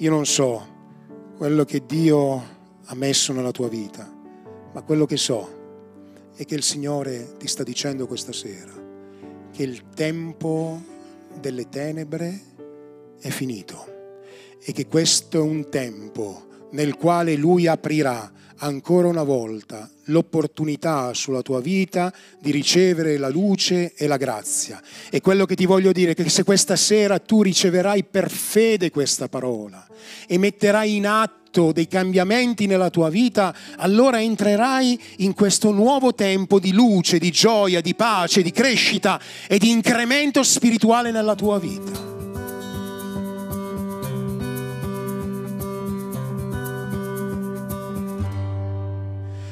Io 0.00 0.08
non 0.08 0.24
so 0.24 0.66
quello 1.36 1.66
che 1.66 1.84
Dio 1.84 2.42
ha 2.86 2.94
messo 2.94 3.34
nella 3.34 3.50
tua 3.50 3.68
vita, 3.68 4.10
ma 4.72 4.80
quello 4.80 5.04
che 5.04 5.18
so 5.18 6.30
è 6.34 6.46
che 6.46 6.54
il 6.54 6.62
Signore 6.62 7.36
ti 7.36 7.46
sta 7.46 7.62
dicendo 7.62 8.06
questa 8.06 8.32
sera 8.32 8.72
che 9.52 9.62
il 9.62 9.90
tempo 9.90 10.80
delle 11.38 11.68
tenebre 11.68 12.40
è 13.20 13.28
finito 13.28 13.84
e 14.58 14.72
che 14.72 14.86
questo 14.86 15.36
è 15.36 15.42
un 15.42 15.68
tempo 15.68 16.46
nel 16.70 16.96
quale 16.96 17.36
Lui 17.36 17.66
aprirà 17.66 18.30
ancora 18.60 19.08
una 19.08 19.22
volta 19.22 19.88
l'opportunità 20.04 21.14
sulla 21.14 21.42
tua 21.42 21.60
vita 21.60 22.12
di 22.40 22.50
ricevere 22.50 23.16
la 23.16 23.28
luce 23.28 23.94
e 23.94 24.06
la 24.06 24.16
grazia. 24.16 24.80
E 25.10 25.20
quello 25.20 25.46
che 25.46 25.54
ti 25.54 25.66
voglio 25.66 25.92
dire 25.92 26.12
è 26.12 26.14
che 26.14 26.28
se 26.28 26.44
questa 26.44 26.76
sera 26.76 27.18
tu 27.18 27.42
riceverai 27.42 28.04
per 28.04 28.30
fede 28.30 28.90
questa 28.90 29.28
parola 29.28 29.86
e 30.26 30.38
metterai 30.38 30.96
in 30.96 31.06
atto 31.06 31.72
dei 31.72 31.88
cambiamenti 31.88 32.66
nella 32.66 32.90
tua 32.90 33.08
vita, 33.08 33.54
allora 33.76 34.20
entrerai 34.22 35.00
in 35.18 35.34
questo 35.34 35.72
nuovo 35.72 36.14
tempo 36.14 36.60
di 36.60 36.72
luce, 36.72 37.18
di 37.18 37.30
gioia, 37.30 37.80
di 37.80 37.94
pace, 37.94 38.42
di 38.42 38.52
crescita 38.52 39.20
e 39.48 39.58
di 39.58 39.70
incremento 39.70 40.42
spirituale 40.42 41.10
nella 41.10 41.34
tua 41.34 41.58
vita. 41.58 42.19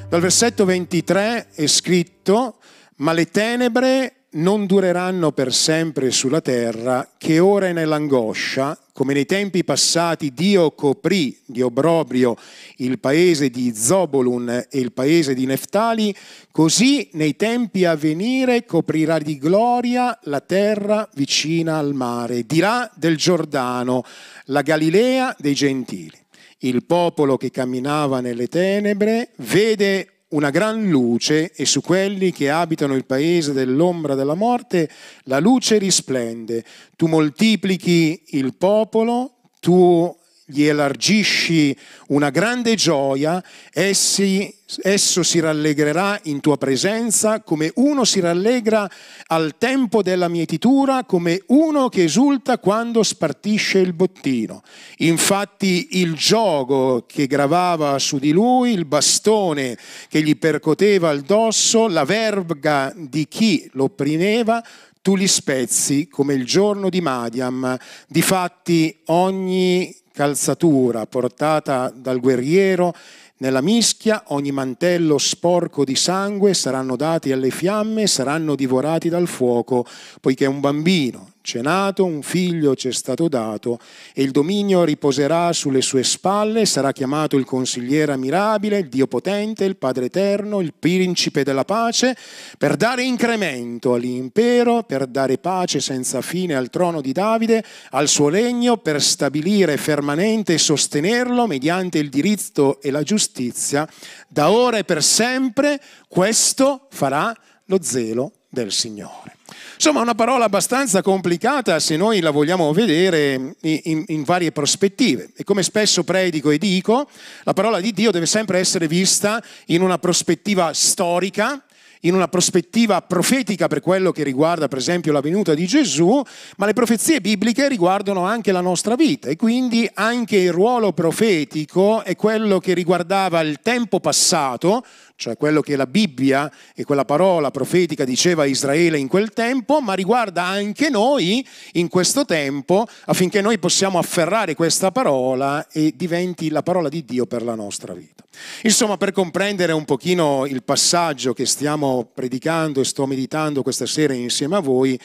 Dal 0.09 0.23
versetto 0.23 0.65
23 0.65 1.49
è 1.53 1.67
scritto, 1.67 2.57
ma 2.97 3.13
le 3.13 3.27
tenebre 3.27 4.29
non 4.31 4.65
dureranno 4.65 5.33
per 5.33 5.53
sempre 5.53 6.11
sulla 6.11 6.41
terra, 6.41 7.11
che 7.19 7.39
ora 7.39 7.67
è 7.67 7.73
nell'angoscia, 7.75 8.79
come 8.95 9.13
nei 9.13 9.27
tempi 9.27 9.65
passati 9.65 10.33
Dio 10.33 10.71
coprì 10.71 11.39
di 11.45 11.61
obbrobrio 11.61 12.37
il 12.77 12.99
paese 12.99 13.51
di 13.51 13.75
Zobolun 13.75 14.49
e 14.71 14.79
il 14.79 14.93
paese 14.93 15.35
di 15.35 15.45
Neftali, 15.45 16.15
così 16.51 17.11
nei 17.13 17.37
tempi 17.37 17.85
a 17.85 17.95
venire 17.95 18.65
coprirà 18.65 19.19
di 19.19 19.37
gloria 19.37 20.19
la 20.23 20.41
terra 20.41 21.07
vicina 21.17 21.77
al 21.77 21.93
mare, 21.93 22.47
dirà 22.47 22.91
del 22.95 23.19
Giordano, 23.19 24.03
la 24.47 24.63
Galilea 24.63 25.37
dei 25.39 25.55
gentili 25.55 26.27
il 26.59 26.85
popolo 26.85 27.37
che 27.37 27.51
camminava 27.51 28.21
nelle 28.21 28.49
tenebre 28.49 29.31
vede 29.37 30.25
una 30.31 30.51
gran 30.51 30.89
luce 30.89 31.53
e 31.53 31.65
su 31.65 31.81
quelli 31.81 32.33
che 32.33 32.51
abitano 32.51 32.95
il 32.95 33.07
paese 33.07 33.53
dell'ombra 33.53 34.15
della 34.15 34.35
morte 34.35 34.91
la 35.25 35.39
luce 35.39 35.79
risplende. 35.79 36.65
Tu 36.97 37.07
moltiplichi 37.07 38.23
il 38.31 38.55
popolo, 38.55 39.37
tu 39.61 40.15
gli 40.51 40.65
elargisci 40.65 41.77
una 42.09 42.31
grande 42.31 42.75
gioia, 42.75 43.43
essi, 43.71 44.53
esso 44.81 45.23
si 45.23 45.41
rallegrerà 45.41 46.19
in 46.25 46.41
tua 46.41 46.57
presenza 46.57 47.43
come 47.43 47.71
uno 47.75 48.05
si 48.05 48.21
rallegra 48.21 48.89
al 49.27 49.57
tempo 49.59 50.03
della 50.03 50.29
mietitura, 50.29 51.05
come 51.05 51.43
uno 51.49 51.91
che 51.91 52.05
esulta 52.05 52.57
quando 52.59 53.03
spartisce 53.03 53.79
il 53.81 53.93
bottino. 53.93 54.63
Infatti 54.99 56.01
il 56.01 56.15
gioco 56.15 57.05
che 57.07 57.27
gravava 57.27 57.99
su 57.99 58.19
di 58.19 58.31
lui, 58.31 58.73
il 58.73 58.87
bastone 58.87 59.77
che 60.09 60.23
gli 60.23 60.37
percoteva 60.39 61.11
il 61.11 61.21
dosso, 61.21 61.89
la 61.89 62.05
verga 62.05 62.91
di 62.97 63.29
chi 63.29 63.69
lo 63.75 63.85
opprimeva, 63.85 64.65
tu 65.03 65.15
li 65.15 65.29
spezzi 65.29 66.09
come 66.09 66.35
il 66.35 66.45
giorno 66.45 66.89
di 66.89 67.01
Madiam. 67.01 67.77
Difatti 68.07 68.95
ogni 69.07 69.95
calzatura 70.19 71.07
portata 71.07 71.93
dal 71.95 72.19
guerriero 72.19 72.93
nella 73.37 73.61
mischia, 73.61 74.25
ogni 74.29 74.51
mantello 74.51 75.17
sporco 75.17 75.85
di 75.85 75.95
sangue 75.95 76.55
saranno 76.55 76.97
dati 76.97 77.31
alle 77.31 77.51
fiamme, 77.51 78.09
saranno 78.09 78.57
divorati 78.57 79.09
dal 79.09 79.29
fuoco, 79.29 79.87
poiché 80.21 80.47
un 80.47 80.59
bambino 80.59 81.35
c'è 81.49 81.63
nato, 81.63 82.05
un 82.05 82.21
figlio 82.21 82.75
ci 82.75 82.89
è 82.89 82.93
stato 82.93 83.27
dato 83.27 83.79
e 84.13 84.23
il 84.23 84.33
dominio 84.33 84.85
riposerà 84.85 85.51
sulle 85.55 85.81
sue 85.81 86.03
spalle, 86.03 86.67
sarà 86.67 86.93
chiamato 86.93 87.39
il 87.39 87.47
consigliere 87.47 88.13
ammirabile, 88.13 88.77
il 88.77 88.91
Dio 88.91 89.07
potente, 89.07 89.65
il 89.65 89.79
Padre 89.79 90.05
eterno, 90.05 90.61
il 90.61 90.75
principe 90.79 91.45
della 91.45 91.65
pace, 91.65 92.15
per 92.59 92.77
dare 92.77 93.03
incremento 93.03 93.95
all'impero, 93.95 94.83
per 94.83 95.07
dare 95.07 95.39
pace 95.39 95.81
senza 95.81 96.21
fine 96.21 96.55
al 96.55 96.69
trono 96.69 97.01
di 97.01 97.13
Davide, 97.13 97.65
al 97.93 98.09
suo 98.09 98.29
regno, 98.29 98.77
per 98.77 99.01
stabilire 99.01 99.79
fermamente 99.79 100.53
e 100.53 100.59
sostenerlo 100.59 101.47
mediante 101.47 101.97
il 101.97 102.11
diritto 102.11 102.79
e 102.83 102.91
la 102.91 103.03
giustizia, 103.03 103.89
da 104.29 104.51
ora 104.51 104.77
e 104.77 104.85
per 104.85 105.03
sempre, 105.03 105.81
questo 106.09 106.89
farà 106.91 107.35
lo 107.65 107.79
zelo 107.81 108.33
del 108.51 108.71
Signore. 108.71 109.38
Insomma, 109.75 110.01
una 110.01 110.15
parola 110.15 110.45
abbastanza 110.45 111.03
complicata 111.03 111.79
se 111.79 111.97
noi 111.97 112.21
la 112.21 112.31
vogliamo 112.31 112.73
vedere 112.73 113.55
in, 113.61 114.05
in, 114.07 114.23
varie 114.25 114.53
prospettive. 114.53 115.31
E 115.37 115.45
come 115.45 115.63
spesso 115.63 116.05
predico 116.05 116.51
e 116.51 116.59
dico, 116.59 117.09
la 117.45 117.53
parola 117.53 117.81
di 117.81 117.93
Dio 117.93 118.11
deve 118.11 118.27
sempre 118.27 118.59
essere 118.59 118.89
vista 118.89 119.43
in 119.67 119.83
una 119.83 119.99
prospettiva 119.99 120.73
storica, 120.75 121.63
in 122.03 122.15
una 122.15 122.29
prospettiva 122.29 123.01
profetica 123.03 123.67
per 123.67 123.81
quello 123.81 124.13
che 124.13 124.23
riguarda 124.23 124.69
per 124.69 124.79
esempio 124.79 125.13
la 125.13 125.21
venuta 125.21 125.55
di 125.55 125.67
Gesù, 125.67 126.23
ma 126.57 126.67
le 126.67 126.73
profezie 126.73 127.21
bibliche 127.21 127.69
riguardano 127.69 128.25
anche 128.25 128.53
la 128.53 128.61
nostra 128.61 128.95
vita 128.95 129.29
e 129.29 129.37
quindi 129.37 129.89
anche 129.95 130.37
il 130.37 130.53
ruolo 130.53 130.93
profetico 130.93 132.03
è 132.05 132.15
quello 132.17 132.59
che 132.59 132.75
riguardava 132.75 133.41
il 133.41 133.61
tempo 133.63 134.01
passato, 134.01 134.85
cioè 135.19 135.37
quello 135.37 135.61
che 135.61 135.75
la 135.75 135.89
Bibbia 135.89 136.49
e 136.77 136.85
quella 136.85 137.05
parola 137.05 137.51
profetica 137.51 138.05
diceva 138.05 138.45
a 138.45 138.47
Israele 138.47 138.99
in 138.99 139.09
quel 139.09 139.33
tempo, 139.33 139.81
ma 139.81 139.95
riguarda 139.95 140.45
anche 140.45 140.91
noi 140.91 141.45
in 141.73 141.89
questo 141.89 142.25
tempo 142.25 142.87
affinché 143.07 143.41
noi 143.41 143.59
possiamo 143.59 143.99
afferrare 143.99 144.55
questa 144.55 144.93
parola 144.93 145.67
e 145.73 145.93
diventi 145.97 146.51
la 146.51 146.63
parola 146.63 146.89
di 146.89 147.05
Dio 147.05 147.27
per 147.27 147.43
la 147.43 147.57
nostra 147.57 147.95
vita. 147.95 148.23
Insomma, 148.63 148.97
per 148.97 149.11
comprendere 149.11 149.73
un 149.73 149.85
pochino 149.85 150.47
il 150.47 150.63
passaggio 150.63 151.33
che 151.33 151.47
stiamo 151.47 152.09
predicando 152.15 152.81
e 152.81 152.85
sto 152.85 153.05
meditando 153.05 153.65
questa 153.65 153.87
sera 153.87 154.13
insieme 154.13 154.55
a 154.55 154.61
voi, 154.61 154.97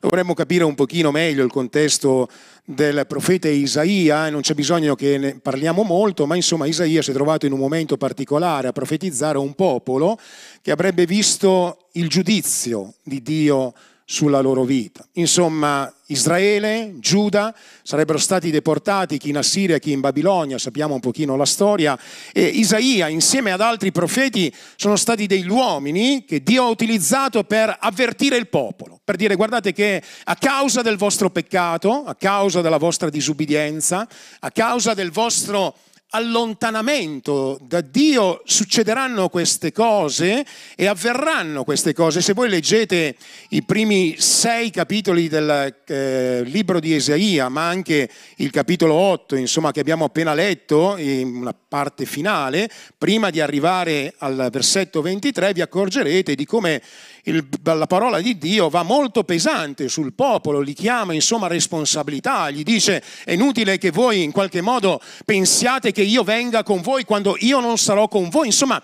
dovremmo 0.00 0.32
capire 0.32 0.64
un 0.64 0.74
pochino 0.74 1.10
meglio 1.10 1.44
il 1.44 1.50
contesto 1.50 2.28
del 2.64 3.04
profeta 3.06 3.48
Isaia, 3.48 4.30
non 4.30 4.40
c'è 4.40 4.54
bisogno 4.54 4.94
che 4.94 5.18
ne 5.18 5.38
parliamo 5.38 5.82
molto, 5.82 6.26
ma 6.26 6.36
insomma 6.36 6.66
Isaia 6.66 7.02
si 7.02 7.10
è 7.10 7.14
trovato 7.14 7.44
in 7.44 7.52
un 7.52 7.58
momento 7.58 7.98
particolare 7.98 8.68
a 8.68 8.72
profetizzare 8.72 9.36
un 9.36 9.54
popolo 9.54 10.18
che 10.62 10.70
avrebbe 10.70 11.04
visto 11.04 11.88
il 11.92 12.08
giudizio 12.08 12.94
di 13.02 13.22
Dio 13.22 13.74
sulla 14.10 14.40
loro 14.40 14.64
vita. 14.64 15.06
Insomma, 15.12 15.88
Israele, 16.06 16.94
Giuda 16.98 17.54
sarebbero 17.84 18.18
stati 18.18 18.50
deportati 18.50 19.18
chi 19.18 19.28
in 19.28 19.36
Assiria, 19.36 19.78
chi 19.78 19.92
in 19.92 20.00
Babilonia, 20.00 20.58
sappiamo 20.58 20.94
un 20.94 21.00
pochino 21.00 21.36
la 21.36 21.44
storia, 21.44 21.96
e 22.32 22.42
Isaia 22.42 23.06
insieme 23.06 23.52
ad 23.52 23.60
altri 23.60 23.92
profeti 23.92 24.52
sono 24.74 24.96
stati 24.96 25.26
degli 25.26 25.48
uomini 25.48 26.24
che 26.24 26.42
Dio 26.42 26.64
ha 26.64 26.68
utilizzato 26.68 27.44
per 27.44 27.76
avvertire 27.78 28.36
il 28.36 28.48
popolo, 28.48 28.98
per 29.04 29.14
dire 29.14 29.36
guardate 29.36 29.72
che 29.72 30.02
a 30.24 30.34
causa 30.34 30.82
del 30.82 30.96
vostro 30.96 31.30
peccato, 31.30 32.02
a 32.04 32.16
causa 32.16 32.62
della 32.62 32.78
vostra 32.78 33.10
disubbidienza, 33.10 34.08
a 34.40 34.50
causa 34.50 34.92
del 34.92 35.12
vostro 35.12 35.76
allontanamento 36.10 37.58
da 37.62 37.80
Dio 37.80 38.42
succederanno 38.44 39.28
queste 39.28 39.72
cose 39.72 40.44
e 40.74 40.86
avverranno 40.86 41.64
queste 41.64 41.92
cose. 41.92 42.20
Se 42.20 42.32
voi 42.32 42.48
leggete 42.48 43.16
i 43.50 43.62
primi 43.62 44.16
sei 44.18 44.70
capitoli 44.70 45.28
del 45.28 45.76
eh, 45.86 46.42
libro 46.44 46.80
di 46.80 46.94
Esaia, 46.94 47.48
ma 47.48 47.68
anche 47.68 48.10
il 48.36 48.50
capitolo 48.50 48.94
8, 48.94 49.36
insomma, 49.36 49.70
che 49.70 49.80
abbiamo 49.80 50.04
appena 50.04 50.34
letto, 50.34 50.96
in 50.96 51.34
una 51.36 51.54
parte 51.54 52.04
finale, 52.06 52.68
prima 52.98 53.30
di 53.30 53.40
arrivare 53.40 54.14
al 54.18 54.48
versetto 54.50 55.02
23, 55.02 55.52
vi 55.52 55.60
accorgerete 55.60 56.34
di 56.34 56.44
come 56.44 56.82
il, 57.24 57.46
la 57.62 57.86
parola 57.86 58.20
di 58.20 58.38
Dio 58.38 58.68
va 58.68 58.82
molto 58.82 59.24
pesante 59.24 59.88
sul 59.88 60.12
popolo, 60.12 60.60
li 60.60 60.72
chiama 60.72 61.14
insomma 61.14 61.46
responsabilità, 61.46 62.50
gli 62.50 62.62
dice 62.62 63.02
è 63.24 63.32
inutile 63.32 63.78
che 63.78 63.90
voi 63.90 64.22
in 64.22 64.32
qualche 64.32 64.60
modo 64.60 65.00
pensiate 65.24 65.92
che 65.92 66.02
io 66.02 66.22
venga 66.22 66.62
con 66.62 66.80
voi 66.80 67.04
quando 67.04 67.36
io 67.40 67.60
non 67.60 67.78
sarò 67.78 68.08
con 68.08 68.28
voi, 68.28 68.46
insomma 68.46 68.80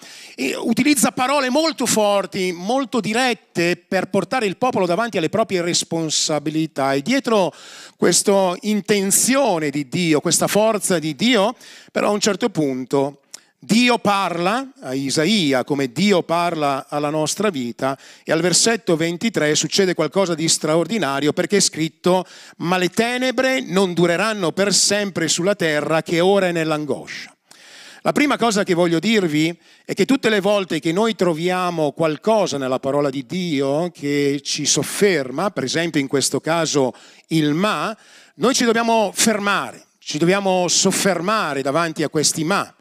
utilizza 0.63 1.13
parole 1.13 1.51
molto 1.51 1.87
forti, 1.87 2.53
molto 2.53 3.01
dirette 3.01 3.77
per 3.77 4.09
portare 4.09 4.47
il 4.47 4.57
popolo 4.57 4.87
davanti 4.87 5.19
alle 5.19 5.29
proprie 5.29 5.63
responsabilità. 5.63 6.93
E 6.93 7.03
dietro 7.03 7.53
questa 7.97 8.55
intenzione 8.63 9.71
di 9.71 9.89
Dio, 9.89 10.21
questa 10.21 10.47
forza 10.47 10.99
di 10.99 11.15
Dio, 11.15 11.55
però 11.91 12.09
a 12.09 12.13
un 12.13 12.21
certo 12.21 12.51
punto 12.51 13.21
Dio 13.59 13.99
parla 13.99 14.73
a 14.81 14.93
Isaia 14.93 15.65
come 15.65 15.91
Dio 15.91 16.23
parla 16.23 16.87
alla 16.89 17.09
nostra 17.09 17.49
vita 17.49 17.99
e 18.23 18.31
al 18.31 18.43
versetto 18.43 18.97
23 18.97 19.55
succede 19.55 19.95
qualcosa 19.95 20.35
di 20.35 20.47
straordinario 20.47 21.33
perché 21.33 21.57
è 21.57 21.61
scritto 21.61 22.27
ma 22.59 22.77
le 22.77 22.91
tenebre 22.91 23.61
non 23.61 23.95
dureranno 23.95 24.53
per 24.53 24.75
sempre 24.75 25.27
sulla 25.27 25.55
terra 25.55 26.03
che 26.03 26.21
ora 26.21 26.49
è 26.49 26.53
nell'angoscia. 26.53 27.35
La 28.03 28.13
prima 28.13 28.37
cosa 28.37 28.63
che 28.63 28.75
voglio 28.75 29.01
dirvi 29.01 29.59
è 29.85 29.95
che 29.95 30.05
tutte 30.05 30.29
le 30.29 30.41
volte 30.41 30.79
che 30.79 30.93
noi 30.93 31.17
troviamo 31.17 31.91
qualcosa 31.91 32.59
nella 32.59 32.79
parola 32.79 33.11
di 33.11 33.27
Dio 33.27 33.91
che 33.91 34.41
ci 34.45 34.65
sofferma, 34.65 35.51
per 35.51 35.65
esempio 35.65 36.01
in 36.01 36.07
questo 36.07 36.41
caso 36.41 36.95
il 37.29 37.53
ma, 37.53 37.97
noi 38.37 38.55
ci 38.55 38.65
dobbiamo 38.65 39.11
fermare, 39.13 39.87
ci 39.99 40.19
dobbiamo 40.19 40.69
soffermare 40.69 41.63
davanti 41.63 42.05
a 42.05 42.09
questi 42.09 42.45
ma. 42.45 42.76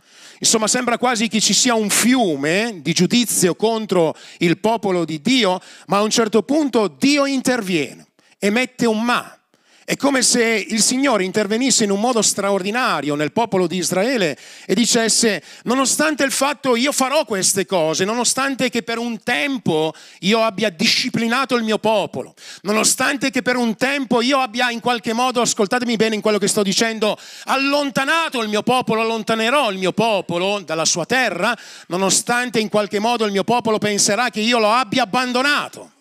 Insomma, 0.46 0.68
sembra 0.68 1.00
quasi 1.00 1.28
che 1.28 1.42
ci 1.42 1.56
sia 1.56 1.74
un 1.74 1.90
fiume 1.90 2.80
di 2.84 2.94
giudizio 2.94 3.56
contro 3.56 4.16
il 4.38 4.60
popolo 4.60 5.04
di 5.04 5.20
Dio, 5.20 5.60
ma 5.88 5.98
a 5.98 6.02
un 6.04 6.12
certo 6.12 6.44
punto 6.44 6.88
Dio 6.88 7.26
interviene 7.26 8.10
e 8.38 8.52
mette 8.52 8.86
un 8.86 9.02
ma. 9.02 9.40
È 9.88 9.96
come 9.98 10.24
se 10.24 10.66
il 10.68 10.82
Signore 10.82 11.26
intervenisse 11.26 11.84
in 11.84 11.92
un 11.92 12.00
modo 12.00 12.24
straordinario 12.24 13.14
nel 13.14 13.32
popolo 13.32 13.68
di 13.68 13.78
Israele 13.78 14.36
e 14.66 14.74
dicesse, 14.74 15.44
nonostante 15.66 16.24
il 16.24 16.32
fatto 16.32 16.76
io 16.76 16.92
farò 16.92 17.24
queste 17.24 17.68
cose, 17.68 18.04
nonostante 18.04 18.72
che 18.72 18.82
per 18.82 18.98
un 18.98 19.22
tempo 19.22 19.94
io 20.22 20.42
abbia 20.42 20.72
disciplinato 20.72 21.56
il 21.56 21.62
mio 21.62 21.78
popolo, 21.78 22.34
nonostante 22.64 23.30
che 23.30 23.44
per 23.44 23.58
un 23.58 23.76
tempo 23.76 24.24
io 24.24 24.40
abbia 24.40 24.72
in 24.72 24.80
qualche 24.80 25.14
modo, 25.14 25.40
ascoltatemi 25.40 25.96
bene 25.98 26.16
in 26.16 26.22
quello 26.22 26.40
che 26.40 26.48
sto 26.48 26.64
dicendo, 26.64 27.16
allontanato 27.44 28.42
il 28.42 28.50
mio 28.50 28.64
popolo, 28.64 29.02
allontanerò 29.02 29.70
il 29.70 29.78
mio 29.78 29.92
popolo 29.92 30.62
dalla 30.66 30.86
sua 30.86 31.06
terra, 31.06 31.56
nonostante 31.90 32.58
in 32.60 32.70
qualche 32.70 32.98
modo 32.98 33.24
il 33.24 33.32
mio 33.32 33.44
popolo 33.44 33.78
penserà 33.78 34.32
che 34.32 34.40
io 34.40 34.58
lo 34.58 34.72
abbia 34.72 35.04
abbandonato 35.04 35.92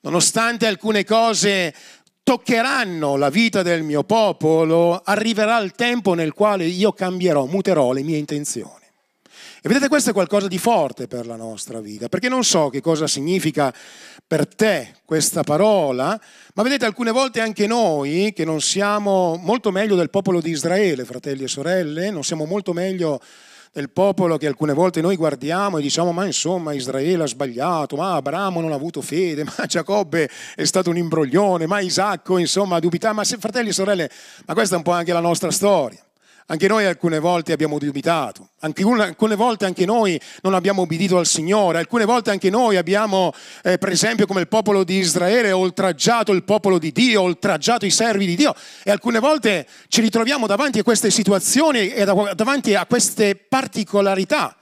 nonostante 0.00 0.66
alcune 0.66 1.04
cose 1.04 1.74
toccheranno 2.28 3.16
la 3.16 3.30
vita 3.30 3.62
del 3.62 3.82
mio 3.82 4.04
popolo, 4.04 5.00
arriverà 5.02 5.56
il 5.60 5.72
tempo 5.72 6.12
nel 6.12 6.34
quale 6.34 6.66
io 6.66 6.92
cambierò, 6.92 7.46
muterò 7.46 7.92
le 7.92 8.02
mie 8.02 8.18
intenzioni. 8.18 8.84
E 9.62 9.66
vedete, 9.66 9.88
questo 9.88 10.10
è 10.10 10.12
qualcosa 10.12 10.46
di 10.46 10.58
forte 10.58 11.06
per 11.06 11.24
la 11.24 11.36
nostra 11.36 11.80
vita, 11.80 12.10
perché 12.10 12.28
non 12.28 12.44
so 12.44 12.68
che 12.68 12.82
cosa 12.82 13.06
significa 13.06 13.72
per 14.26 14.46
te 14.46 14.96
questa 15.06 15.42
parola, 15.42 16.20
ma 16.52 16.62
vedete 16.62 16.84
alcune 16.84 17.12
volte 17.12 17.40
anche 17.40 17.66
noi, 17.66 18.34
che 18.36 18.44
non 18.44 18.60
siamo 18.60 19.40
molto 19.42 19.70
meglio 19.70 19.96
del 19.96 20.10
popolo 20.10 20.42
di 20.42 20.50
Israele, 20.50 21.06
fratelli 21.06 21.44
e 21.44 21.48
sorelle, 21.48 22.10
non 22.10 22.24
siamo 22.24 22.44
molto 22.44 22.74
meglio 22.74 23.22
del 23.78 23.90
popolo 23.90 24.38
che 24.38 24.48
alcune 24.48 24.72
volte 24.72 25.00
noi 25.00 25.14
guardiamo 25.14 25.78
e 25.78 25.82
diciamo 25.82 26.10
ma 26.10 26.26
insomma 26.26 26.72
Israele 26.72 27.22
ha 27.22 27.26
sbagliato, 27.26 27.94
ma 27.94 28.14
Abramo 28.14 28.60
non 28.60 28.72
ha 28.72 28.74
avuto 28.74 29.00
fede, 29.00 29.44
ma 29.56 29.66
Giacobbe 29.66 30.28
è 30.56 30.64
stato 30.64 30.90
un 30.90 30.96
imbroglione, 30.96 31.66
ma 31.68 31.78
Isacco 31.78 32.38
insomma 32.38 32.76
ha 32.76 33.12
ma 33.12 33.22
se, 33.22 33.36
fratelli 33.38 33.68
e 33.68 33.72
sorelle, 33.72 34.10
ma 34.46 34.54
questa 34.54 34.74
è 34.74 34.78
un 34.78 34.82
po' 34.82 34.90
anche 34.90 35.12
la 35.12 35.20
nostra 35.20 35.52
storia. 35.52 36.07
Anche 36.50 36.66
noi 36.66 36.86
alcune 36.86 37.18
volte 37.18 37.52
abbiamo 37.52 37.78
dubitato, 37.78 38.48
alcune 38.60 39.34
volte 39.34 39.66
anche 39.66 39.84
noi 39.84 40.18
non 40.40 40.54
abbiamo 40.54 40.80
obbedito 40.80 41.18
al 41.18 41.26
Signore, 41.26 41.76
alcune 41.76 42.06
volte 42.06 42.30
anche 42.30 42.48
noi 42.48 42.76
abbiamo, 42.76 43.34
eh, 43.62 43.76
per 43.76 43.90
esempio 43.90 44.24
come 44.24 44.40
il 44.40 44.48
popolo 44.48 44.82
di 44.82 44.94
Israele, 44.96 45.52
oltraggiato 45.52 46.32
il 46.32 46.44
popolo 46.44 46.78
di 46.78 46.90
Dio, 46.90 47.20
oltraggiato 47.20 47.84
i 47.84 47.90
servi 47.90 48.24
di 48.24 48.34
Dio 48.34 48.54
e 48.82 48.90
alcune 48.90 49.18
volte 49.18 49.66
ci 49.88 50.00
ritroviamo 50.00 50.46
davanti 50.46 50.78
a 50.78 50.82
queste 50.82 51.10
situazioni 51.10 51.90
e 51.90 52.06
davanti 52.06 52.74
a 52.74 52.86
queste 52.86 53.36
particolarità. 53.36 54.56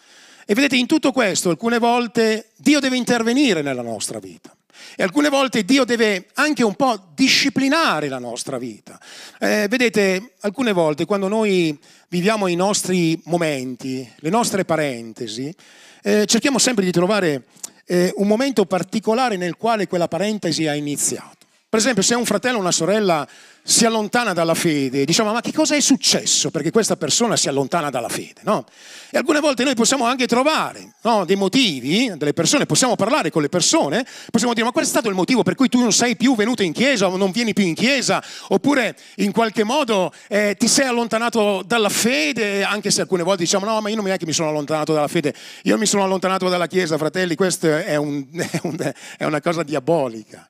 E 0.45 0.55
vedete, 0.55 0.75
in 0.75 0.87
tutto 0.87 1.13
questo, 1.13 1.51
alcune 1.51 1.79
volte 1.79 2.51
Dio 2.57 2.81
deve 2.81 2.97
intervenire 2.97 3.63
nella 3.63 3.83
nostra 3.83 4.19
vita. 4.19 4.56
E 4.97 5.03
alcune 5.03 5.29
volte 5.29 5.65
Dio 5.65 5.85
deve 5.85 6.29
anche 6.35 6.65
un 6.65 6.75
po' 6.75 7.13
disciplinare 7.15 8.09
la 8.09 8.19
nostra 8.19 8.59
vita. 8.59 9.01
Eh, 9.39 9.67
vedete, 9.69 10.35
alcune 10.41 10.73
volte 10.73 11.05
quando 11.05 11.29
noi 11.29 11.79
viviamo 12.09 12.47
i 12.47 12.55
nostri 12.55 13.21
momenti, 13.25 14.09
le 14.17 14.31
nostre 14.31 14.65
parentesi, 14.65 15.55
eh, 16.03 16.25
cerchiamo 16.27 16.59
sempre 16.59 16.85
di 16.85 16.93
trovare 16.93 17.45
eh, 17.87 18.13
un 18.17 18.27
momento 18.27 18.65
particolare 18.67 19.37
nel 19.37 19.57
quale 19.57 19.87
quella 19.87 20.09
parentesi 20.09 20.67
ha 20.67 20.75
iniziato. 20.75 21.47
Per 21.69 21.81
esempio, 21.81 22.03
se 22.03 22.15
un 22.15 22.25
fratello 22.25 22.59
o 22.59 22.61
una 22.61 22.73
sorella 22.73 23.29
si 23.69 23.85
allontana 23.85 24.33
dalla 24.33 24.55
fede, 24.55 25.05
diciamo 25.05 25.33
ma 25.33 25.41
che 25.41 25.53
cosa 25.53 25.75
è 25.75 25.81
successo 25.81 26.51
perché 26.53 26.71
questa 26.71 26.97
persona 26.97 27.37
si 27.37 27.49
allontana 27.49 27.91
dalla 27.91 28.09
fede? 28.09 28.43
No? 28.45 28.65
E 29.11 29.19
alcune 29.19 29.41
volte 29.41 29.65
noi 29.65 29.75
possiamo 29.75 30.05
anche 30.05 30.29
trovare 30.29 30.95
no, 31.03 31.25
dei 31.25 31.35
motivi 31.35 32.13
delle 32.17 32.33
persone, 32.33 32.65
possiamo 32.65 32.95
parlare 32.95 33.31
con 33.31 33.43
le 33.43 33.49
persone, 33.49 34.07
possiamo 34.31 34.55
dire 34.55 34.65
ma 34.65 34.71
qual 34.71 34.85
è 34.85 34.87
stato 34.87 35.09
il 35.09 35.17
motivo 35.17 35.43
per 35.43 35.57
cui 35.57 35.69
tu 35.69 35.81
non 35.81 35.93
sei 35.93 36.15
più 36.15 36.37
venuto 36.37 36.63
in 36.63 36.73
chiesa 36.73 37.09
o 37.09 37.17
non 37.17 37.33
vieni 37.33 37.55
più 37.55 37.65
in 37.65 37.75
chiesa 37.75 38.23
oppure 38.49 38.97
in 39.17 39.33
qualche 39.33 39.65
modo 39.65 40.13
eh, 40.29 40.55
ti 40.57 40.69
sei 40.69 40.87
allontanato 40.87 41.65
dalla 41.67 41.89
fede, 41.89 42.63
anche 42.63 42.93
se 42.93 43.01
alcune 43.01 43.25
volte 43.25 43.43
diciamo 43.43 43.67
no 43.67 43.81
ma 43.81 43.89
io 43.89 43.97
non 43.97 44.07
è 44.09 44.17
che 44.17 44.27
mi 44.27 44.33
sono 44.33 44.51
allontanato 44.51 44.93
dalla 44.93 45.09
fede, 45.09 45.35
io 45.65 45.77
mi 45.77 45.87
sono 45.87 46.05
allontanato 46.05 46.49
dalla 46.49 46.69
chiesa 46.69 46.97
fratelli, 46.97 47.35
questa 47.35 47.85
è, 47.85 47.97
un, 47.97 48.25
è, 48.31 48.61
un, 48.63 48.93
è 49.19 49.25
una 49.25 49.41
cosa 49.41 49.65
diabolica. 49.65 50.49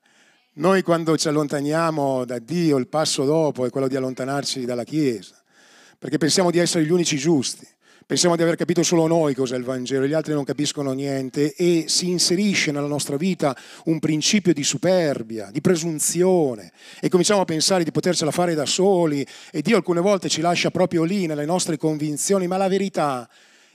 Noi 0.58 0.80
quando 0.82 1.18
ci 1.18 1.28
allontaniamo 1.28 2.24
da 2.24 2.38
Dio, 2.38 2.78
il 2.78 2.88
passo 2.88 3.26
dopo 3.26 3.66
è 3.66 3.70
quello 3.70 3.88
di 3.88 3.96
allontanarci 3.96 4.64
dalla 4.64 4.84
Chiesa, 4.84 5.34
perché 5.98 6.16
pensiamo 6.16 6.50
di 6.50 6.56
essere 6.56 6.82
gli 6.82 6.90
unici 6.90 7.18
giusti, 7.18 7.68
pensiamo 8.06 8.36
di 8.36 8.42
aver 8.42 8.56
capito 8.56 8.82
solo 8.82 9.06
noi 9.06 9.34
cos'è 9.34 9.54
il 9.54 9.64
Vangelo, 9.64 10.06
gli 10.06 10.14
altri 10.14 10.32
non 10.32 10.44
capiscono 10.44 10.94
niente 10.94 11.52
e 11.54 11.84
si 11.88 12.08
inserisce 12.08 12.72
nella 12.72 12.86
nostra 12.86 13.18
vita 13.18 13.54
un 13.84 13.98
principio 13.98 14.54
di 14.54 14.64
superbia, 14.64 15.50
di 15.52 15.60
presunzione 15.60 16.72
e 17.00 17.10
cominciamo 17.10 17.42
a 17.42 17.44
pensare 17.44 17.84
di 17.84 17.90
potercela 17.90 18.30
fare 18.30 18.54
da 18.54 18.64
soli 18.64 19.26
e 19.52 19.60
Dio 19.60 19.76
alcune 19.76 20.00
volte 20.00 20.30
ci 20.30 20.40
lascia 20.40 20.70
proprio 20.70 21.04
lì 21.04 21.26
nelle 21.26 21.44
nostre 21.44 21.76
convinzioni, 21.76 22.46
ma 22.46 22.56
la 22.56 22.68
verità 22.68 23.28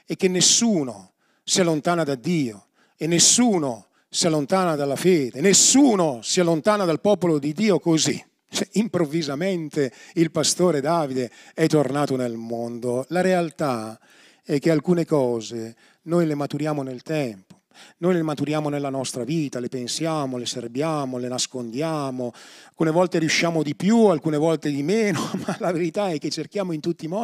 è 0.04 0.16
che 0.16 0.28
nessuno 0.28 1.12
si 1.44 1.62
allontana 1.62 2.04
da 2.04 2.16
Dio 2.16 2.70
e 2.98 3.06
nessuno 3.06 3.86
si 4.14 4.28
allontana 4.28 4.76
dalla 4.76 4.98
fede, 4.98 5.40
nessuno 5.40 6.20
si 6.22 6.42
allontana 6.42 6.84
dal 6.84 7.00
popolo 7.00 7.40
di 7.40 7.54
Dio 7.54 7.80
così. 7.80 8.22
Cioè, 8.50 8.68
improvvisamente 8.74 9.94
il 10.16 10.32
pastore 10.32 10.82
Davide 10.82 11.32
è 11.54 11.66
tornato 11.68 12.18
nel 12.18 12.36
mondo. 12.36 13.06
La 13.08 13.22
realtà 13.22 13.98
è 14.44 14.60
che 14.60 14.70
alcune 14.70 15.06
cose 15.06 15.76
noi 16.04 16.26
le 16.26 16.36
maturiamo 16.36 16.84
nel 16.84 17.04
tempo. 17.04 17.61
Noi 17.98 18.14
le 18.14 18.22
maturiamo 18.22 18.70
nella 18.70 18.90
nostra 18.90 19.24
vita, 19.24 19.60
le 19.60 19.70
pensiamo, 19.70 20.38
le 20.38 20.46
serbiamo, 20.46 21.18
le 21.18 21.28
nascondiamo, 21.28 22.34
alcune 22.70 22.92
volte 22.92 23.20
riusciamo 23.20 23.64
di 23.64 23.76
più, 23.76 24.06
alcune 24.06 24.38
volte 24.38 24.70
di 24.70 24.84
meno, 24.84 25.30
ma 25.46 25.56
la 25.60 25.72
verità 25.72 26.10
è 26.10 26.18
che 26.18 26.30
cerchiamo 26.30 26.72
in 26.72 26.80
tutti 26.82 27.06
i 27.06 27.08
modi 27.08 27.20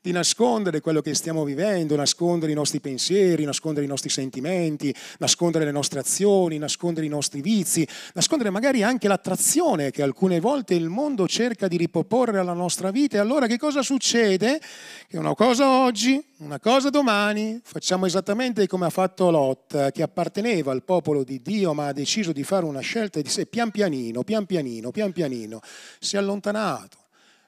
di 0.00 0.12
nascondere 0.12 0.80
quello 0.80 1.00
che 1.00 1.14
stiamo 1.14 1.44
vivendo, 1.44 1.96
nascondere 1.96 2.52
i 2.52 2.54
nostri 2.54 2.80
pensieri, 2.80 3.44
nascondere 3.44 3.84
i 3.84 3.88
nostri 3.88 4.10
sentimenti, 4.10 4.94
nascondere 5.18 5.64
le 5.64 5.72
nostre 5.72 6.00
azioni, 6.00 6.58
nascondere 6.58 7.06
i 7.06 7.08
nostri 7.08 7.40
vizi, 7.40 7.86
nascondere 8.14 8.50
magari 8.50 8.82
anche 8.82 9.08
l'attrazione 9.08 9.90
che 9.90 10.02
alcune 10.02 10.40
volte 10.40 10.74
il 10.74 10.88
mondo 10.88 11.26
cerca 11.26 11.68
di 11.68 11.76
riproporre 11.76 12.38
alla 12.38 12.52
nostra 12.52 12.90
vita. 12.90 13.16
E 13.16 13.20
allora 13.20 13.46
che 13.46 13.58
cosa 13.58 13.82
succede? 13.82 14.60
Che 15.08 15.18
una 15.18 15.34
cosa 15.34 15.82
oggi, 15.84 16.24
una 16.38 16.60
cosa 16.60 16.90
domani, 16.90 17.60
facciamo 17.62 18.06
esattamente 18.06 18.66
come 18.66 18.86
ha 18.86 18.90
fatto 18.90 19.30
Lot, 19.30 19.73
che 19.92 20.02
apparteneva 20.02 20.72
al 20.72 20.84
popolo 20.84 21.24
di 21.24 21.40
Dio, 21.42 21.74
ma 21.74 21.88
ha 21.88 21.92
deciso 21.92 22.32
di 22.32 22.44
fare 22.44 22.64
una 22.64 22.80
scelta 22.80 23.20
di 23.20 23.28
sé 23.28 23.46
pian 23.46 23.70
pianino, 23.70 24.22
pian 24.22 24.46
pianino, 24.46 24.90
pian 24.90 25.12
pianino, 25.12 25.60
si 25.98 26.16
è 26.16 26.18
allontanato 26.18 26.98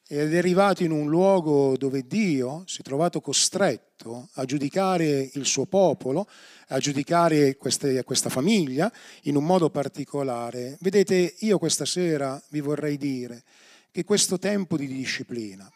ed 0.09 0.35
è 0.35 0.39
arrivato 0.39 0.85
in 0.85 0.93
un 0.93 1.09
luogo 1.09 1.77
dove 1.77 2.07
Dio 2.07 2.63
si 2.67 2.81
è 2.81 2.85
trovato 2.85 3.21
costretto 3.21 4.29
a 4.35 4.45
giudicare 4.45 5.31
il 5.35 5.45
suo 5.45 5.67
popolo, 5.67 6.29
a 6.69 6.79
giudicare 6.79 7.57
queste, 7.57 8.05
questa 8.05 8.29
famiglia 8.29 8.91
in 9.23 9.37
un 9.37 9.45
modo 9.45 9.69
particolare. 9.69 10.77
Vedete, 10.81 11.35
io 11.41 11.59
questa 11.59 11.85
sera 11.85 12.41
vi 12.51 12.61
vorrei 12.61 12.97
dire 12.97 13.43
che 13.91 14.05
questo 14.05 14.39
tempo 14.39 14.77
di 14.77 14.87
disciplina, 14.87 15.69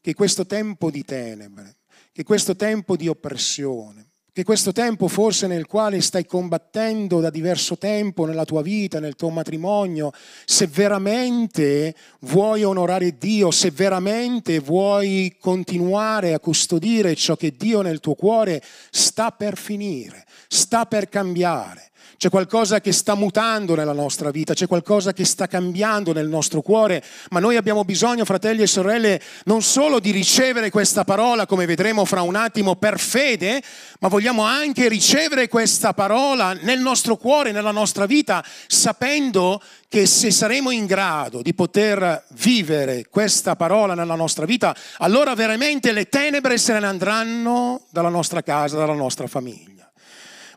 che 0.00 0.14
questo 0.14 0.44
tempo 0.44 0.90
di 0.90 1.04
tenebre, 1.04 1.76
che 2.12 2.24
questo 2.24 2.56
tempo 2.56 2.96
di 2.96 3.06
oppressione, 3.06 4.07
che 4.38 4.44
questo 4.44 4.70
tempo 4.70 5.08
forse 5.08 5.48
nel 5.48 5.66
quale 5.66 6.00
stai 6.00 6.24
combattendo 6.24 7.18
da 7.18 7.28
diverso 7.28 7.76
tempo 7.76 8.24
nella 8.24 8.44
tua 8.44 8.62
vita, 8.62 9.00
nel 9.00 9.16
tuo 9.16 9.30
matrimonio, 9.30 10.12
se 10.44 10.68
veramente 10.68 11.92
vuoi 12.20 12.62
onorare 12.62 13.18
Dio, 13.18 13.50
se 13.50 13.72
veramente 13.72 14.60
vuoi 14.60 15.34
continuare 15.40 16.34
a 16.34 16.38
custodire 16.38 17.16
ciò 17.16 17.34
che 17.34 17.54
Dio 17.56 17.80
nel 17.80 17.98
tuo 17.98 18.14
cuore 18.14 18.62
sta 18.90 19.32
per 19.32 19.56
finire, 19.56 20.24
sta 20.46 20.86
per 20.86 21.08
cambiare. 21.08 21.88
C'è 22.18 22.30
qualcosa 22.30 22.80
che 22.80 22.90
sta 22.90 23.14
mutando 23.14 23.76
nella 23.76 23.92
nostra 23.92 24.32
vita, 24.32 24.52
c'è 24.52 24.66
qualcosa 24.66 25.12
che 25.12 25.24
sta 25.24 25.46
cambiando 25.46 26.12
nel 26.12 26.26
nostro 26.26 26.62
cuore, 26.62 27.00
ma 27.30 27.38
noi 27.38 27.54
abbiamo 27.54 27.84
bisogno, 27.84 28.24
fratelli 28.24 28.62
e 28.62 28.66
sorelle, 28.66 29.22
non 29.44 29.62
solo 29.62 30.00
di 30.00 30.10
ricevere 30.10 30.68
questa 30.68 31.04
parola, 31.04 31.46
come 31.46 31.64
vedremo 31.64 32.04
fra 32.04 32.22
un 32.22 32.34
attimo, 32.34 32.74
per 32.74 32.98
fede, 32.98 33.62
ma 34.00 34.08
vogliamo 34.08 34.27
anche 34.36 34.88
ricevere 34.88 35.48
questa 35.48 35.94
parola 35.94 36.52
nel 36.52 36.80
nostro 36.80 37.16
cuore, 37.16 37.52
nella 37.52 37.70
nostra 37.70 38.06
vita, 38.06 38.44
sapendo 38.66 39.60
che 39.88 40.06
se 40.06 40.30
saremo 40.30 40.70
in 40.70 40.86
grado 40.86 41.42
di 41.42 41.54
poter 41.54 42.24
vivere 42.30 43.06
questa 43.10 43.56
parola 43.56 43.94
nella 43.94 44.14
nostra 44.14 44.44
vita, 44.44 44.76
allora 44.98 45.34
veramente 45.34 45.92
le 45.92 46.08
tenebre 46.08 46.58
se 46.58 46.78
ne 46.78 46.86
andranno 46.86 47.86
dalla 47.90 48.08
nostra 48.08 48.42
casa, 48.42 48.76
dalla 48.76 48.92
nostra 48.92 49.26
famiglia. 49.26 49.90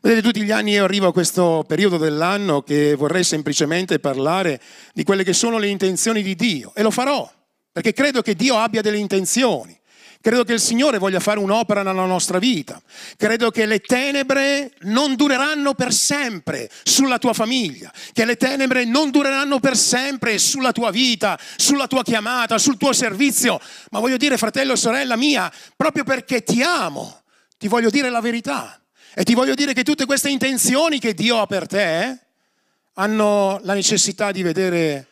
Vedete, 0.01 0.21
tutti 0.23 0.41
gli 0.41 0.51
anni 0.51 0.71
io 0.71 0.83
arrivo 0.83 1.07
a 1.07 1.13
questo 1.13 1.63
periodo 1.67 1.97
dell'anno 1.97 2.63
che 2.63 2.95
vorrei 2.95 3.23
semplicemente 3.23 3.99
parlare 3.99 4.59
di 4.93 5.03
quelle 5.03 5.23
che 5.23 5.33
sono 5.33 5.59
le 5.59 5.67
intenzioni 5.67 6.23
di 6.23 6.35
Dio 6.35 6.71
e 6.73 6.81
lo 6.81 6.89
farò, 6.89 7.31
perché 7.71 7.93
credo 7.93 8.21
che 8.21 8.33
Dio 8.35 8.57
abbia 8.57 8.81
delle 8.81 8.97
intenzioni. 8.97 9.79
Credo 10.21 10.43
che 10.43 10.53
il 10.53 10.59
Signore 10.59 10.99
voglia 10.99 11.19
fare 11.19 11.39
un'opera 11.39 11.81
nella 11.81 12.05
nostra 12.05 12.37
vita. 12.37 12.79
Credo 13.17 13.49
che 13.49 13.65
le 13.65 13.79
tenebre 13.79 14.71
non 14.81 15.15
dureranno 15.15 15.73
per 15.73 15.91
sempre 15.91 16.69
sulla 16.83 17.17
tua 17.17 17.33
famiglia, 17.33 17.91
che 18.13 18.23
le 18.23 18.37
tenebre 18.37 18.85
non 18.85 19.09
dureranno 19.09 19.59
per 19.59 19.75
sempre 19.75 20.37
sulla 20.37 20.71
tua 20.71 20.91
vita, 20.91 21.39
sulla 21.55 21.87
tua 21.87 22.03
chiamata, 22.03 22.59
sul 22.59 22.77
tuo 22.77 22.93
servizio. 22.93 23.59
Ma 23.89 23.99
voglio 23.99 24.17
dire, 24.17 24.37
fratello 24.37 24.73
e 24.73 24.77
sorella 24.77 25.15
mia, 25.15 25.51
proprio 25.75 26.03
perché 26.03 26.43
ti 26.43 26.61
amo, 26.61 27.23
ti 27.57 27.67
voglio 27.67 27.89
dire 27.89 28.11
la 28.11 28.21
verità. 28.21 28.79
E 29.13 29.23
ti 29.23 29.33
voglio 29.33 29.55
dire 29.55 29.73
che 29.73 29.83
tutte 29.83 30.05
queste 30.05 30.29
intenzioni 30.29 30.99
che 30.99 31.13
Dio 31.13 31.41
ha 31.41 31.47
per 31.47 31.65
te 31.67 32.19
hanno 32.93 33.59
la 33.63 33.73
necessità 33.73 34.31
di 34.31 34.43
vedere 34.43 35.07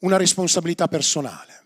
una 0.00 0.16
responsabilità 0.16 0.88
personale, 0.88 1.57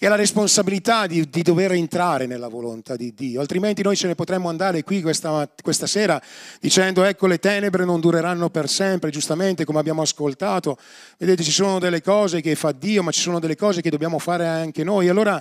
che 0.00 0.06
è 0.06 0.08
la 0.08 0.16
responsabilità 0.16 1.06
di, 1.06 1.28
di, 1.28 1.42
dover 1.42 1.72
entrare 1.72 2.24
nella 2.24 2.48
volontà 2.48 2.96
di 2.96 3.12
Dio, 3.12 3.38
altrimenti 3.38 3.82
noi 3.82 3.96
ce 3.96 4.06
ne 4.06 4.14
potremmo 4.14 4.48
andare 4.48 4.82
qui 4.82 5.02
questa, 5.02 5.46
questa 5.62 5.86
sera 5.86 6.18
dicendo 6.58 7.04
ecco 7.04 7.26
le 7.26 7.38
tenebre 7.38 7.84
non 7.84 8.00
dureranno 8.00 8.48
per 8.48 8.70
sempre, 8.70 9.10
giustamente 9.10 9.66
come 9.66 9.78
abbiamo 9.78 10.00
ascoltato, 10.00 10.78
vedete 11.18 11.42
ci 11.42 11.50
sono 11.50 11.78
delle 11.78 12.00
cose 12.00 12.40
che 12.40 12.54
fa 12.54 12.72
Dio, 12.72 13.02
ma 13.02 13.10
ci 13.10 13.20
sono 13.20 13.38
delle 13.40 13.56
cose 13.56 13.82
che 13.82 13.90
dobbiamo 13.90 14.18
fare 14.18 14.46
anche 14.46 14.84
noi. 14.84 15.10
Allora 15.10 15.38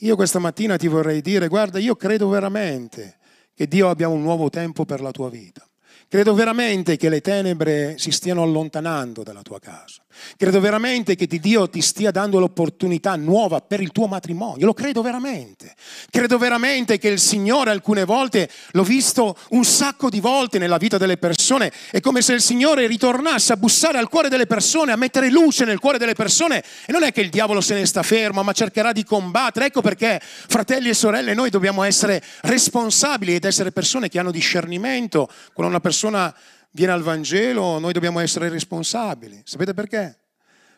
io 0.00 0.14
questa 0.14 0.38
mattina 0.38 0.76
ti 0.76 0.88
vorrei 0.88 1.22
dire, 1.22 1.48
guarda, 1.48 1.78
io 1.78 1.96
credo 1.96 2.28
veramente 2.28 3.16
che 3.54 3.66
Dio 3.66 3.88
abbia 3.88 4.08
un 4.08 4.20
nuovo 4.20 4.50
tempo 4.50 4.84
per 4.84 5.00
la 5.00 5.10
tua 5.10 5.30
vita. 5.30 5.66
Credo 6.06 6.34
veramente 6.34 6.98
che 6.98 7.08
le 7.08 7.22
tenebre 7.22 7.96
si 7.96 8.10
stiano 8.10 8.42
allontanando 8.42 9.22
dalla 9.22 9.40
tua 9.40 9.58
casa. 9.58 10.01
Credo 10.36 10.60
veramente 10.60 11.14
che 11.14 11.26
Dio 11.26 11.68
ti 11.68 11.80
stia 11.80 12.10
dando 12.10 12.38
l'opportunità 12.38 13.16
nuova 13.16 13.60
per 13.60 13.80
il 13.80 13.92
tuo 13.92 14.06
matrimonio. 14.06 14.66
Lo 14.66 14.74
credo 14.74 15.02
veramente. 15.02 15.74
Credo 16.10 16.38
veramente 16.38 16.98
che 16.98 17.08
il 17.08 17.18
Signore 17.18 17.70
alcune 17.70 18.04
volte, 18.04 18.48
l'ho 18.72 18.82
visto 18.82 19.36
un 19.50 19.64
sacco 19.64 20.08
di 20.08 20.20
volte 20.20 20.58
nella 20.58 20.76
vita 20.76 20.98
delle 20.98 21.16
persone, 21.16 21.72
è 21.90 22.00
come 22.00 22.22
se 22.22 22.32
il 22.32 22.40
Signore 22.40 22.86
ritornasse 22.86 23.52
a 23.52 23.56
bussare 23.56 23.98
al 23.98 24.08
cuore 24.08 24.28
delle 24.28 24.46
persone, 24.46 24.92
a 24.92 24.96
mettere 24.96 25.30
luce 25.30 25.64
nel 25.64 25.78
cuore 25.78 25.98
delle 25.98 26.14
persone. 26.14 26.62
E 26.86 26.92
non 26.92 27.02
è 27.02 27.12
che 27.12 27.20
il 27.20 27.30
diavolo 27.30 27.60
se 27.60 27.74
ne 27.74 27.86
sta 27.86 28.02
fermo, 28.02 28.42
ma 28.42 28.52
cercherà 28.52 28.92
di 28.92 29.04
combattere. 29.04 29.66
Ecco 29.66 29.80
perché, 29.80 30.20
fratelli 30.22 30.88
e 30.88 30.94
sorelle, 30.94 31.34
noi 31.34 31.50
dobbiamo 31.50 31.82
essere 31.82 32.22
responsabili 32.42 33.34
ed 33.34 33.44
essere 33.44 33.72
persone 33.72 34.08
che 34.08 34.18
hanno 34.18 34.30
discernimento. 34.30 35.28
Quando 35.52 35.72
una 35.72 35.80
persona 35.80 36.34
viene 36.72 36.92
al 36.92 37.02
Vangelo, 37.02 37.78
noi 37.78 37.92
dobbiamo 37.92 38.20
essere 38.20 38.48
responsabili. 38.48 39.40
Sapete 39.44 39.74
perché? 39.74 40.18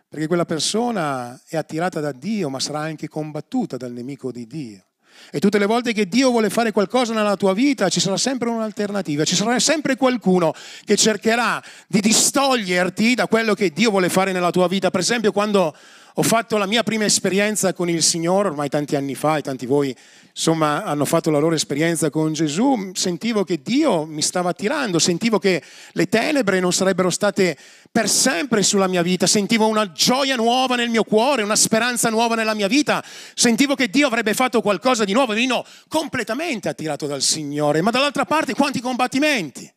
Perché 0.09 0.27
quella 0.27 0.45
persona 0.45 1.41
è 1.47 1.57
attirata 1.57 2.01
da 2.01 2.13
Dio, 2.13 2.49
ma 2.49 2.61
sarà 2.61 2.81
anche 2.81 3.09
combattuta 3.09 3.77
dal 3.77 3.93
nemico 3.93 4.31
di 4.31 4.47
Dio. 4.47 4.85
E 5.31 5.39
tutte 5.39 5.59
le 5.59 5.67
volte 5.67 5.93
che 5.93 6.09
Dio 6.09 6.31
vuole 6.31 6.51
fare 6.51 6.73
qualcosa 6.73 7.15
nella 7.15 7.37
tua 7.37 7.55
vita 7.55 7.89
ci 7.89 8.01
sarà 8.01 8.17
sempre 8.17 8.49
un'alternativa, 8.49 9.25
ci 9.25 9.37
sarà 9.37 9.59
sempre 9.61 9.97
qualcuno 9.97 10.53
che 10.85 10.97
cercherà 10.97 11.63
di 11.87 12.01
distoglierti 12.01 13.15
da 13.15 13.29
quello 13.29 13.55
che 13.55 13.71
Dio 13.71 13.91
vuole 13.91 14.09
fare 14.09 14.33
nella 14.33 14.51
tua 14.51 14.67
vita. 14.67 14.91
Per 14.91 15.01
esempio 15.01 15.31
quando 15.33 15.75
ho 16.15 16.23
fatto 16.23 16.57
la 16.57 16.67
mia 16.67 16.83
prima 16.83 17.05
esperienza 17.05 17.73
con 17.73 17.89
il 17.89 18.03
Signore, 18.03 18.49
ormai 18.49 18.69
tanti 18.69 18.97
anni 18.97 19.15
fa, 19.15 19.37
e 19.37 19.43
tanti 19.43 19.67
voi 19.67 19.95
insomma 20.37 20.83
hanno 20.83 21.05
fatto 21.05 21.31
la 21.31 21.39
loro 21.39 21.55
esperienza 21.55 22.11
con 22.11 22.33
Gesù, 22.33 22.91
sentivo 22.95 23.45
che 23.45 23.61
Dio 23.63 24.05
mi 24.05 24.21
stava 24.21 24.51
attirando, 24.51 24.99
sentivo 24.99 25.39
che 25.39 25.63
le 25.93 26.09
tenebre 26.09 26.59
non 26.59 26.73
sarebbero 26.73 27.09
state 27.09 27.57
per 27.93 28.09
sempre 28.09 28.65
sulla 28.65 28.89
mia 28.89 29.03
vita, 29.03 29.29
sentivo 29.29 29.69
una 29.69 29.93
gioia 29.93 30.35
nuova 30.35 30.75
nel 30.75 30.89
mio 30.89 31.05
cuore, 31.05 31.45
una 31.45 31.55
speranza 31.55 32.11
nuova 32.11 32.35
nella 32.35 32.55
mia 32.55 32.67
vita, 32.67 33.03
sentivo 33.35 33.77
che 33.77 33.89
Dio 33.89 34.09
avrebbe 34.09 34.35
fatto 34.35 34.61
qualcosa 34.61 35.05
di 35.05 35.13
nuovo, 35.13 35.35
vino 35.35 35.65
completamente 35.87 36.69
attirato 36.69 37.07
dal 37.07 37.23
Signore, 37.23 37.81
ma 37.81 37.93
dall'altra 37.93 38.25
parte 38.25 38.55
quanti 38.55 38.81
combattimenti 38.81 39.73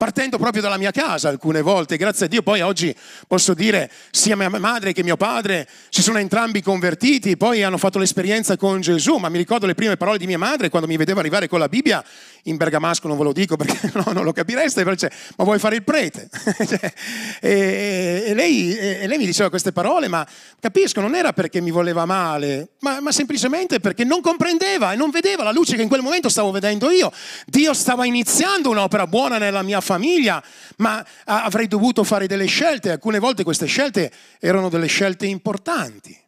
partendo 0.00 0.38
proprio 0.38 0.62
dalla 0.62 0.78
mia 0.78 0.92
casa 0.92 1.28
alcune 1.28 1.60
volte, 1.60 1.98
grazie 1.98 2.24
a 2.24 2.28
Dio. 2.30 2.40
Poi 2.40 2.62
oggi 2.62 2.96
posso 3.26 3.52
dire 3.52 3.90
sia 4.10 4.34
mia 4.34 4.48
madre 4.48 4.94
che 4.94 5.02
mio 5.02 5.18
padre 5.18 5.68
si 5.90 6.00
sono 6.00 6.16
entrambi 6.16 6.62
convertiti, 6.62 7.36
poi 7.36 7.62
hanno 7.62 7.76
fatto 7.76 7.98
l'esperienza 7.98 8.56
con 8.56 8.80
Gesù, 8.80 9.16
ma 9.16 9.28
mi 9.28 9.36
ricordo 9.36 9.66
le 9.66 9.74
prime 9.74 9.98
parole 9.98 10.16
di 10.16 10.24
mia 10.24 10.38
madre 10.38 10.70
quando 10.70 10.88
mi 10.88 10.96
vedeva 10.96 11.20
arrivare 11.20 11.48
con 11.48 11.58
la 11.58 11.68
Bibbia 11.68 12.02
in 12.44 12.56
bergamasco, 12.56 13.08
non 13.08 13.16
ve 13.16 13.24
lo 13.24 13.32
dico 13.32 13.56
perché 13.56 13.90
no, 13.94 14.12
non 14.12 14.24
lo 14.24 14.32
capireste, 14.32 14.82
però 14.82 14.94
dice, 14.94 15.10
ma 15.36 15.44
vuoi 15.44 15.58
fare 15.58 15.76
il 15.76 15.84
prete? 15.84 16.28
Cioè, 16.70 16.92
e, 17.40 18.24
e, 18.26 18.34
lei, 18.34 18.76
e, 18.76 19.06
lei, 19.06 19.18
mi 19.18 19.26
diceva 19.26 19.48
queste 19.48 19.72
parole, 19.72 20.08
ma 20.08 20.26
capisco, 20.60 21.00
non 21.00 21.14
era 21.14 21.32
perché 21.32 21.60
mi 21.60 21.70
voleva 21.70 22.04
male, 22.04 22.70
ma, 22.80 23.00
ma 23.00 23.10
semplicemente 23.10 23.80
perché 23.80 24.04
non 24.04 24.20
comprendeva 24.20 24.92
e 24.92 24.96
non 24.96 25.10
vedeva 25.10 25.42
la 25.42 25.50
luce 25.50 25.74
che 25.74 25.82
in 25.82 25.88
quel 25.88 26.02
momento 26.02 26.28
stavo 26.28 26.50
vedendo 26.50 26.90
io. 26.90 27.10
Dio 27.46 27.72
stava 27.74 28.04
iniziando 28.04 28.70
un'opera 28.70 29.06
buona 29.06 29.38
nella 29.38 29.62
mia 29.62 29.80
famiglia 29.80 30.42
ma 30.80 31.04
avrei 31.24 31.68
dovuto 31.68 32.04
fare 32.04 32.26
delle 32.26 32.46
scelte. 32.46 32.90
Alcune 32.90 33.18
volte 33.18 33.44
queste 33.44 33.66
scelte 33.66 34.10
erano 34.38 34.68
delle 34.68 34.86
scelte 34.86 35.26
importanti. 35.26 36.19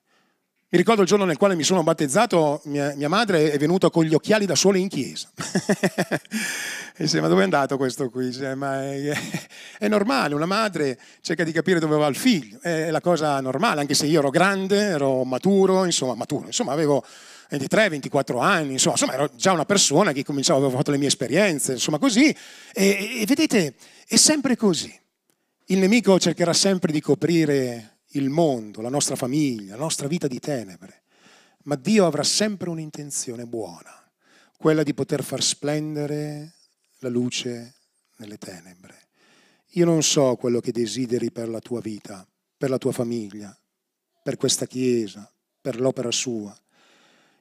Mi 0.72 0.78
ricordo 0.78 1.02
il 1.02 1.06
giorno 1.06 1.26
nel 1.26 1.36
quale 1.36 1.54
mi 1.54 1.64
sono 1.64 1.82
battezzato, 1.82 2.62
mia, 2.64 2.94
mia 2.96 3.10
madre 3.10 3.52
è 3.52 3.58
venuta 3.58 3.90
con 3.90 4.04
gli 4.04 4.14
occhiali 4.14 4.46
da 4.46 4.54
sole 4.54 4.78
in 4.78 4.88
chiesa. 4.88 5.28
e 6.96 7.02
dice, 7.04 7.20
ma 7.20 7.28
dove 7.28 7.42
è 7.42 7.44
andato 7.44 7.76
questo 7.76 8.08
qui? 8.08 8.28
Dice, 8.28 8.54
ma 8.54 8.82
è, 8.82 9.12
è, 9.78 9.86
normale, 9.88 10.34
una 10.34 10.46
madre 10.46 10.98
cerca 11.20 11.44
di 11.44 11.52
capire 11.52 11.78
dove 11.78 11.98
va 11.98 12.06
il 12.06 12.16
figlio, 12.16 12.58
è 12.62 12.90
la 12.90 13.02
cosa 13.02 13.38
normale, 13.42 13.82
anche 13.82 13.92
se 13.92 14.06
io 14.06 14.20
ero 14.20 14.30
grande, 14.30 14.78
ero 14.78 15.24
maturo, 15.24 15.84
insomma, 15.84 16.14
maturo, 16.14 16.46
insomma 16.46 16.72
avevo 16.72 17.04
23, 17.50 17.90
24 17.90 18.38
anni, 18.38 18.72
insomma, 18.72 18.94
insomma, 18.94 19.12
ero 19.12 19.30
già 19.36 19.52
una 19.52 19.66
persona 19.66 20.12
che 20.12 20.24
cominciava, 20.24 20.58
avevo 20.58 20.74
fatto 20.74 20.90
le 20.90 20.96
mie 20.96 21.08
esperienze, 21.08 21.72
insomma 21.72 21.98
così. 21.98 22.34
E, 22.72 23.20
e 23.20 23.24
vedete, 23.26 23.74
è 24.08 24.16
sempre 24.16 24.56
così. 24.56 24.98
Il 25.66 25.80
nemico 25.80 26.18
cercherà 26.18 26.54
sempre 26.54 26.92
di 26.92 27.02
coprire 27.02 27.91
il 28.12 28.30
mondo, 28.30 28.80
la 28.80 28.88
nostra 28.88 29.16
famiglia, 29.16 29.76
la 29.76 29.82
nostra 29.82 30.08
vita 30.08 30.26
di 30.26 30.38
tenebre, 30.38 31.02
ma 31.64 31.76
Dio 31.76 32.06
avrà 32.06 32.22
sempre 32.22 32.70
un'intenzione 32.70 33.46
buona, 33.46 34.10
quella 34.56 34.82
di 34.82 34.94
poter 34.94 35.22
far 35.22 35.42
splendere 35.42 36.54
la 36.98 37.08
luce 37.08 37.74
nelle 38.16 38.38
tenebre. 38.38 39.08
Io 39.74 39.84
non 39.84 40.02
so 40.02 40.36
quello 40.36 40.60
che 40.60 40.72
desideri 40.72 41.30
per 41.30 41.48
la 41.48 41.60
tua 41.60 41.80
vita, 41.80 42.26
per 42.56 42.70
la 42.70 42.78
tua 42.78 42.92
famiglia, 42.92 43.56
per 44.22 44.36
questa 44.36 44.66
Chiesa, 44.66 45.30
per 45.60 45.80
l'opera 45.80 46.10
sua, 46.10 46.56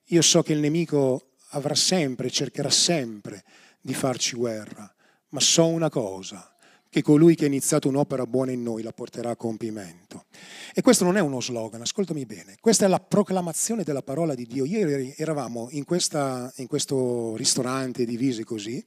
io 0.06 0.22
so 0.22 0.42
che 0.44 0.54
il 0.54 0.60
nemico 0.60 1.32
avrà 1.50 1.76
sempre, 1.76 2.30
cercherà 2.30 2.70
sempre 2.70 3.44
di 3.80 3.94
farci 3.94 4.36
guerra, 4.36 4.94
ma 5.30 5.40
so 5.40 5.68
una 5.68 5.90
cosa, 5.90 6.54
che 6.92 7.02
colui 7.02 7.36
che 7.36 7.46
ha 7.46 7.48
iniziato 7.48 7.88
un'opera 7.88 8.28
buona 8.28 8.52
in 8.52 8.62
noi 8.62 8.84
la 8.84 8.92
porterà 8.92 9.30
a 9.30 9.36
compimento. 9.38 10.26
E 10.74 10.82
questo 10.82 11.06
non 11.06 11.16
è 11.16 11.22
uno 11.22 11.40
slogan, 11.40 11.80
ascoltami 11.80 12.26
bene, 12.26 12.58
questa 12.60 12.84
è 12.84 12.90
la 12.90 13.00
proclamazione 13.00 13.84
della 13.84 14.02
parola 14.02 14.36
di 14.36 14.46
Dio. 14.46 14.66
Ieri 14.66 15.14
eravamo 15.16 15.70
in, 15.72 15.86
questa, 15.86 16.52
in 16.58 16.68
questo 16.68 17.38
ristorante 17.38 18.04
divisi 18.04 18.44
così, 18.44 18.86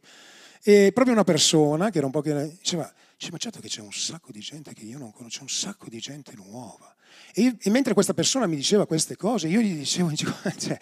e 0.62 0.90
proprio 0.92 1.14
una 1.14 1.24
persona 1.24 1.88
che 1.88 1.96
era 1.96 2.06
un 2.06 2.12
po' 2.12 2.20
che 2.20 2.56
diceva, 2.58 2.92
ma 3.30 3.38
certo 3.38 3.60
che 3.60 3.68
c'è 3.68 3.80
un 3.80 3.92
sacco 3.92 4.32
di 4.32 4.40
gente 4.40 4.74
che 4.74 4.84
io 4.84 4.98
non 4.98 5.10
conosco, 5.10 5.36
c'è 5.36 5.42
un 5.42 5.48
sacco 5.48 5.88
di 5.88 5.98
gente 5.98 6.34
nuova. 6.36 6.94
E, 7.32 7.40
io, 7.40 7.56
e 7.58 7.70
mentre 7.70 7.94
questa 7.94 8.12
persona 8.12 8.46
mi 8.46 8.56
diceva 8.56 8.86
queste 8.86 9.16
cose, 9.16 9.48
io 9.48 9.60
gli 9.60 9.76
dicevo, 9.76 10.12
cioè, 10.14 10.78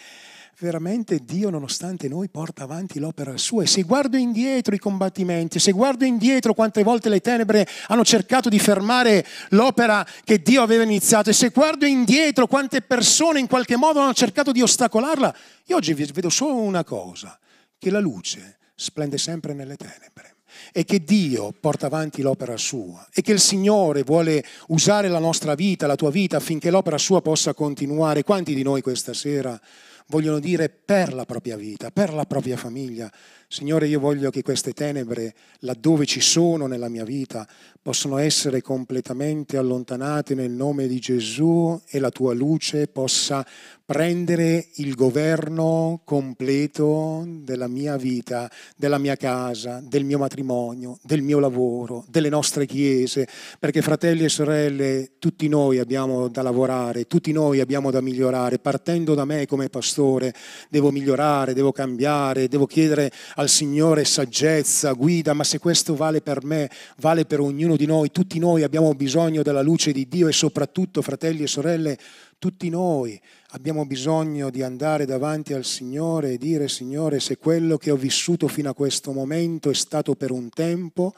veramente 0.58 1.24
Dio, 1.24 1.50
nonostante 1.50 2.08
noi, 2.08 2.28
porta 2.28 2.64
avanti 2.64 2.98
l'opera 2.98 3.36
sua. 3.36 3.62
E 3.62 3.66
se 3.66 3.82
guardo 3.82 4.16
indietro 4.16 4.74
i 4.74 4.78
combattimenti, 4.78 5.58
se 5.58 5.72
guardo 5.72 6.04
indietro 6.04 6.54
quante 6.54 6.82
volte 6.82 7.08
le 7.08 7.20
tenebre 7.20 7.66
hanno 7.88 8.04
cercato 8.04 8.48
di 8.48 8.58
fermare 8.58 9.26
l'opera 9.50 10.06
che 10.24 10.40
Dio 10.40 10.62
aveva 10.62 10.82
iniziato, 10.82 11.30
e 11.30 11.32
se 11.32 11.48
guardo 11.50 11.86
indietro 11.86 12.46
quante 12.46 12.82
persone 12.82 13.40
in 13.40 13.46
qualche 13.46 13.76
modo 13.76 14.00
hanno 14.00 14.14
cercato 14.14 14.52
di 14.52 14.62
ostacolarla, 14.62 15.34
io 15.66 15.76
oggi 15.76 15.94
vedo 15.94 16.28
solo 16.30 16.54
una 16.54 16.84
cosa, 16.84 17.38
che 17.78 17.90
la 17.90 18.00
luce 18.00 18.58
splende 18.74 19.18
sempre 19.18 19.54
nelle 19.54 19.76
tenebre 19.76 20.36
e 20.72 20.84
che 20.84 21.02
Dio 21.02 21.52
porta 21.58 21.86
avanti 21.86 22.22
l'opera 22.22 22.56
sua 22.56 23.06
e 23.12 23.22
che 23.22 23.32
il 23.32 23.40
Signore 23.40 24.02
vuole 24.02 24.44
usare 24.68 25.08
la 25.08 25.18
nostra 25.18 25.54
vita, 25.54 25.86
la 25.86 25.96
tua 25.96 26.10
vita, 26.10 26.36
affinché 26.36 26.70
l'opera 26.70 26.98
sua 26.98 27.20
possa 27.20 27.54
continuare. 27.54 28.22
Quanti 28.22 28.54
di 28.54 28.62
noi 28.62 28.80
questa 28.82 29.12
sera 29.14 29.60
vogliono 30.08 30.38
dire 30.38 30.68
per 30.68 31.12
la 31.12 31.24
propria 31.24 31.56
vita, 31.56 31.90
per 31.90 32.12
la 32.12 32.24
propria 32.24 32.56
famiglia, 32.56 33.10
Signore, 33.52 33.86
io 33.86 34.00
voglio 34.00 34.30
che 34.30 34.40
queste 34.40 34.72
tenebre, 34.72 35.34
laddove 35.58 36.06
ci 36.06 36.22
sono 36.22 36.66
nella 36.66 36.88
mia 36.88 37.04
vita, 37.04 37.46
possano 37.82 38.16
essere 38.16 38.62
completamente 38.62 39.58
allontanate 39.58 40.34
nel 40.34 40.52
nome 40.52 40.86
di 40.86 40.98
Gesù 40.98 41.78
e 41.86 41.98
la 41.98 42.08
tua 42.08 42.32
luce 42.32 42.86
possa 42.86 43.44
prendere 43.84 44.68
il 44.76 44.94
governo 44.94 46.00
completo 46.04 47.26
della 47.26 47.68
mia 47.68 47.98
vita, 47.98 48.50
della 48.74 48.96
mia 48.96 49.16
casa, 49.16 49.82
del 49.86 50.04
mio 50.04 50.16
matrimonio, 50.16 50.98
del 51.02 51.20
mio 51.20 51.38
lavoro, 51.38 52.06
delle 52.08 52.30
nostre 52.30 52.64
chiese, 52.64 53.28
perché 53.58 53.82
fratelli 53.82 54.24
e 54.24 54.30
sorelle, 54.30 55.10
tutti 55.18 55.46
noi 55.48 55.78
abbiamo 55.78 56.28
da 56.28 56.40
lavorare, 56.40 57.06
tutti 57.06 57.32
noi 57.32 57.60
abbiamo 57.60 57.90
da 57.90 58.00
migliorare, 58.00 58.60
partendo 58.60 59.14
da 59.14 59.26
me 59.26 59.44
come 59.44 59.68
pastore, 59.68 60.32
devo 60.70 60.90
migliorare, 60.90 61.52
devo 61.52 61.72
cambiare, 61.72 62.48
devo 62.48 62.64
chiedere 62.64 63.10
al 63.42 63.48
Signore 63.48 64.04
saggezza, 64.04 64.92
guida, 64.92 65.34
ma 65.34 65.44
se 65.44 65.58
questo 65.58 65.94
vale 65.94 66.22
per 66.22 66.44
me, 66.44 66.70
vale 66.98 67.26
per 67.26 67.40
ognuno 67.40 67.76
di 67.76 67.86
noi, 67.86 68.10
tutti 68.10 68.38
noi 68.38 68.62
abbiamo 68.62 68.94
bisogno 68.94 69.42
della 69.42 69.62
luce 69.62 69.92
di 69.92 70.08
Dio 70.08 70.28
e 70.28 70.32
soprattutto, 70.32 71.02
fratelli 71.02 71.42
e 71.42 71.48
sorelle, 71.48 71.98
tutti 72.38 72.68
noi 72.70 73.20
abbiamo 73.50 73.84
bisogno 73.84 74.50
di 74.50 74.62
andare 74.62 75.04
davanti 75.04 75.52
al 75.52 75.64
Signore 75.64 76.32
e 76.32 76.38
dire 76.38 76.68
Signore, 76.68 77.20
se 77.20 77.36
quello 77.36 77.76
che 77.76 77.90
ho 77.90 77.96
vissuto 77.96 78.48
fino 78.48 78.70
a 78.70 78.74
questo 78.74 79.12
momento 79.12 79.70
è 79.70 79.74
stato 79.74 80.14
per 80.14 80.30
un 80.30 80.48
tempo, 80.48 81.14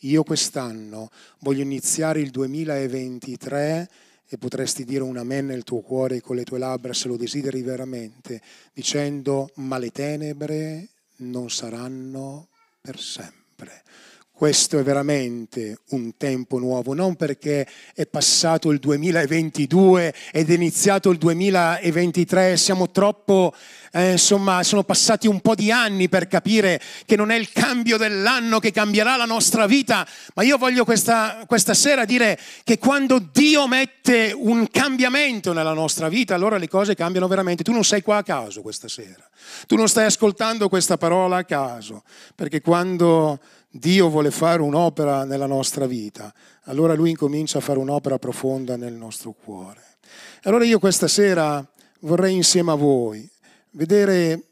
io 0.00 0.22
quest'anno 0.22 1.10
voglio 1.40 1.62
iniziare 1.62 2.20
il 2.20 2.30
2023 2.30 3.88
e 4.28 4.36
potresti 4.36 4.84
dire 4.84 5.02
un 5.02 5.16
amen 5.16 5.46
nel 5.46 5.64
tuo 5.64 5.80
cuore 5.80 6.16
e 6.16 6.20
con 6.20 6.36
le 6.36 6.44
tue 6.44 6.58
labbra 6.58 6.92
se 6.92 7.08
lo 7.08 7.16
desideri 7.16 7.62
veramente, 7.62 8.40
dicendo 8.72 9.50
ma 9.54 9.78
le 9.78 9.90
tenebre 9.90 10.88
non 11.18 11.50
saranno 11.50 12.48
per 12.80 12.98
sempre. 12.98 13.82
Questo 14.38 14.78
è 14.78 14.84
veramente 14.84 15.80
un 15.88 16.16
tempo 16.16 16.60
nuovo, 16.60 16.94
non 16.94 17.16
perché 17.16 17.66
è 17.92 18.06
passato 18.06 18.70
il 18.70 18.78
2022 18.78 20.14
ed 20.30 20.50
è 20.50 20.54
iniziato 20.54 21.10
il 21.10 21.18
2023, 21.18 22.56
siamo 22.56 22.88
troppo, 22.92 23.52
eh, 23.90 24.12
insomma, 24.12 24.62
sono 24.62 24.84
passati 24.84 25.26
un 25.26 25.40
po' 25.40 25.56
di 25.56 25.72
anni 25.72 26.08
per 26.08 26.28
capire 26.28 26.80
che 27.04 27.16
non 27.16 27.32
è 27.32 27.34
il 27.34 27.50
cambio 27.50 27.96
dell'anno 27.96 28.60
che 28.60 28.70
cambierà 28.70 29.16
la 29.16 29.24
nostra 29.24 29.66
vita, 29.66 30.06
ma 30.34 30.44
io 30.44 30.56
voglio 30.56 30.84
questa, 30.84 31.42
questa 31.48 31.74
sera 31.74 32.04
dire 32.04 32.38
che 32.62 32.78
quando 32.78 33.18
Dio 33.18 33.66
mette 33.66 34.32
un 34.32 34.68
cambiamento 34.70 35.52
nella 35.52 35.72
nostra 35.72 36.08
vita, 36.08 36.36
allora 36.36 36.58
le 36.58 36.68
cose 36.68 36.94
cambiano 36.94 37.26
veramente. 37.26 37.64
Tu 37.64 37.72
non 37.72 37.82
sei 37.82 38.02
qua 38.02 38.18
a 38.18 38.22
caso 38.22 38.62
questa 38.62 38.86
sera, 38.86 39.28
tu 39.66 39.74
non 39.74 39.88
stai 39.88 40.04
ascoltando 40.04 40.68
questa 40.68 40.96
parola 40.96 41.38
a 41.38 41.44
caso, 41.44 42.04
perché 42.36 42.60
quando 42.60 43.40
Dio 43.70 44.08
vuole 44.08 44.30
fare 44.30 44.62
un'opera 44.62 45.24
nella 45.24 45.46
nostra 45.46 45.86
vita, 45.86 46.32
allora 46.64 46.94
Lui 46.94 47.10
incomincia 47.10 47.58
a 47.58 47.60
fare 47.60 47.78
un'opera 47.78 48.18
profonda 48.18 48.76
nel 48.76 48.94
nostro 48.94 49.32
cuore. 49.32 49.82
Allora 50.44 50.64
io 50.64 50.78
questa 50.78 51.08
sera 51.08 51.66
vorrei 52.00 52.34
insieme 52.34 52.70
a 52.70 52.76
voi 52.76 53.28
vedere 53.72 54.42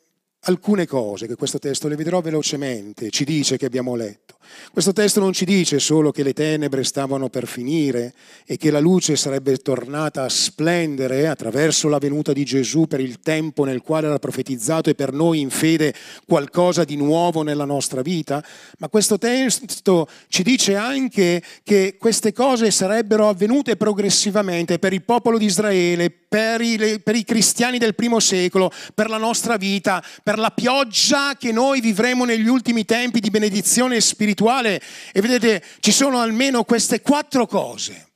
alcune 0.47 0.87
cose 0.87 1.27
che 1.27 1.37
questo 1.37 1.59
testo 1.59 1.89
le 1.89 1.97
vedrò 1.97 2.21
velocemente, 2.21 3.11
ci 3.11 3.25
dice 3.25 3.57
che 3.57 3.67
abbiamo 3.67 3.95
letto. 3.95 4.37
Questo 4.73 4.93
testo 4.93 5.21
non 5.21 5.33
ci 5.33 5.45
dice 5.45 5.79
solo 5.79 6.11
che 6.11 6.23
le 6.23 6.33
tenebre 6.33 6.85
stavano 6.85 7.29
per 7.29 7.47
finire 7.47 8.15
e 8.45 8.57
che 8.57 8.71
la 8.71 8.79
luce 8.79 9.17
sarebbe 9.17 9.57
tornata 9.57 10.23
a 10.23 10.29
splendere 10.29 11.29
attraverso 11.29 11.89
la 11.89 11.99
venuta 11.99 12.33
di 12.33 12.45
Gesù 12.45 12.87
per 12.87 13.01
il 13.01 13.21
tempo 13.21 13.65
nel 13.65 13.83
quale 13.83 14.07
era 14.07 14.19
profetizzato 14.19 14.91
e 14.91 14.95
per 14.95 15.13
noi 15.13 15.41
in 15.41 15.51
fede 15.51 15.95
qualcosa 16.27 16.85
di 16.85 16.97
nuovo 16.97 17.43
nella 17.43 17.65
nostra 17.65 18.03
vita, 18.03 18.45
ma 18.79 18.89
questo 18.89 19.19
testo 19.19 20.09
ci 20.29 20.43
dice 20.43 20.77
anche 20.77 21.43
che 21.63 21.97
queste 21.99 22.33
cose 22.33 22.71
sarebbero 22.71 23.29
avvenute 23.29 23.77
progressivamente 23.77 24.79
per 24.79 24.93
il 24.93 25.03
popolo 25.03 25.39
di 25.39 25.47
Israele, 25.47 26.11
per 26.11 26.61
i, 26.61 27.01
per 27.01 27.17
i 27.17 27.25
cristiani 27.25 27.79
del 27.79 27.95
primo 27.95 28.21
secolo, 28.21 28.71
per 28.95 29.09
la 29.09 29.17
nostra 29.17 29.57
vita, 29.57 30.03
per 30.23 30.36
la 30.39 30.51
pioggia 30.51 31.35
che 31.37 31.53
noi 31.53 31.81
vivremo 31.81 32.25
negli 32.25 32.49
ultimi 32.49 32.85
tempi 32.85 33.21
di 33.21 33.31
benedizione 33.31 34.01
spirituale 34.01 34.81
e 35.13 35.21
vedete 35.21 35.63
ci 35.81 35.93
sono 35.93 36.21
almeno 36.21 36.65
queste 36.65 37.01
quattro 37.01 37.47
cose 37.47 38.07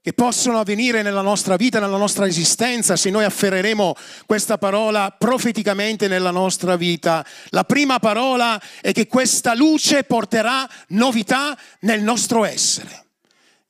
che 0.00 0.12
possono 0.14 0.58
avvenire 0.58 1.02
nella 1.02 1.20
nostra 1.20 1.56
vita, 1.56 1.80
nella 1.80 1.98
nostra 1.98 2.26
esistenza, 2.26 2.96
se 2.96 3.10
noi 3.10 3.24
afferreremo 3.24 3.94
questa 4.24 4.56
parola 4.56 5.10
profeticamente 5.10 6.08
nella 6.08 6.30
nostra 6.30 6.76
vita. 6.76 7.22
La 7.48 7.64
prima 7.64 7.98
parola 7.98 8.58
è 8.80 8.92
che 8.92 9.06
questa 9.06 9.54
luce 9.54 10.04
porterà 10.04 10.66
novità 10.88 11.58
nel 11.80 12.02
nostro 12.02 12.44
essere. 12.44 13.04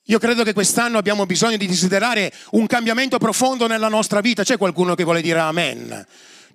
Io 0.04 0.18
credo 0.18 0.44
che 0.44 0.52
quest'anno 0.52 0.96
abbiamo 0.96 1.26
bisogno 1.26 1.56
di 1.56 1.66
desiderare 1.66 2.32
un 2.52 2.66
cambiamento 2.66 3.18
profondo 3.18 3.66
nella 3.66 3.88
nostra 3.88 4.20
vita. 4.20 4.44
C'è 4.44 4.56
qualcuno 4.56 4.94
che 4.94 5.04
vuole 5.04 5.20
dire 5.20 5.40
amen? 5.40 6.06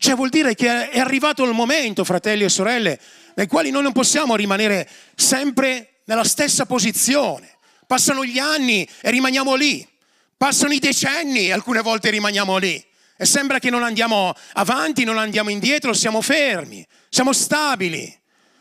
Cioè 0.04 0.16
vuol 0.16 0.28
dire 0.28 0.54
che 0.54 0.90
è 0.90 1.00
arrivato 1.00 1.46
il 1.46 1.54
momento, 1.54 2.04
fratelli 2.04 2.44
e 2.44 2.50
sorelle, 2.50 3.00
nei 3.36 3.48
quali 3.48 3.70
noi 3.70 3.84
non 3.84 3.94
possiamo 3.94 4.36
rimanere 4.36 4.86
sempre 5.16 6.02
nella 6.04 6.26
stessa 6.26 6.66
posizione. 6.66 7.56
Passano 7.88 8.26
gli 8.26 8.38
anni 8.38 8.86
e 9.00 9.12
rimaniamo 9.12 9.56
lì, 9.56 9.88
passano 10.36 10.74
i 10.74 10.80
decenni 10.80 11.48
e 11.48 11.54
alcune 11.54 11.80
volte 11.80 12.10
rimaniamo 12.10 12.58
lì. 12.58 12.86
E 13.16 13.26
sembra 13.26 13.60
che 13.60 13.70
non 13.70 13.82
andiamo 13.82 14.34
avanti, 14.56 15.06
non 15.06 15.18
andiamo 15.18 15.50
indietro, 15.52 15.94
siamo 15.94 16.20
fermi, 16.20 16.86
siamo 17.08 17.32
stabili 17.32 18.04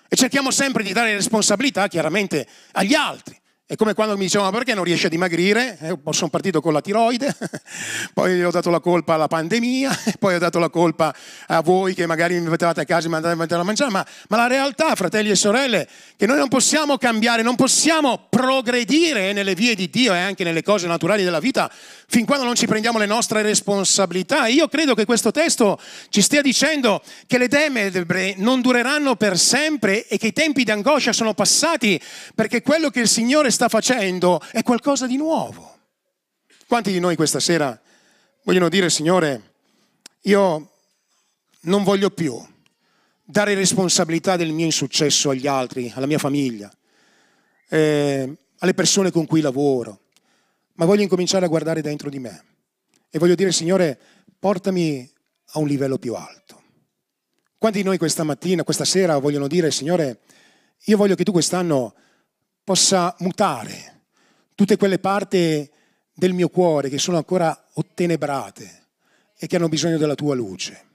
e 0.08 0.14
cerchiamo 0.14 0.52
sempre 0.52 0.84
di 0.84 0.92
dare 0.92 1.12
responsabilità 1.12 1.88
chiaramente 1.88 2.46
agli 2.70 2.94
altri. 2.94 3.36
È 3.64 3.76
come 3.76 3.94
quando 3.94 4.16
mi 4.16 4.24
dicevano 4.24 4.50
perché 4.50 4.74
non 4.74 4.82
riesci 4.82 5.06
a 5.06 5.08
dimagrire, 5.08 5.78
eh, 5.80 5.98
sono 6.10 6.28
partito 6.28 6.60
con 6.60 6.72
la 6.72 6.80
tiroide, 6.80 7.34
poi 8.12 8.42
ho 8.44 8.50
dato 8.50 8.70
la 8.70 8.80
colpa 8.80 9.14
alla 9.14 9.28
pandemia, 9.28 9.98
poi 10.18 10.34
ho 10.34 10.38
dato 10.38 10.58
la 10.58 10.68
colpa 10.68 11.14
a 11.46 11.62
voi 11.62 11.94
che 11.94 12.04
magari 12.04 12.38
mi 12.40 12.48
mettevate 12.48 12.80
a 12.80 12.84
casa 12.84 13.06
e 13.06 13.08
mi 13.08 13.14
andavate 13.14 13.54
a 13.54 13.62
mangiare, 13.62 13.90
ma, 13.90 14.04
ma, 14.28 14.36
la 14.36 14.46
realtà, 14.48 14.94
fratelli 14.96 15.30
e 15.30 15.36
sorelle, 15.36 15.88
che 16.16 16.26
noi 16.26 16.38
non 16.38 16.48
possiamo 16.48 16.98
cambiare, 16.98 17.42
non 17.42 17.54
possiamo 17.54 18.26
progredire 18.28 19.32
nelle 19.32 19.54
vie 19.54 19.76
di 19.76 19.88
Dio 19.88 20.12
e 20.12 20.18
anche 20.18 20.42
nelle 20.42 20.62
cose 20.62 20.88
naturali 20.88 21.22
della 21.22 21.40
vita 21.40 21.70
fin 22.12 22.26
quando 22.26 22.44
non 22.44 22.54
ci 22.54 22.66
prendiamo 22.66 22.98
le 22.98 23.06
nostre 23.06 23.40
responsabilità. 23.40 24.46
Io 24.46 24.68
credo 24.68 24.92
che 24.94 25.06
questo 25.06 25.30
testo 25.30 25.80
ci 26.10 26.20
stia 26.20 26.42
dicendo 26.42 27.00
che 27.26 27.38
le 27.38 27.48
tenebre 27.48 28.34
non 28.36 28.60
dureranno 28.60 29.16
per 29.16 29.38
sempre 29.38 30.06
e 30.06 30.18
che 30.18 30.26
i 30.26 30.32
tempi 30.34 30.62
di 30.64 30.70
angoscia 30.72 31.14
sono 31.14 31.32
passati 31.32 31.98
perché 32.34 32.60
quello 32.60 32.90
che 32.90 33.00
il 33.00 33.08
Signore 33.08 33.50
sta 33.52 33.68
facendo 33.68 34.40
è 34.50 34.62
qualcosa 34.62 35.06
di 35.06 35.16
nuovo. 35.16 35.78
Quanti 36.66 36.90
di 36.90 36.98
noi 36.98 37.14
questa 37.14 37.38
sera 37.38 37.80
vogliono 38.42 38.68
dire, 38.68 38.90
Signore, 38.90 39.52
io 40.22 40.70
non 41.60 41.84
voglio 41.84 42.10
più 42.10 42.40
dare 43.24 43.54
responsabilità 43.54 44.36
del 44.36 44.52
mio 44.52 44.64
insuccesso 44.64 45.30
agli 45.30 45.46
altri, 45.46 45.92
alla 45.94 46.06
mia 46.06 46.18
famiglia, 46.18 46.70
eh, 47.68 48.36
alle 48.58 48.74
persone 48.74 49.10
con 49.10 49.26
cui 49.26 49.40
lavoro, 49.40 50.00
ma 50.74 50.84
voglio 50.84 51.02
incominciare 51.02 51.44
a 51.44 51.48
guardare 51.48 51.80
dentro 51.80 52.10
di 52.10 52.18
me 52.18 52.44
e 53.10 53.18
voglio 53.18 53.34
dire, 53.34 53.52
Signore, 53.52 53.98
portami 54.38 55.08
a 55.52 55.58
un 55.58 55.66
livello 55.66 55.98
più 55.98 56.14
alto. 56.14 56.62
Quanti 57.58 57.78
di 57.78 57.84
noi 57.84 57.98
questa 57.98 58.24
mattina, 58.24 58.64
questa 58.64 58.84
sera 58.84 59.18
vogliono 59.18 59.46
dire, 59.46 59.70
Signore, 59.70 60.20
io 60.86 60.96
voglio 60.96 61.14
che 61.14 61.24
tu 61.24 61.32
quest'anno 61.32 61.94
possa 62.64 63.14
mutare 63.18 64.00
tutte 64.54 64.76
quelle 64.76 64.98
parti 64.98 65.68
del 66.14 66.32
mio 66.32 66.48
cuore 66.48 66.88
che 66.88 66.98
sono 66.98 67.16
ancora 67.16 67.68
ottenebrate 67.74 68.80
e 69.38 69.46
che 69.46 69.56
hanno 69.56 69.68
bisogno 69.68 69.98
della 69.98 70.14
tua 70.14 70.34
luce. 70.34 70.90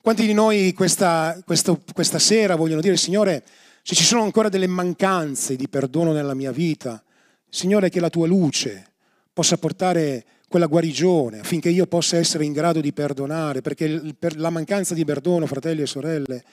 Quanti 0.00 0.26
di 0.26 0.34
noi 0.34 0.72
questa, 0.74 1.40
questa, 1.44 1.78
questa 1.92 2.18
sera 2.18 2.54
vogliono 2.54 2.80
dire, 2.80 2.96
Signore, 2.96 3.44
se 3.82 3.94
ci 3.94 4.04
sono 4.04 4.22
ancora 4.22 4.48
delle 4.48 4.66
mancanze 4.66 5.56
di 5.56 5.68
perdono 5.68 6.12
nella 6.12 6.34
mia 6.34 6.52
vita, 6.52 7.02
Signore, 7.48 7.88
che 7.88 8.00
la 8.00 8.10
tua 8.10 8.26
luce 8.26 8.92
possa 9.32 9.56
portare 9.56 10.24
quella 10.48 10.66
guarigione 10.66 11.40
affinché 11.40 11.68
io 11.68 11.86
possa 11.86 12.16
essere 12.16 12.44
in 12.44 12.52
grado 12.52 12.80
di 12.80 12.92
perdonare, 12.92 13.60
perché 13.60 14.14
per 14.18 14.38
la 14.38 14.50
mancanza 14.50 14.94
di 14.94 15.04
perdono, 15.04 15.46
fratelli 15.46 15.82
e 15.82 15.86
sorelle, 15.86 16.44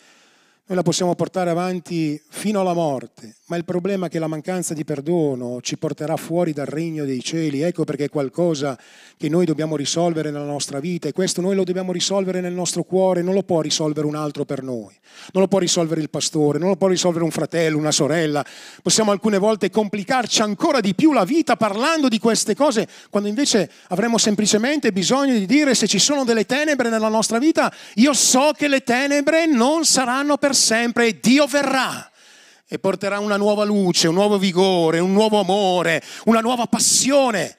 noi 0.67 0.78
la 0.78 0.84
possiamo 0.84 1.13
portare 1.13 1.51
avanti 1.51 2.19
fino 2.28 2.60
alla 2.60 2.73
morte, 2.73 3.36
ma 3.47 3.56
il 3.56 3.65
problema 3.65 4.08
è 4.08 4.10
che 4.10 4.17
la 4.17 4.25
mancanza 4.25 4.73
di 4.73 4.84
perdono 4.84 5.62
ci 5.62 5.78
porterà 5.78 6.17
fuori 6.17 6.54
dal 6.54 6.65
regno 6.65 7.06
dei 7.06 7.21
cieli. 7.21 7.62
Ecco 7.62 7.84
perché 7.84 8.06
è 8.06 8.10
qualcosa 8.10 8.75
che 9.15 9.30
noi 9.30 9.45
dobbiamo 9.45 9.75
risolvere 9.75 10.32
nella 10.32 10.45
nostra 10.45 10.80
vita 10.80 11.08
e 11.08 11.12
questo 11.12 11.39
noi 11.39 11.54
lo 11.54 11.63
dobbiamo 11.63 11.91
risolvere 11.91 12.41
nel 12.41 12.54
nostro 12.54 12.84
cuore, 12.84 13.21
non 13.21 13.36
lo 13.36 13.43
può 13.43 13.62
risolvere 13.62 14.08
un 14.08 14.15
altro 14.15 14.43
per 14.43 14.63
noi, 14.63 14.95
non 15.34 15.43
lo 15.43 15.47
può 15.47 15.60
risolvere 15.60 16.01
il 16.01 16.10
pastore, 16.10 16.58
non 16.58 16.69
lo 16.69 16.78
può 16.78 16.88
risolvere 16.88 17.23
un 17.23 17.30
fratello, 17.30 17.78
una 17.78 17.91
sorella. 17.91 18.43
Possiamo 18.82 19.12
alcune 19.12 19.38
volte 19.38 19.69
complicarci 19.69 20.41
ancora 20.41 20.80
di 20.80 20.95
più 20.95 21.13
la 21.13 21.25
vita 21.25 21.58
parlando 21.58 22.08
di 22.08 22.17
queste 22.17 22.56
cose, 22.56 22.88
quando 23.12 23.30
invece 23.30 23.69
avremo 23.89 24.17
semplicemente 24.17 24.91
bisogno 24.91 25.34
di 25.34 25.45
dire 25.45 25.75
se 25.75 25.86
ci 25.86 25.99
sono 25.99 26.23
delle 26.23 26.47
tenebre 26.47 26.89
nella 26.89 27.10
nostra 27.10 27.38
vita, 27.38 27.71
io 27.95 28.13
so 28.13 28.51
che 28.58 28.67
le 28.67 28.82
tenebre 28.82 29.45
non 29.45 29.86
saranno 29.86 30.38
per 30.38 30.54
sempre 30.55 31.19
Dio 31.19 31.45
verrà 31.45 32.09
e 32.67 32.79
porterà 32.79 33.19
una 33.19 33.37
nuova 33.37 33.63
luce, 33.63 34.07
un 34.07 34.15
nuovo 34.15 34.39
vigore, 34.39 34.97
un 34.99 35.13
nuovo 35.13 35.39
amore, 35.39 36.01
una 36.25 36.39
nuova 36.39 36.65
passione 36.65 37.57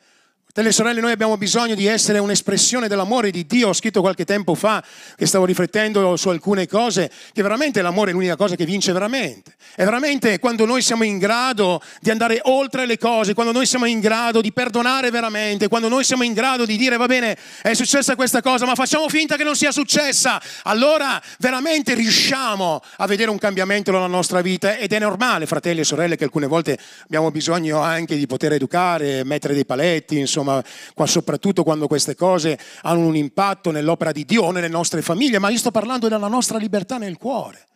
Fratelli 0.57 0.75
e 0.75 0.79
sorelle, 0.81 1.01
noi 1.03 1.13
abbiamo 1.13 1.37
bisogno 1.37 1.75
di 1.75 1.85
essere 1.85 2.19
un'espressione 2.19 2.89
dell'amore 2.89 3.31
di 3.31 3.45
Dio. 3.45 3.69
Ho 3.69 3.73
scritto 3.75 4.01
qualche 4.01 4.25
tempo 4.25 4.55
fa 4.55 4.83
che 5.15 5.27
stavo 5.27 5.45
riflettendo 5.45 6.17
su 6.17 6.31
alcune 6.31 6.67
cose, 6.67 7.11
che 7.35 7.43
veramente 7.43 7.83
l'amore 7.83 8.13
è 8.13 8.15
l'unica 8.15 8.37
cosa 8.37 8.55
che 8.55 8.65
vince 8.65 8.91
veramente. 8.93 9.55
È 9.75 9.85
veramente 9.85 10.39
quando 10.39 10.65
noi 10.65 10.81
siamo 10.81 11.05
in 11.05 11.19
grado 11.19 11.83
di 12.01 12.09
andare 12.09 12.41
oltre 12.45 12.87
le 12.87 12.97
cose, 12.97 13.35
quando 13.35 13.53
noi 13.53 13.67
siamo 13.67 13.85
in 13.85 14.01
grado 14.01 14.41
di 14.41 14.51
perdonare 14.51 15.11
veramente, 15.11 15.69
quando 15.69 15.89
noi 15.89 16.05
siamo 16.05 16.23
in 16.23 16.33
grado 16.33 16.65
di 16.65 16.79
dire 16.79 16.97
va 16.97 17.05
bene, 17.05 17.37
è 17.61 17.75
successa 17.75 18.17
questa 18.17 18.41
cosa, 18.41 18.65
ma 18.65 18.75
facciamo 18.75 19.11
finta 19.11 19.37
che 19.37 19.45
non 19.45 19.57
sia 19.57 19.73
successa. 19.73 20.41
Allora 20.63 21.21
veramente 21.39 21.93
riusciamo 21.93 22.81
a 22.97 23.07
vedere 23.07 23.29
un 23.29 23.37
cambiamento 23.37 23.93
nella 23.93 24.07
nostra 24.07 24.41
vita 24.41 24.79
ed 24.79 24.91
è 24.95 24.99
normale, 24.99 25.45
fratelli 25.45 25.81
e 25.81 25.85
sorelle, 25.85 26.17
che 26.17 26.25
alcune 26.25 26.47
volte 26.47 26.79
abbiamo 27.05 27.31
bisogno 27.31 27.83
anche 27.83 28.17
di 28.17 28.27
poter 28.27 28.53
educare, 28.55 29.23
mettere 29.23 29.53
dei 29.53 29.67
paletti, 29.67 30.19
insomma 30.19 30.45
insomma, 30.47 30.65
qua 30.95 31.07
soprattutto 31.07 31.63
quando 31.63 31.87
queste 31.87 32.15
cose 32.15 32.59
hanno 32.83 33.07
un 33.07 33.17
impatto 33.17 33.71
nell'opera 33.71 34.13
di 34.13 34.25
Dio 34.25 34.45
o 34.45 34.51
nelle 34.53 34.69
nostre 34.69 35.03
famiglie, 35.03 35.39
ma 35.39 35.51
io 35.51 35.59
sto 35.59 35.71
parlando 35.71 36.09
della 36.09 36.29
nostra 36.29 36.59
libertà 36.59 36.99
nel 36.99 37.17
cuore. 37.17 37.67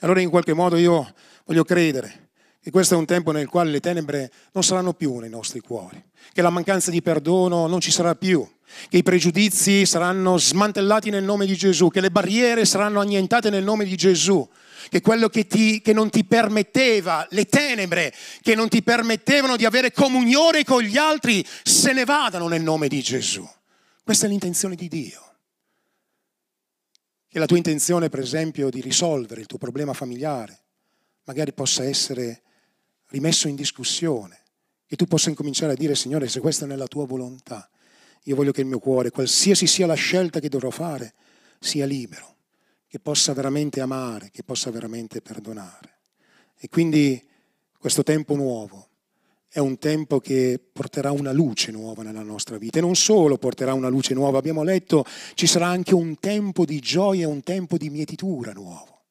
Allora 0.00 0.20
in 0.20 0.30
qualche 0.30 0.52
modo 0.52 0.76
io 0.76 1.12
voglio 1.44 1.64
credere 1.64 2.28
che 2.62 2.70
questo 2.70 2.94
è 2.94 2.96
un 2.96 3.06
tempo 3.06 3.32
nel 3.32 3.48
quale 3.48 3.70
le 3.70 3.80
tenebre 3.80 4.30
non 4.52 4.62
saranno 4.62 4.92
più 4.92 5.18
nei 5.18 5.30
nostri 5.30 5.60
cuori, 5.60 6.00
che 6.32 6.42
la 6.42 6.50
mancanza 6.50 6.92
di 6.92 7.02
perdono 7.02 7.66
non 7.66 7.80
ci 7.80 7.90
sarà 7.90 8.14
più, 8.14 8.48
che 8.88 8.98
i 8.98 9.02
pregiudizi 9.02 9.84
saranno 9.84 10.38
smantellati 10.38 11.10
nel 11.10 11.24
nome 11.24 11.44
di 11.44 11.56
Gesù, 11.56 11.88
che 11.88 12.00
le 12.00 12.10
barriere 12.10 12.64
saranno 12.64 13.00
annientate 13.00 13.50
nel 13.50 13.64
nome 13.64 13.84
di 13.84 13.96
Gesù, 13.96 14.48
che 14.88 15.00
quello 15.00 15.28
che, 15.28 15.46
ti, 15.46 15.80
che 15.80 15.92
non 15.92 16.10
ti 16.10 16.24
permetteva, 16.24 17.26
le 17.30 17.46
tenebre 17.46 18.12
che 18.40 18.54
non 18.54 18.68
ti 18.68 18.82
permettevano 18.82 19.56
di 19.56 19.64
avere 19.64 19.92
comunione 19.92 20.64
con 20.64 20.82
gli 20.82 20.96
altri, 20.96 21.44
se 21.62 21.92
ne 21.92 22.04
vadano 22.04 22.48
nel 22.48 22.62
nome 22.62 22.88
di 22.88 23.00
Gesù. 23.02 23.48
Questa 24.02 24.26
è 24.26 24.28
l'intenzione 24.28 24.74
di 24.74 24.88
Dio. 24.88 25.34
Che 27.28 27.38
la 27.38 27.46
tua 27.46 27.56
intenzione, 27.56 28.08
per 28.08 28.20
esempio, 28.20 28.68
di 28.68 28.80
risolvere 28.80 29.40
il 29.40 29.46
tuo 29.46 29.58
problema 29.58 29.92
familiare, 29.92 30.60
magari 31.24 31.52
possa 31.52 31.84
essere 31.84 32.42
rimesso 33.08 33.48
in 33.48 33.54
discussione, 33.54 34.40
che 34.86 34.96
tu 34.96 35.06
possa 35.06 35.30
incominciare 35.30 35.72
a 35.72 35.76
dire, 35.76 35.94
Signore, 35.94 36.28
se 36.28 36.40
questa 36.40 36.66
non 36.66 36.74
è 36.74 36.78
la 36.78 36.86
tua 36.86 37.06
volontà, 37.06 37.68
io 38.24 38.36
voglio 38.36 38.52
che 38.52 38.60
il 38.60 38.66
mio 38.66 38.78
cuore, 38.78 39.10
qualsiasi 39.10 39.66
sia 39.66 39.86
la 39.86 39.94
scelta 39.94 40.40
che 40.40 40.48
dovrò 40.48 40.70
fare, 40.70 41.14
sia 41.58 41.86
libero 41.86 42.31
che 42.92 43.00
possa 43.00 43.32
veramente 43.32 43.80
amare, 43.80 44.28
che 44.30 44.42
possa 44.42 44.70
veramente 44.70 45.22
perdonare. 45.22 46.00
E 46.58 46.68
quindi 46.68 47.26
questo 47.78 48.02
tempo 48.02 48.34
nuovo 48.34 48.88
è 49.48 49.60
un 49.60 49.78
tempo 49.78 50.20
che 50.20 50.60
porterà 50.70 51.10
una 51.10 51.32
luce 51.32 51.72
nuova 51.72 52.02
nella 52.02 52.20
nostra 52.20 52.58
vita 52.58 52.76
e 52.76 52.82
non 52.82 52.94
solo 52.94 53.38
porterà 53.38 53.72
una 53.72 53.88
luce 53.88 54.12
nuova, 54.12 54.36
abbiamo 54.36 54.62
letto, 54.62 55.06
ci 55.32 55.46
sarà 55.46 55.68
anche 55.68 55.94
un 55.94 56.18
tempo 56.18 56.66
di 56.66 56.80
gioia, 56.80 57.28
un 57.28 57.42
tempo 57.42 57.78
di 57.78 57.88
mietitura 57.88 58.52
nuovo. 58.52 59.04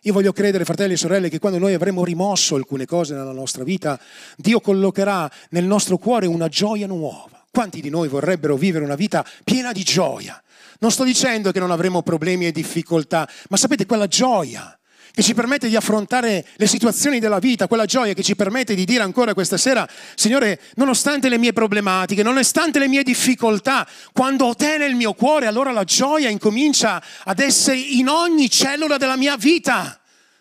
Io 0.00 0.12
voglio 0.12 0.32
credere, 0.32 0.64
fratelli 0.64 0.94
e 0.94 0.96
sorelle, 0.96 1.28
che 1.28 1.38
quando 1.38 1.60
noi 1.60 1.74
avremo 1.74 2.02
rimosso 2.02 2.56
alcune 2.56 2.84
cose 2.84 3.14
nella 3.14 3.30
nostra 3.30 3.62
vita, 3.62 4.00
Dio 4.38 4.58
collocherà 4.58 5.30
nel 5.50 5.66
nostro 5.66 5.98
cuore 5.98 6.26
una 6.26 6.48
gioia 6.48 6.88
nuova. 6.88 7.46
Quanti 7.48 7.80
di 7.80 7.90
noi 7.90 8.08
vorrebbero 8.08 8.56
vivere 8.56 8.84
una 8.84 8.96
vita 8.96 9.24
piena 9.44 9.70
di 9.70 9.84
gioia? 9.84 10.42
Non 10.80 10.90
sto 10.90 11.04
dicendo 11.04 11.52
che 11.52 11.60
non 11.60 11.70
avremo 11.70 12.02
problemi 12.02 12.46
e 12.46 12.52
difficoltà, 12.52 13.28
ma 13.48 13.56
sapete 13.56 13.86
quella 13.86 14.06
gioia 14.06 14.74
che 15.12 15.22
ci 15.22 15.34
permette 15.34 15.68
di 15.68 15.76
affrontare 15.76 16.46
le 16.56 16.66
situazioni 16.66 17.18
della 17.18 17.38
vita, 17.38 17.66
quella 17.66 17.84
gioia 17.84 18.14
che 18.14 18.22
ci 18.22 18.36
permette 18.36 18.74
di 18.74 18.84
dire 18.84 19.02
ancora 19.02 19.34
questa 19.34 19.56
sera, 19.56 19.86
Signore, 20.14 20.60
nonostante 20.76 21.28
le 21.28 21.36
mie 21.36 21.52
problematiche, 21.52 22.22
nonostante 22.22 22.78
le 22.78 22.88
mie 22.88 23.02
difficoltà, 23.02 23.86
quando 24.12 24.46
ho 24.46 24.54
te 24.54 24.78
nel 24.78 24.94
mio 24.94 25.12
cuore, 25.12 25.46
allora 25.46 25.72
la 25.72 25.84
gioia 25.84 26.28
incomincia 26.28 27.02
ad 27.24 27.40
essere 27.40 27.76
in 27.76 28.08
ogni 28.08 28.48
cellula 28.48 28.96
della 28.96 29.16
mia 29.16 29.36
vita. 29.36 30.00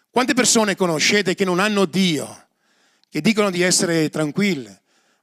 Quante 0.10 0.34
persone 0.34 0.75
conoscete 0.75 1.36
che 1.36 1.45
non 1.45 1.60
hanno 1.60 1.86
Dio, 1.86 2.47
che 3.10 3.21
dicono 3.21 3.49
di 3.49 3.62
essere 3.62 4.10
tranquille, 4.10 4.82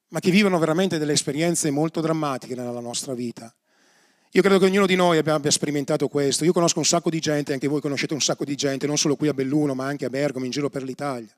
ma 0.09 0.21
che 0.21 0.31
vivono 0.31 0.59
veramente 0.59 0.99
delle 0.99 1.13
esperienze 1.13 1.71
molto 1.71 2.01
drammatiche 2.01 2.55
nella 2.55 2.81
nostra 2.81 3.15
vita? 3.15 3.53
Io 4.37 4.43
credo 4.43 4.59
che 4.59 4.67
ognuno 4.67 4.85
di 4.85 4.97
noi 4.97 5.17
abbia, 5.17 5.51
sperimentato 5.51 6.09
questo. 6.09 6.45
Io 6.45 6.53
conosco 6.53 6.79
un 6.79 6.85
sacco 6.85 7.09
di 7.09 7.21
gente, 7.21 7.55
anche 7.55 7.69
voi 7.69 7.81
conoscete 7.81 8.13
un 8.13 8.21
sacco 8.21 8.45
di 8.45 8.55
gente, 8.55 8.87
non 8.87 8.99
solo 8.99 9.17
qui 9.17 9.29
a 9.29 9.33
Belluno, 9.33 9.75
ma 9.75 9.87
anche 9.87 10.05
a 10.05 10.11
Bergamo, 10.11 10.45
in 10.45 10.51
giro 10.51 10.69
per 10.69 10.83
l'Italia. 10.83 11.31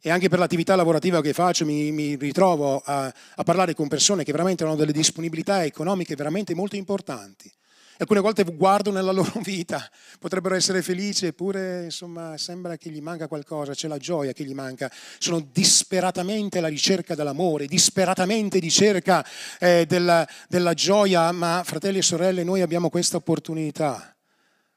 E 0.00 0.10
anche 0.10 0.28
per 0.28 0.40
l'attività 0.40 0.74
lavorativa 0.74 1.22
che 1.22 1.32
faccio 1.32 1.64
mi, 1.64 1.92
mi 1.92 2.16
ritrovo 2.16 2.82
a, 2.84 3.04
a 3.04 3.42
parlare 3.44 3.74
con 3.74 3.86
persone 3.86 4.24
che 4.24 4.32
veramente 4.32 4.64
hanno 4.64 4.74
delle 4.74 4.90
disponibilità 4.90 5.64
economiche 5.64 6.16
veramente 6.16 6.56
molto 6.56 6.74
importanti 6.74 7.48
alcune 7.98 8.20
volte 8.20 8.44
guardo 8.44 8.90
nella 8.90 9.12
loro 9.12 9.40
vita, 9.44 9.88
potrebbero 10.18 10.54
essere 10.54 10.82
felici, 10.82 11.26
eppure 11.26 11.84
insomma 11.84 12.36
sembra 12.36 12.76
che 12.76 12.90
gli 12.90 13.00
manca 13.00 13.28
qualcosa, 13.28 13.72
c'è 13.72 13.88
la 13.88 13.98
gioia 13.98 14.32
che 14.32 14.44
gli 14.44 14.54
manca. 14.54 14.90
Sono 15.18 15.46
disperatamente 15.52 16.58
alla 16.58 16.68
ricerca 16.68 17.14
dell'amore, 17.14 17.66
disperatamente 17.66 18.58
di 18.58 18.70
cerca 18.70 19.24
eh, 19.58 19.84
della, 19.86 20.26
della 20.48 20.74
gioia, 20.74 21.30
ma 21.32 21.62
fratelli 21.64 21.98
e 21.98 22.02
sorelle, 22.02 22.44
noi 22.44 22.60
abbiamo 22.60 22.90
questa 22.90 23.16
opportunità, 23.16 24.16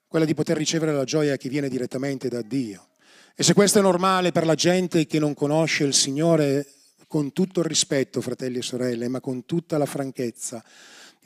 quella 0.08 0.26
di 0.26 0.34
poter 0.34 0.58
ricevere 0.58 0.94
la 0.94 1.04
gioia 1.04 1.38
che 1.38 1.50
viene 1.50 1.70
direttamente 1.70 2.30
da 2.30 2.42
Dio. 2.42 2.88
E 3.36 3.44
se 3.44 3.54
questo 3.54 3.80
è 3.80 3.82
normale 3.82 4.32
per 4.32 4.46
la 4.46 4.56
gente 4.56 5.06
che 5.06 5.20
non 5.20 5.36
conosce 5.36 5.84
il 5.84 5.94
Signore, 5.94 6.66
con 7.08 7.32
tutto 7.32 7.62
il 7.62 7.68
rispetto, 7.68 8.20
fratelli 8.20 8.58
e 8.58 8.64
sorelle, 8.64 9.08
ma 9.08 9.22
con 9.22 9.46
tutta 9.46 9.78
la 9.78 9.86
franchezza, 9.86 10.64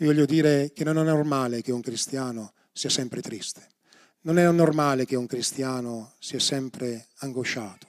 io 0.01 0.07
voglio 0.07 0.25
dire 0.25 0.71
che 0.73 0.83
non 0.83 0.97
è 0.97 1.03
normale 1.03 1.61
che 1.61 1.71
un 1.71 1.81
cristiano 1.81 2.53
sia 2.71 2.89
sempre 2.89 3.21
triste. 3.21 3.67
Non 4.21 4.39
è 4.39 4.49
normale 4.49 5.05
che 5.05 5.15
un 5.15 5.27
cristiano 5.27 6.13
sia 6.17 6.39
sempre 6.39 7.05
angosciato. 7.17 7.87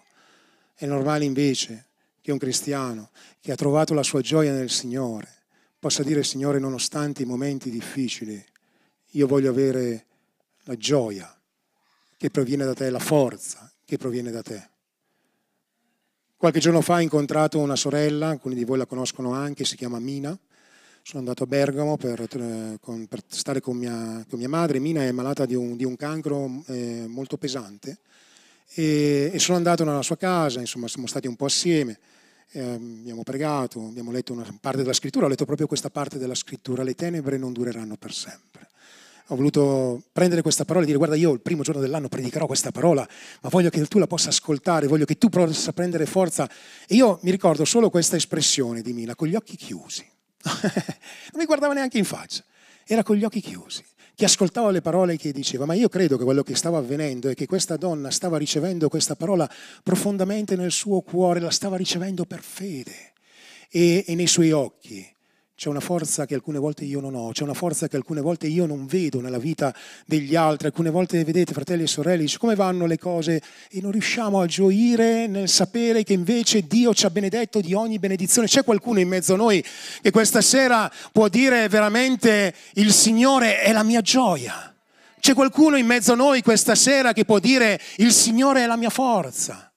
È 0.74 0.84
normale 0.84 1.24
invece 1.24 1.86
che 2.20 2.30
un 2.30 2.36
cristiano 2.36 3.10
che 3.40 3.50
ha 3.50 3.56
trovato 3.56 3.94
la 3.94 4.02
sua 4.02 4.20
gioia 4.20 4.52
nel 4.52 4.68
Signore 4.68 5.28
possa 5.78 6.02
dire 6.02 6.22
Signore, 6.22 6.58
nonostante 6.58 7.22
i 7.22 7.26
momenti 7.26 7.70
difficili, 7.70 8.44
io 9.12 9.26
voglio 9.26 9.48
avere 9.48 10.04
la 10.64 10.76
gioia 10.76 11.34
che 12.18 12.30
proviene 12.30 12.66
da 12.66 12.74
te, 12.74 12.90
la 12.90 12.98
forza 12.98 13.72
che 13.86 13.96
proviene 13.96 14.30
da 14.30 14.42
te. 14.42 14.68
Qualche 16.36 16.60
giorno 16.60 16.82
fa 16.82 16.96
ho 16.96 17.00
incontrato 17.00 17.58
una 17.58 17.74
sorella, 17.74 18.28
alcuni 18.28 18.54
di 18.54 18.64
voi 18.64 18.76
la 18.76 18.86
conoscono 18.86 19.32
anche, 19.32 19.64
si 19.64 19.76
chiama 19.76 19.98
Mina, 19.98 20.38
sono 21.02 21.18
andato 21.18 21.42
a 21.42 21.46
Bergamo 21.46 21.96
per, 21.96 22.28
con, 22.80 23.06
per 23.06 23.22
stare 23.26 23.60
con 23.60 23.76
mia, 23.76 24.24
con 24.28 24.38
mia, 24.38 24.48
madre. 24.48 24.78
Mina 24.78 25.02
è 25.02 25.10
malata 25.10 25.44
di 25.46 25.54
un, 25.54 25.76
di 25.76 25.84
un 25.84 25.96
cancro 25.96 26.62
eh, 26.66 27.04
molto 27.08 27.36
pesante 27.36 27.98
e, 28.74 29.30
e, 29.32 29.38
sono 29.40 29.56
andato 29.56 29.84
nella 29.84 30.02
sua 30.02 30.16
casa, 30.16 30.60
insomma 30.60 30.86
siamo 30.86 31.08
stati 31.08 31.26
un 31.26 31.34
po' 31.34 31.46
assieme, 31.46 31.98
eh, 32.52 32.62
abbiamo 32.62 33.24
pregato, 33.24 33.80
abbiamo 33.80 34.12
letto 34.12 34.32
una 34.32 34.46
parte 34.60 34.82
della 34.82 34.92
scrittura, 34.92 35.26
ho 35.26 35.28
letto 35.28 35.44
proprio 35.44 35.66
questa 35.66 35.90
parte 35.90 36.18
della 36.18 36.36
scrittura, 36.36 36.84
le 36.84 36.94
tenebre 36.94 37.36
non 37.36 37.52
dureranno 37.52 37.96
per 37.96 38.12
sempre. 38.12 38.68
Ho 39.28 39.36
voluto 39.36 40.02
prendere 40.12 40.42
questa 40.42 40.64
parola 40.64 40.84
e 40.84 40.86
dire 40.86 40.98
guarda 40.98 41.16
io 41.16 41.32
il 41.32 41.40
primo 41.40 41.62
giorno 41.62 41.80
dell'anno 41.80 42.08
predicherò 42.08 42.46
questa 42.46 42.70
parola, 42.70 43.06
ma 43.40 43.48
voglio 43.48 43.70
che 43.70 43.84
tu 43.86 43.98
la 43.98 44.06
possa 44.06 44.28
ascoltare, 44.28 44.86
voglio 44.86 45.04
che 45.04 45.18
tu 45.18 45.28
possa 45.28 45.72
prendere 45.72 46.06
forza. 46.06 46.48
E 46.86 46.94
io 46.94 47.18
mi 47.22 47.30
ricordo 47.30 47.64
solo 47.64 47.90
questa 47.90 48.14
espressione 48.16 48.82
di 48.82 48.92
Mina, 48.92 49.16
con 49.16 49.26
gli 49.28 49.34
occhi 49.34 49.56
chiusi 49.56 50.11
non 50.42 51.38
mi 51.38 51.44
guardava 51.44 51.74
neanche 51.74 51.98
in 51.98 52.04
faccia, 52.04 52.44
era 52.86 53.02
con 53.02 53.16
gli 53.16 53.24
occhi 53.24 53.40
chiusi, 53.40 53.84
che 54.14 54.24
ascoltava 54.24 54.70
le 54.70 54.80
parole 54.80 55.16
che 55.16 55.32
diceva, 55.32 55.66
ma 55.66 55.74
io 55.74 55.88
credo 55.88 56.16
che 56.16 56.24
quello 56.24 56.42
che 56.42 56.54
stava 56.54 56.78
avvenendo 56.78 57.28
è 57.28 57.34
che 57.34 57.46
questa 57.46 57.76
donna 57.76 58.10
stava 58.10 58.38
ricevendo 58.38 58.88
questa 58.88 59.16
parola 59.16 59.50
profondamente 59.82 60.56
nel 60.56 60.72
suo 60.72 61.00
cuore, 61.00 61.40
la 61.40 61.50
stava 61.50 61.76
ricevendo 61.76 62.24
per 62.24 62.42
fede. 62.42 63.12
E, 63.74 64.04
e 64.06 64.14
nei 64.14 64.26
suoi 64.26 64.52
occhi 64.52 65.11
c'è 65.62 65.68
una 65.68 65.78
forza 65.78 66.26
che 66.26 66.34
alcune 66.34 66.58
volte 66.58 66.82
io 66.82 66.98
non 66.98 67.14
ho, 67.14 67.30
c'è 67.30 67.44
una 67.44 67.54
forza 67.54 67.86
che 67.86 67.94
alcune 67.94 68.20
volte 68.20 68.48
io 68.48 68.66
non 68.66 68.84
vedo 68.84 69.20
nella 69.20 69.38
vita 69.38 69.72
degli 70.04 70.34
altri, 70.34 70.66
alcune 70.66 70.90
volte 70.90 71.22
vedete 71.22 71.52
fratelli 71.52 71.84
e 71.84 71.86
sorelle, 71.86 72.22
dice 72.22 72.36
come 72.38 72.56
vanno 72.56 72.84
le 72.84 72.98
cose 72.98 73.40
e 73.70 73.80
non 73.80 73.92
riusciamo 73.92 74.40
a 74.40 74.46
gioire 74.46 75.28
nel 75.28 75.48
sapere 75.48 76.02
che 76.02 76.14
invece 76.14 76.66
Dio 76.66 76.92
ci 76.94 77.06
ha 77.06 77.10
benedetto 77.10 77.60
di 77.60 77.74
ogni 77.74 78.00
benedizione. 78.00 78.48
C'è 78.48 78.64
qualcuno 78.64 78.98
in 78.98 79.06
mezzo 79.06 79.34
a 79.34 79.36
noi 79.36 79.64
che 80.00 80.10
questa 80.10 80.40
sera 80.40 80.90
può 81.12 81.28
dire 81.28 81.68
veramente 81.68 82.52
il 82.72 82.92
Signore 82.92 83.60
è 83.60 83.70
la 83.70 83.84
mia 83.84 84.00
gioia. 84.00 84.74
C'è 85.20 85.32
qualcuno 85.32 85.76
in 85.76 85.86
mezzo 85.86 86.14
a 86.14 86.16
noi 86.16 86.42
questa 86.42 86.74
sera 86.74 87.12
che 87.12 87.24
può 87.24 87.38
dire 87.38 87.80
il 87.98 88.10
Signore 88.10 88.64
è 88.64 88.66
la 88.66 88.76
mia 88.76 88.90
forza. 88.90 89.72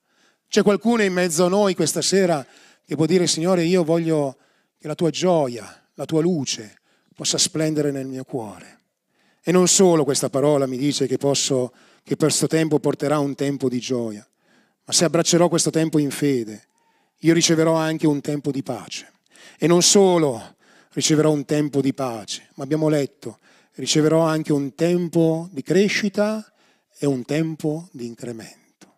C'è 0.48 0.64
qualcuno 0.64 1.04
in 1.04 1.12
mezzo 1.12 1.44
a 1.44 1.48
noi 1.48 1.76
questa 1.76 2.02
sera 2.02 2.44
che 2.84 2.96
può 2.96 3.06
dire 3.06 3.28
Signore 3.28 3.62
io 3.62 3.84
voglio 3.84 4.38
che 4.86 4.92
la 4.92 4.94
tua 4.94 5.10
gioia, 5.10 5.82
la 5.94 6.04
tua 6.04 6.20
luce 6.20 6.78
possa 7.12 7.38
splendere 7.38 7.90
nel 7.90 8.06
mio 8.06 8.22
cuore. 8.22 8.78
E 9.42 9.50
non 9.50 9.66
solo 9.66 10.04
questa 10.04 10.30
parola 10.30 10.66
mi 10.66 10.76
dice 10.76 11.08
che, 11.08 11.16
posso, 11.16 11.72
che 12.04 12.14
questo 12.14 12.46
tempo 12.46 12.78
porterà 12.78 13.18
un 13.18 13.34
tempo 13.34 13.68
di 13.68 13.80
gioia, 13.80 14.24
ma 14.84 14.92
se 14.92 15.04
abbraccerò 15.04 15.48
questo 15.48 15.70
tempo 15.70 15.98
in 15.98 16.10
fede, 16.12 16.68
io 17.20 17.34
riceverò 17.34 17.74
anche 17.74 18.06
un 18.06 18.20
tempo 18.20 18.52
di 18.52 18.62
pace. 18.62 19.12
E 19.58 19.66
non 19.66 19.82
solo 19.82 20.54
riceverò 20.92 21.32
un 21.32 21.44
tempo 21.44 21.80
di 21.80 21.92
pace, 21.92 22.50
ma 22.54 22.62
abbiamo 22.62 22.88
letto, 22.88 23.40
riceverò 23.74 24.20
anche 24.20 24.52
un 24.52 24.76
tempo 24.76 25.48
di 25.50 25.62
crescita 25.62 26.48
e 26.96 27.06
un 27.06 27.24
tempo 27.24 27.88
di 27.90 28.06
incremento. 28.06 28.94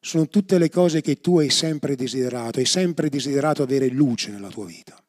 Sono 0.00 0.28
tutte 0.28 0.58
le 0.58 0.68
cose 0.68 1.00
che 1.00 1.20
tu 1.22 1.38
hai 1.38 1.48
sempre 1.48 1.96
desiderato, 1.96 2.58
hai 2.58 2.66
sempre 2.66 3.08
desiderato 3.08 3.62
avere 3.62 3.88
luce 3.88 4.30
nella 4.30 4.48
tua 4.48 4.66
vita. 4.66 4.99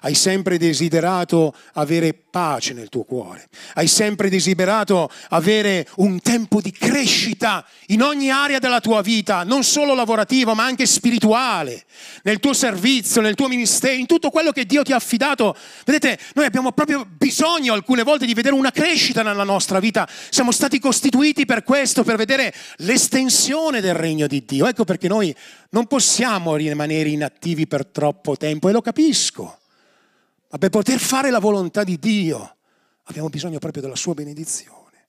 Hai 0.00 0.14
sempre 0.14 0.58
desiderato 0.58 1.54
avere 1.74 2.12
pace 2.14 2.74
nel 2.74 2.88
tuo 2.88 3.04
cuore. 3.04 3.48
Hai 3.74 3.86
sempre 3.86 4.28
desiderato 4.28 5.10
avere 5.30 5.86
un 5.96 6.20
tempo 6.20 6.60
di 6.60 6.70
crescita 6.70 7.64
in 7.86 8.02
ogni 8.02 8.30
area 8.30 8.58
della 8.58 8.80
tua 8.80 9.00
vita, 9.00 9.42
non 9.42 9.64
solo 9.64 9.94
lavorativa, 9.94 10.54
ma 10.54 10.64
anche 10.64 10.86
spirituale, 10.86 11.84
nel 12.22 12.38
tuo 12.38 12.52
servizio, 12.52 13.20
nel 13.20 13.34
tuo 13.34 13.48
ministero, 13.48 13.94
in 13.94 14.06
tutto 14.06 14.30
quello 14.30 14.52
che 14.52 14.66
Dio 14.66 14.82
ti 14.82 14.92
ha 14.92 14.96
affidato. 14.96 15.56
Vedete, 15.84 16.18
noi 16.34 16.44
abbiamo 16.44 16.72
proprio 16.72 17.06
bisogno 17.08 17.72
alcune 17.72 18.02
volte 18.02 18.26
di 18.26 18.34
vedere 18.34 18.54
una 18.54 18.70
crescita 18.70 19.22
nella 19.22 19.44
nostra 19.44 19.80
vita. 19.80 20.08
Siamo 20.28 20.52
stati 20.52 20.78
costituiti 20.78 21.46
per 21.46 21.64
questo, 21.64 22.04
per 22.04 22.16
vedere 22.16 22.52
l'estensione 22.78 23.80
del 23.80 23.94
regno 23.94 24.26
di 24.26 24.44
Dio. 24.44 24.66
Ecco 24.66 24.84
perché 24.84 25.08
noi 25.08 25.34
non 25.70 25.86
possiamo 25.86 26.54
rimanere 26.56 27.08
inattivi 27.08 27.66
per 27.66 27.86
troppo 27.86 28.36
tempo 28.36 28.68
e 28.68 28.72
lo 28.72 28.82
capisco. 28.82 29.58
Ma 30.56 30.62
per 30.62 30.70
poter 30.70 30.98
fare 30.98 31.28
la 31.28 31.38
volontà 31.38 31.84
di 31.84 31.98
Dio 31.98 32.56
abbiamo 33.02 33.28
bisogno 33.28 33.58
proprio 33.58 33.82
della 33.82 33.94
sua 33.94 34.14
benedizione. 34.14 35.08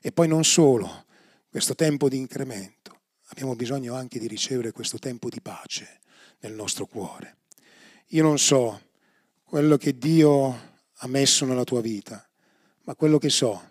E 0.00 0.10
poi 0.10 0.26
non 0.26 0.42
solo 0.42 1.04
questo 1.50 1.74
tempo 1.74 2.08
di 2.08 2.16
incremento, 2.16 2.98
abbiamo 3.26 3.54
bisogno 3.54 3.94
anche 3.94 4.18
di 4.18 4.26
ricevere 4.26 4.72
questo 4.72 4.98
tempo 4.98 5.28
di 5.28 5.42
pace 5.42 6.00
nel 6.38 6.54
nostro 6.54 6.86
cuore. 6.86 7.36
Io 8.06 8.22
non 8.22 8.38
so 8.38 8.80
quello 9.44 9.76
che 9.76 9.98
Dio 9.98 10.48
ha 10.94 11.06
messo 11.08 11.44
nella 11.44 11.64
tua 11.64 11.82
vita, 11.82 12.26
ma 12.84 12.94
quello 12.94 13.18
che 13.18 13.28
so 13.28 13.62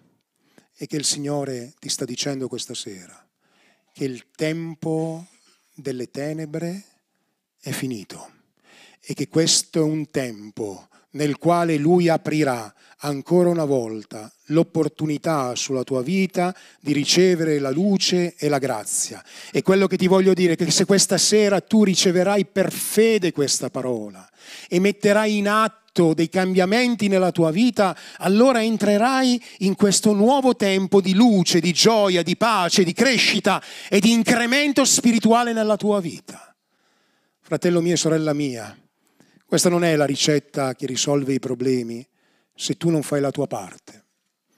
è 0.75 0.85
che 0.85 0.95
il 0.95 1.05
Signore 1.05 1.73
ti 1.79 1.89
sta 1.89 2.05
dicendo 2.05 2.47
questa 2.47 2.75
sera 2.75 3.27
che 3.91 4.03
il 4.03 4.27
tempo 4.35 5.25
delle 5.73 6.11
tenebre 6.11 6.85
è 7.59 7.71
finito 7.71 8.29
e 8.99 9.15
che 9.15 9.27
questo 9.27 9.79
è 9.79 9.81
un 9.81 10.11
tempo 10.11 10.87
nel 11.11 11.37
quale 11.37 11.77
Lui 11.77 12.07
aprirà 12.07 12.73
ancora 13.01 13.49
una 13.49 13.65
volta 13.65 14.31
l'opportunità 14.47 15.55
sulla 15.55 15.83
tua 15.83 16.01
vita 16.01 16.53
di 16.79 16.91
ricevere 16.93 17.59
la 17.59 17.69
luce 17.69 18.35
e 18.37 18.49
la 18.49 18.57
grazia. 18.57 19.23
E 19.51 19.61
quello 19.61 19.87
che 19.87 19.97
ti 19.97 20.07
voglio 20.07 20.33
dire 20.33 20.53
è 20.53 20.55
che 20.55 20.69
se 20.71 20.85
questa 20.85 21.17
sera 21.17 21.61
tu 21.61 21.83
riceverai 21.83 22.45
per 22.45 22.71
fede 22.71 23.31
questa 23.31 23.69
parola 23.69 24.27
e 24.67 24.79
metterai 24.79 25.37
in 25.37 25.47
atto 25.47 26.13
dei 26.13 26.29
cambiamenti 26.29 27.07
nella 27.07 27.31
tua 27.31 27.51
vita, 27.51 27.97
allora 28.17 28.63
entrerai 28.63 29.41
in 29.59 29.75
questo 29.75 30.13
nuovo 30.13 30.55
tempo 30.55 31.01
di 31.01 31.13
luce, 31.13 31.59
di 31.59 31.73
gioia, 31.73 32.23
di 32.23 32.37
pace, 32.37 32.83
di 32.83 32.93
crescita 32.93 33.61
e 33.89 33.99
di 33.99 34.11
incremento 34.11 34.85
spirituale 34.85 35.53
nella 35.53 35.77
tua 35.77 35.99
vita. 35.99 36.53
Fratello 37.41 37.81
mio 37.81 37.93
e 37.93 37.97
sorella 37.97 38.33
mia, 38.33 38.77
questa 39.49 39.69
non 39.69 39.83
è 39.83 39.95
la 39.95 40.05
ricetta 40.05 40.75
che 40.75 40.85
risolve 40.85 41.33
i 41.33 41.39
problemi 41.39 42.07
se 42.53 42.77
tu 42.77 42.91
non 42.91 43.01
fai 43.01 43.19
la 43.19 43.31
tua 43.31 43.47
parte. 43.47 44.03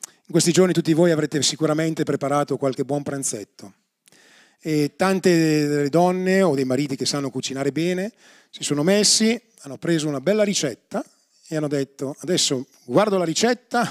In 0.04 0.32
questi 0.32 0.52
giorni 0.52 0.74
tutti 0.74 0.92
voi 0.92 1.12
avrete 1.12 1.42
sicuramente 1.44 2.04
preparato 2.04 2.58
qualche 2.58 2.84
buon 2.84 3.02
pranzetto 3.02 3.74
e 4.60 4.92
tante 4.98 5.88
donne 5.88 6.42
o 6.42 6.56
dei 6.56 6.66
mariti 6.66 6.98
che 6.98 7.06
sanno 7.06 7.30
cucinare 7.30 7.72
bene 7.72 8.12
si 8.50 8.64
sono 8.64 8.84
messi, 8.84 9.42
hanno 9.62 9.78
preso 9.78 10.10
una 10.10 10.20
bella 10.20 10.44
ricetta 10.44 11.02
e 11.48 11.56
hanno 11.56 11.70
detto 11.70 12.18
adesso 12.20 12.68
guardo 12.84 13.18
la 13.18 13.24
ricetta 13.24 13.90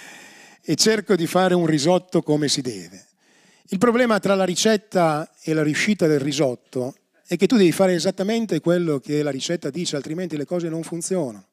e 0.64 0.74
cerco 0.74 1.16
di 1.16 1.26
fare 1.26 1.52
un 1.52 1.66
risotto 1.66 2.22
come 2.22 2.48
si 2.48 2.62
deve. 2.62 3.08
Il 3.64 3.76
problema 3.76 4.18
tra 4.20 4.34
la 4.34 4.44
ricetta 4.44 5.30
e 5.42 5.52
la 5.52 5.62
riuscita 5.62 6.06
del 6.06 6.20
risotto 6.20 6.94
è 7.30 7.36
che 7.36 7.46
tu 7.46 7.56
devi 7.56 7.70
fare 7.70 7.94
esattamente 7.94 8.58
quello 8.58 8.98
che 8.98 9.22
la 9.22 9.30
ricetta 9.30 9.70
dice, 9.70 9.94
altrimenti 9.94 10.36
le 10.36 10.44
cose 10.44 10.68
non 10.68 10.82
funzionano. 10.82 11.44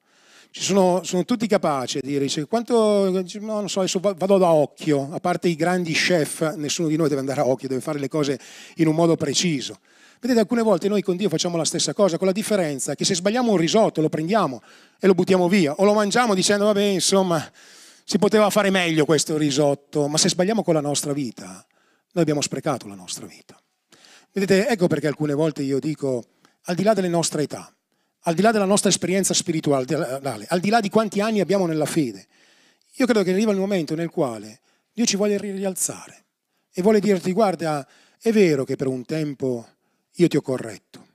Sono, 0.50 1.02
sono 1.04 1.24
tutti 1.24 1.46
capaci 1.46 2.00
a 2.00 2.02
dire, 2.04 2.28
quanto, 2.48 3.12
no, 3.12 3.22
non 3.42 3.70
so, 3.70 3.82
adesso 3.82 4.00
vado 4.00 4.40
da 4.40 4.50
occhio, 4.50 5.10
a 5.12 5.20
parte 5.20 5.50
i 5.50 5.56
grandi 5.56 5.94
chef, 5.94 6.56
nessuno 6.56 6.88
di 6.88 6.96
noi 6.96 7.10
deve 7.10 7.20
andare 7.20 7.42
a 7.42 7.46
occhio, 7.46 7.68
deve 7.68 7.82
fare 7.82 8.00
le 8.00 8.08
cose 8.08 8.40
in 8.78 8.88
un 8.88 8.96
modo 8.96 9.16
preciso. 9.16 9.78
Vedete, 10.20 10.40
alcune 10.40 10.64
volte 10.64 10.88
noi 10.88 11.04
con 11.04 11.16
Dio 11.16 11.30
facciamo 11.30 11.58
la 11.58 11.66
stessa 11.66 11.94
cosa, 11.94 12.18
con 12.18 12.26
la 12.26 12.34
differenza 12.34 12.96
che 12.96 13.06
se 13.06 13.14
sbagliamo 13.14 13.52
un 13.52 13.58
risotto 13.58 14.02
lo 14.02 14.10
prendiamo 14.10 14.64
e 15.00 15.06
lo 15.06 15.14
buttiamo 15.14 15.48
via, 15.48 15.74
o 15.74 15.86
lo 15.86 15.94
mangiamo 15.94 16.34
dicendo, 16.34 16.66
vabbè, 16.66 16.82
insomma, 16.82 17.52
si 18.04 18.18
poteva 18.18 18.50
fare 18.50 18.72
meglio 18.72 19.06
questo 19.06 19.38
risotto, 19.38 20.08
ma 20.08 20.18
se 20.18 20.30
sbagliamo 20.30 20.64
con 20.64 20.74
la 20.74 20.82
nostra 20.82 21.14
vita, 21.14 21.46
noi 21.46 22.24
abbiamo 22.24 22.42
sprecato 22.42 22.88
la 22.88 22.96
nostra 22.96 23.28
vita. 23.28 23.56
Vedete, 24.38 24.68
ecco 24.68 24.86
perché 24.86 25.08
alcune 25.08 25.34
volte 25.34 25.64
io 25.64 25.80
dico, 25.80 26.24
al 26.66 26.76
di 26.76 26.84
là 26.84 26.94
delle 26.94 27.08
nostre 27.08 27.42
età, 27.42 27.74
al 28.20 28.36
di 28.36 28.44
là 28.44 28.52
della 28.52 28.66
nostra 28.66 28.92
esperienza 28.92 29.34
spirituale, 29.34 29.88
al 30.48 30.60
di 30.60 30.70
là 30.70 30.80
di 30.80 30.90
quanti 30.90 31.22
anni 31.22 31.40
abbiamo 31.40 31.66
nella 31.66 31.88
fede, 31.88 32.28
io 32.98 33.06
credo 33.08 33.24
che 33.24 33.32
arriva 33.32 33.52
il 33.52 33.58
momento 33.58 33.96
nel 33.96 34.12
quale 34.12 34.60
Dio 34.94 35.06
ci 35.06 35.16
vuole 35.16 35.40
rialzare 35.40 36.26
e 36.72 36.84
vuole 36.84 37.00
dirti, 37.00 37.32
guarda, 37.32 37.88
è 38.22 38.32
vero 38.32 38.64
che 38.64 38.76
per 38.76 38.86
un 38.86 39.04
tempo 39.06 39.68
io 40.12 40.28
ti 40.28 40.38
ho 40.38 40.42
corretto, 40.42 41.07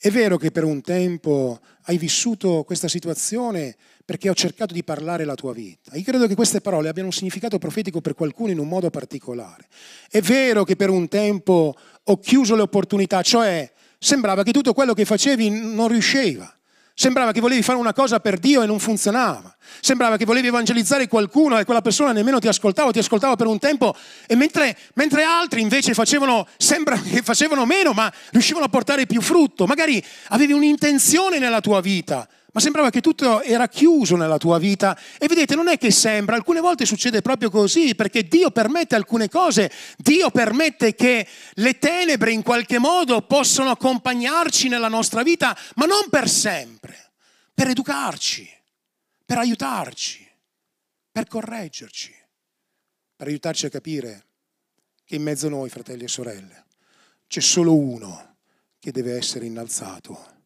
è 0.00 0.10
vero 0.10 0.36
che 0.36 0.52
per 0.52 0.62
un 0.62 0.80
tempo 0.80 1.58
hai 1.82 1.98
vissuto 1.98 2.62
questa 2.62 2.86
situazione 2.86 3.76
perché 4.04 4.30
ho 4.30 4.34
cercato 4.34 4.72
di 4.72 4.84
parlare 4.84 5.24
la 5.24 5.34
tua 5.34 5.52
vita. 5.52 5.96
Io 5.96 6.04
credo 6.04 6.26
che 6.28 6.36
queste 6.36 6.60
parole 6.60 6.88
abbiano 6.88 7.08
un 7.08 7.14
significato 7.14 7.58
profetico 7.58 8.00
per 8.00 8.14
qualcuno 8.14 8.52
in 8.52 8.58
un 8.58 8.68
modo 8.68 8.90
particolare. 8.90 9.66
È 10.08 10.20
vero 10.20 10.64
che 10.64 10.76
per 10.76 10.88
un 10.88 11.08
tempo 11.08 11.76
ho 12.04 12.18
chiuso 12.18 12.54
le 12.54 12.62
opportunità, 12.62 13.22
cioè 13.22 13.70
sembrava 13.98 14.44
che 14.44 14.52
tutto 14.52 14.72
quello 14.72 14.94
che 14.94 15.04
facevi 15.04 15.50
non 15.50 15.88
riusciva. 15.88 16.57
Sembrava 17.00 17.30
che 17.30 17.38
volevi 17.38 17.62
fare 17.62 17.78
una 17.78 17.92
cosa 17.92 18.18
per 18.18 18.40
Dio 18.40 18.60
e 18.60 18.66
non 18.66 18.80
funzionava. 18.80 19.56
Sembrava 19.78 20.16
che 20.16 20.24
volevi 20.24 20.48
evangelizzare 20.48 21.06
qualcuno 21.06 21.56
e 21.56 21.64
quella 21.64 21.80
persona 21.80 22.10
nemmeno 22.10 22.40
ti 22.40 22.48
ascoltava, 22.48 22.90
ti 22.90 22.98
ascoltava 22.98 23.36
per 23.36 23.46
un 23.46 23.60
tempo 23.60 23.94
e 24.26 24.34
mentre, 24.34 24.76
mentre 24.94 25.22
altri 25.22 25.60
invece 25.60 25.94
facevano, 25.94 26.44
sembra 26.56 26.98
che 27.08 27.22
facevano 27.22 27.64
meno, 27.66 27.92
ma 27.92 28.12
riuscivano 28.32 28.64
a 28.64 28.68
portare 28.68 29.06
più 29.06 29.20
frutto. 29.20 29.64
Magari 29.64 30.04
avevi 30.30 30.52
un'intenzione 30.52 31.38
nella 31.38 31.60
tua 31.60 31.80
vita, 31.80 32.26
ma 32.52 32.60
sembrava 32.60 32.90
che 32.90 33.00
tutto 33.00 33.42
era 33.42 33.68
chiuso 33.68 34.16
nella 34.16 34.38
tua 34.38 34.58
vita. 34.58 34.98
E 35.18 35.28
vedete, 35.28 35.54
non 35.54 35.68
è 35.68 35.76
che 35.76 35.90
sembra, 35.90 36.34
alcune 36.34 36.60
volte 36.60 36.86
succede 36.86 37.20
proprio 37.20 37.50
così, 37.50 37.94
perché 37.94 38.26
Dio 38.26 38.50
permette 38.50 38.94
alcune 38.94 39.28
cose, 39.28 39.70
Dio 39.96 40.30
permette 40.30 40.94
che 40.94 41.26
le 41.54 41.78
tenebre 41.78 42.32
in 42.32 42.42
qualche 42.42 42.78
modo 42.78 43.22
possano 43.22 43.70
accompagnarci 43.70 44.68
nella 44.68 44.88
nostra 44.88 45.22
vita, 45.22 45.56
ma 45.76 45.84
non 45.84 46.08
per 46.08 46.28
sempre, 46.28 47.12
per 47.52 47.68
educarci, 47.68 48.50
per 49.24 49.38
aiutarci, 49.38 50.26
per 51.12 51.26
correggerci, 51.26 52.14
per 53.14 53.26
aiutarci 53.26 53.66
a 53.66 53.70
capire 53.70 54.26
che 55.04 55.16
in 55.16 55.22
mezzo 55.22 55.48
a 55.48 55.50
noi, 55.50 55.68
fratelli 55.68 56.04
e 56.04 56.08
sorelle, 56.08 56.66
c'è 57.26 57.40
solo 57.40 57.74
uno 57.74 58.36
che 58.78 58.90
deve 58.90 59.16
essere 59.16 59.44
innalzato 59.44 60.36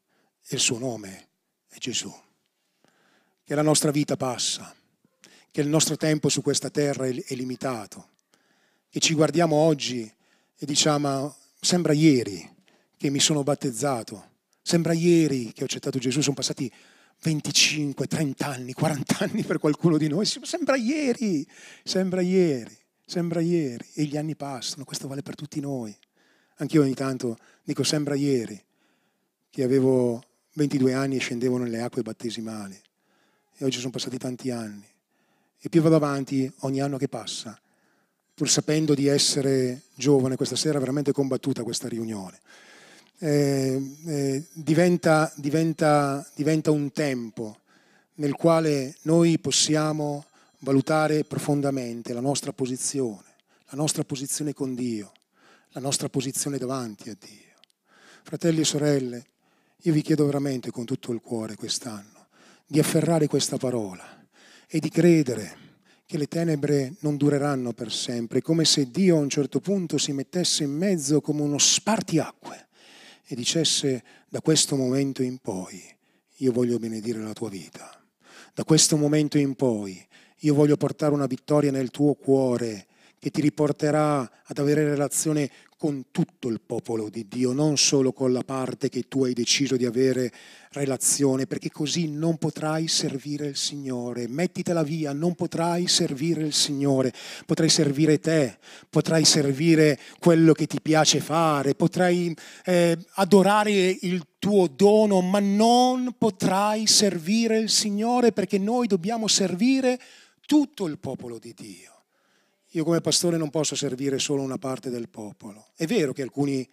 e 0.46 0.54
il 0.56 0.60
suo 0.60 0.78
nome 0.78 1.08
è 1.08 1.31
è 1.72 1.78
Gesù. 1.78 2.12
Che 3.44 3.54
la 3.54 3.62
nostra 3.62 3.90
vita 3.90 4.16
passa, 4.16 4.74
che 5.50 5.60
il 5.60 5.68
nostro 5.68 5.96
tempo 5.96 6.28
su 6.28 6.42
questa 6.42 6.70
terra 6.70 7.06
è 7.06 7.34
limitato, 7.34 8.08
che 8.88 9.00
ci 9.00 9.14
guardiamo 9.14 9.56
oggi 9.56 10.10
e 10.56 10.66
diciamo, 10.66 11.34
sembra 11.60 11.92
ieri 11.92 12.48
che 12.96 13.10
mi 13.10 13.20
sono 13.20 13.42
battezzato, 13.42 14.30
sembra 14.60 14.92
ieri 14.92 15.52
che 15.52 15.62
ho 15.62 15.64
accettato 15.64 15.98
Gesù, 15.98 16.20
sono 16.20 16.36
passati 16.36 16.70
25, 17.22 18.06
30 18.06 18.46
anni, 18.46 18.72
40 18.72 19.18
anni 19.20 19.42
per 19.44 19.58
qualcuno 19.58 19.96
di 19.96 20.08
noi, 20.08 20.26
sembra 20.26 20.76
ieri, 20.76 21.46
sembra 21.82 22.20
ieri, 22.20 22.76
sembra 23.04 23.40
ieri 23.40 23.86
e 23.94 24.04
gli 24.04 24.16
anni 24.16 24.36
passano, 24.36 24.84
questo 24.84 25.08
vale 25.08 25.22
per 25.22 25.34
tutti 25.34 25.58
noi. 25.60 25.96
Anch'io 26.56 26.82
ogni 26.82 26.94
tanto 26.94 27.38
dico 27.64 27.82
sembra 27.82 28.14
ieri 28.14 28.62
che 29.50 29.62
avevo 29.62 30.22
22 30.54 30.92
anni 30.92 31.16
e 31.16 31.20
scendevo 31.20 31.56
nelle 31.56 31.80
acque 31.80 32.02
battesimali 32.02 32.78
e 33.56 33.64
oggi 33.64 33.78
sono 33.78 33.90
passati 33.90 34.18
tanti 34.18 34.50
anni 34.50 34.84
e 35.58 35.68
più 35.68 35.80
vado 35.80 35.96
avanti 35.96 36.52
ogni 36.60 36.80
anno 36.80 36.98
che 36.98 37.08
passa, 37.08 37.58
pur 38.34 38.50
sapendo 38.50 38.94
di 38.94 39.06
essere 39.06 39.82
giovane, 39.94 40.34
questa 40.34 40.56
sera 40.56 40.80
veramente 40.80 41.12
combattuta 41.12 41.62
questa 41.62 41.86
riunione. 41.86 42.40
Eh, 43.18 43.80
eh, 44.06 44.44
diventa, 44.52 45.32
diventa, 45.36 46.28
diventa 46.34 46.72
un 46.72 46.90
tempo 46.90 47.58
nel 48.14 48.34
quale 48.34 48.96
noi 49.02 49.38
possiamo 49.38 50.26
valutare 50.58 51.22
profondamente 51.22 52.12
la 52.12 52.20
nostra 52.20 52.52
posizione, 52.52 53.36
la 53.68 53.76
nostra 53.76 54.02
posizione 54.02 54.52
con 54.52 54.74
Dio, 54.74 55.12
la 55.70 55.80
nostra 55.80 56.08
posizione 56.08 56.58
davanti 56.58 57.08
a 57.08 57.16
Dio. 57.18 57.54
Fratelli 58.24 58.60
e 58.60 58.64
sorelle, 58.64 59.26
io 59.84 59.92
vi 59.92 60.02
chiedo 60.02 60.26
veramente 60.26 60.70
con 60.70 60.84
tutto 60.84 61.12
il 61.12 61.20
cuore 61.20 61.56
quest'anno 61.56 62.28
di 62.66 62.78
afferrare 62.78 63.26
questa 63.26 63.56
parola 63.56 64.24
e 64.68 64.78
di 64.78 64.88
credere 64.88 65.58
che 66.06 66.18
le 66.18 66.26
tenebre 66.26 66.94
non 67.00 67.16
dureranno 67.16 67.72
per 67.72 67.90
sempre, 67.90 68.42
come 68.42 68.64
se 68.64 68.90
Dio 68.90 69.16
a 69.16 69.20
un 69.20 69.28
certo 69.28 69.60
punto 69.60 69.98
si 69.98 70.12
mettesse 70.12 70.62
in 70.62 70.70
mezzo 70.70 71.20
come 71.20 71.42
uno 71.42 71.58
spartiacque 71.58 72.68
e 73.26 73.34
dicesse 73.34 74.04
da 74.28 74.40
questo 74.40 74.76
momento 74.76 75.22
in 75.22 75.38
poi 75.38 75.82
io 76.36 76.52
voglio 76.52 76.78
benedire 76.78 77.20
la 77.20 77.32
tua 77.32 77.48
vita. 77.48 78.00
Da 78.54 78.64
questo 78.64 78.96
momento 78.96 79.36
in 79.36 79.54
poi 79.54 80.04
io 80.40 80.54
voglio 80.54 80.76
portare 80.76 81.14
una 81.14 81.26
vittoria 81.26 81.70
nel 81.70 81.90
tuo 81.90 82.14
cuore 82.14 82.86
che 83.18 83.30
ti 83.30 83.40
riporterà 83.40 84.42
ad 84.44 84.58
avere 84.58 84.84
relazione 84.84 85.50
con 85.82 86.04
tutto 86.12 86.46
il 86.46 86.60
popolo 86.64 87.08
di 87.08 87.26
Dio, 87.26 87.50
non 87.50 87.76
solo 87.76 88.12
con 88.12 88.32
la 88.32 88.44
parte 88.44 88.88
che 88.88 89.08
tu 89.08 89.24
hai 89.24 89.32
deciso 89.32 89.76
di 89.76 89.84
avere 89.84 90.30
relazione, 90.70 91.48
perché 91.48 91.72
così 91.72 92.08
non 92.08 92.38
potrai 92.38 92.86
servire 92.86 93.48
il 93.48 93.56
Signore. 93.56 94.28
Mettitela 94.28 94.84
via, 94.84 95.12
non 95.12 95.34
potrai 95.34 95.88
servire 95.88 96.44
il 96.44 96.52
Signore, 96.52 97.12
potrai 97.46 97.68
servire 97.68 98.20
te, 98.20 98.58
potrai 98.88 99.24
servire 99.24 99.98
quello 100.20 100.52
che 100.52 100.68
ti 100.68 100.80
piace 100.80 101.18
fare, 101.18 101.74
potrai 101.74 102.32
eh, 102.64 102.96
adorare 103.14 103.98
il 104.02 104.24
tuo 104.38 104.68
dono, 104.68 105.20
ma 105.20 105.40
non 105.40 106.14
potrai 106.16 106.86
servire 106.86 107.58
il 107.58 107.70
Signore 107.70 108.30
perché 108.30 108.56
noi 108.56 108.86
dobbiamo 108.86 109.26
servire 109.26 109.98
tutto 110.46 110.86
il 110.86 111.00
popolo 111.00 111.40
di 111.40 111.52
Dio. 111.56 111.91
Io 112.74 112.84
come 112.84 113.02
pastore 113.02 113.36
non 113.36 113.50
posso 113.50 113.74
servire 113.74 114.18
solo 114.18 114.40
una 114.40 114.56
parte 114.56 114.88
del 114.88 115.10
popolo. 115.10 115.68
È 115.74 115.84
vero 115.86 116.12
che 116.14 116.22
alcuni 116.22 116.66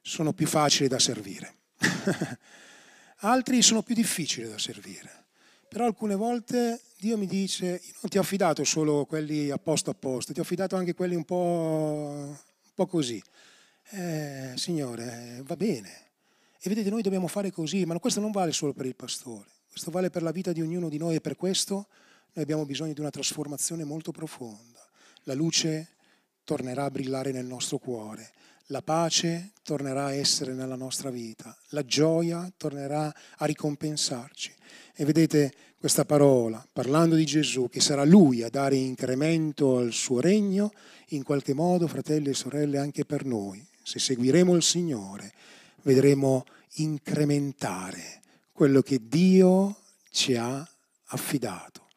sono 0.00 0.32
più 0.32 0.46
facili 0.46 0.86
da 0.86 1.00
servire, 1.00 1.54
altri 3.18 3.60
sono 3.62 3.82
più 3.82 3.94
difficili 3.94 4.48
da 4.48 4.58
servire. 4.58 5.24
Però 5.68 5.86
alcune 5.86 6.14
volte 6.14 6.80
Dio 6.98 7.16
mi 7.16 7.26
dice, 7.26 7.66
io 7.66 7.94
non 8.00 8.10
ti 8.10 8.18
ho 8.18 8.20
affidato 8.20 8.62
solo 8.62 9.06
quelli 9.06 9.50
a 9.50 9.58
posto 9.58 9.90
a 9.90 9.94
posto, 9.94 10.32
ti 10.32 10.38
ho 10.38 10.42
affidato 10.42 10.76
anche 10.76 10.94
quelli 10.94 11.16
un 11.16 11.24
po', 11.24 11.34
un 11.34 12.72
po 12.74 12.86
così. 12.86 13.20
Eh, 13.90 14.52
signore, 14.54 15.42
va 15.44 15.56
bene. 15.56 15.90
E 16.60 16.68
vedete, 16.68 16.90
noi 16.90 17.02
dobbiamo 17.02 17.26
fare 17.26 17.50
così, 17.50 17.84
ma 17.84 17.98
questo 17.98 18.20
non 18.20 18.30
vale 18.30 18.52
solo 18.52 18.72
per 18.72 18.86
il 18.86 18.94
pastore, 18.94 19.48
questo 19.68 19.90
vale 19.90 20.10
per 20.10 20.22
la 20.22 20.30
vita 20.30 20.52
di 20.52 20.60
ognuno 20.60 20.88
di 20.88 20.98
noi 20.98 21.16
e 21.16 21.20
per 21.20 21.34
questo 21.34 21.88
noi 22.34 22.44
abbiamo 22.44 22.64
bisogno 22.64 22.92
di 22.92 23.00
una 23.00 23.10
trasformazione 23.10 23.82
molto 23.82 24.12
profonda 24.12 24.73
la 25.24 25.34
luce 25.34 25.88
tornerà 26.44 26.84
a 26.84 26.90
brillare 26.90 27.32
nel 27.32 27.46
nostro 27.46 27.78
cuore, 27.78 28.30
la 28.68 28.82
pace 28.82 29.52
tornerà 29.62 30.06
a 30.06 30.14
essere 30.14 30.52
nella 30.52 30.76
nostra 30.76 31.10
vita, 31.10 31.56
la 31.68 31.84
gioia 31.84 32.50
tornerà 32.56 33.12
a 33.36 33.44
ricompensarci. 33.44 34.52
E 34.94 35.04
vedete 35.04 35.52
questa 35.78 36.04
parola, 36.04 36.66
parlando 36.72 37.14
di 37.14 37.26
Gesù, 37.26 37.68
che 37.68 37.80
sarà 37.80 38.04
Lui 38.04 38.42
a 38.42 38.48
dare 38.48 38.76
incremento 38.76 39.76
al 39.76 39.92
suo 39.92 40.20
regno, 40.20 40.72
in 41.08 41.22
qualche 41.22 41.52
modo, 41.52 41.86
fratelli 41.86 42.30
e 42.30 42.34
sorelle, 42.34 42.78
anche 42.78 43.04
per 43.04 43.24
noi, 43.24 43.66
se 43.82 43.98
seguiremo 43.98 44.54
il 44.54 44.62
Signore, 44.62 45.32
vedremo 45.82 46.44
incrementare 46.76 48.22
quello 48.52 48.80
che 48.80 49.00
Dio 49.06 49.76
ci 50.10 50.34
ha 50.36 50.66
affidato. 51.06 51.88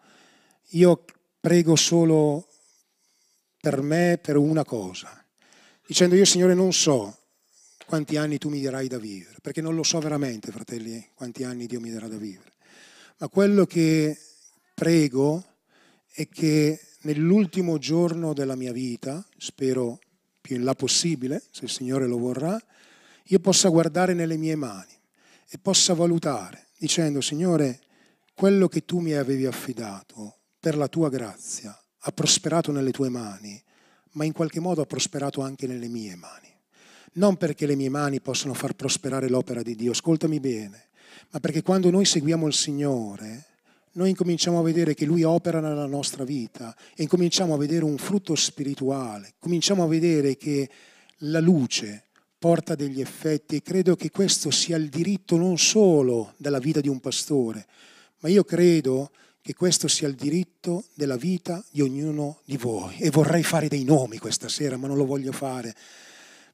Io 0.71 1.05
prego 1.39 1.75
solo 1.77 2.46
per 3.59 3.81
me 3.81 4.19
per 4.21 4.37
una 4.37 4.63
cosa, 4.63 5.23
dicendo 5.85 6.15
io 6.15 6.25
Signore 6.25 6.53
non 6.53 6.73
so 6.73 7.17
quanti 7.85 8.17
anni 8.17 8.37
tu 8.37 8.49
mi 8.49 8.61
darai 8.61 8.87
da 8.87 8.97
vivere, 8.97 9.37
perché 9.41 9.61
non 9.61 9.75
lo 9.75 9.83
so 9.83 9.99
veramente, 9.99 10.51
fratelli, 10.51 11.09
quanti 11.13 11.43
anni 11.43 11.67
Dio 11.67 11.79
mi 11.79 11.89
darà 11.89 12.07
da 12.07 12.17
vivere, 12.17 12.53
ma 13.17 13.29
quello 13.29 13.65
che 13.65 14.17
prego 14.73 15.43
è 16.11 16.27
che 16.27 16.79
nell'ultimo 17.01 17.77
giorno 17.77 18.33
della 18.33 18.55
mia 18.55 18.71
vita, 18.71 19.25
spero 19.37 19.99
più 20.41 20.55
in 20.55 20.63
là 20.63 20.75
possibile, 20.75 21.41
se 21.51 21.65
il 21.65 21.71
Signore 21.71 22.07
lo 22.07 22.17
vorrà, 22.17 22.59
io 23.29 23.39
possa 23.39 23.69
guardare 23.69 24.13
nelle 24.13 24.37
mie 24.37 24.55
mani 24.55 24.93
e 25.49 25.57
possa 25.57 25.93
valutare, 25.93 26.67
dicendo 26.77 27.21
Signore, 27.21 27.81
quello 28.33 28.67
che 28.67 28.85
tu 28.85 28.99
mi 28.99 29.13
avevi 29.13 29.45
affidato 29.45 30.37
per 30.59 30.75
la 30.75 30.87
tua 30.87 31.09
grazia 31.09 31.77
ha 32.07 32.11
prosperato 32.13 32.71
nelle 32.71 32.91
tue 32.91 33.09
mani, 33.09 33.61
ma 34.11 34.23
in 34.23 34.31
qualche 34.31 34.61
modo 34.61 34.81
ha 34.81 34.85
prosperato 34.85 35.41
anche 35.41 35.67
nelle 35.67 35.89
mie 35.89 36.15
mani. 36.15 36.47
Non 37.13 37.35
perché 37.35 37.65
le 37.65 37.75
mie 37.75 37.89
mani 37.89 38.21
possano 38.21 38.53
far 38.53 38.73
prosperare 38.73 39.27
l'opera 39.27 39.61
di 39.61 39.75
Dio, 39.75 39.91
ascoltami 39.91 40.39
bene, 40.39 40.87
ma 41.31 41.41
perché 41.41 41.61
quando 41.61 41.89
noi 41.89 42.05
seguiamo 42.05 42.47
il 42.47 42.53
Signore, 42.53 43.45
noi 43.93 44.09
incominciamo 44.09 44.59
a 44.59 44.63
vedere 44.63 44.93
che 44.93 45.05
Lui 45.05 45.23
opera 45.23 45.59
nella 45.59 45.85
nostra 45.85 46.23
vita 46.23 46.73
e 46.95 47.03
incominciamo 47.03 47.53
a 47.53 47.57
vedere 47.57 47.83
un 47.83 47.97
frutto 47.97 48.35
spirituale, 48.35 49.33
cominciamo 49.37 49.83
a 49.83 49.87
vedere 49.87 50.37
che 50.37 50.69
la 51.21 51.41
luce 51.41 52.05
porta 52.39 52.75
degli 52.75 53.01
effetti 53.01 53.57
e 53.57 53.61
credo 53.61 53.97
che 53.97 54.11
questo 54.11 54.49
sia 54.49 54.77
il 54.77 54.87
diritto 54.87 55.35
non 55.35 55.57
solo 55.57 56.35
della 56.37 56.59
vita 56.59 56.79
di 56.79 56.87
un 56.87 57.01
pastore, 57.01 57.65
ma 58.19 58.29
io 58.29 58.45
credo 58.45 59.11
che 59.47 59.53
questo 59.53 59.87
sia 59.87 60.09
il 60.09 60.15
diritto 60.15 60.83
della 60.93 61.15
vita 61.15 61.63
di 61.71 61.79
ognuno 61.79 62.39
di 62.43 62.57
voi. 62.57 62.97
E 62.97 63.09
vorrei 63.09 63.43
fare 63.43 63.69
dei 63.69 63.85
nomi 63.85 64.17
questa 64.17 64.49
sera, 64.49 64.75
ma 64.75 64.87
non 64.87 64.97
lo 64.97 65.05
voglio 65.05 65.31
fare, 65.31 65.73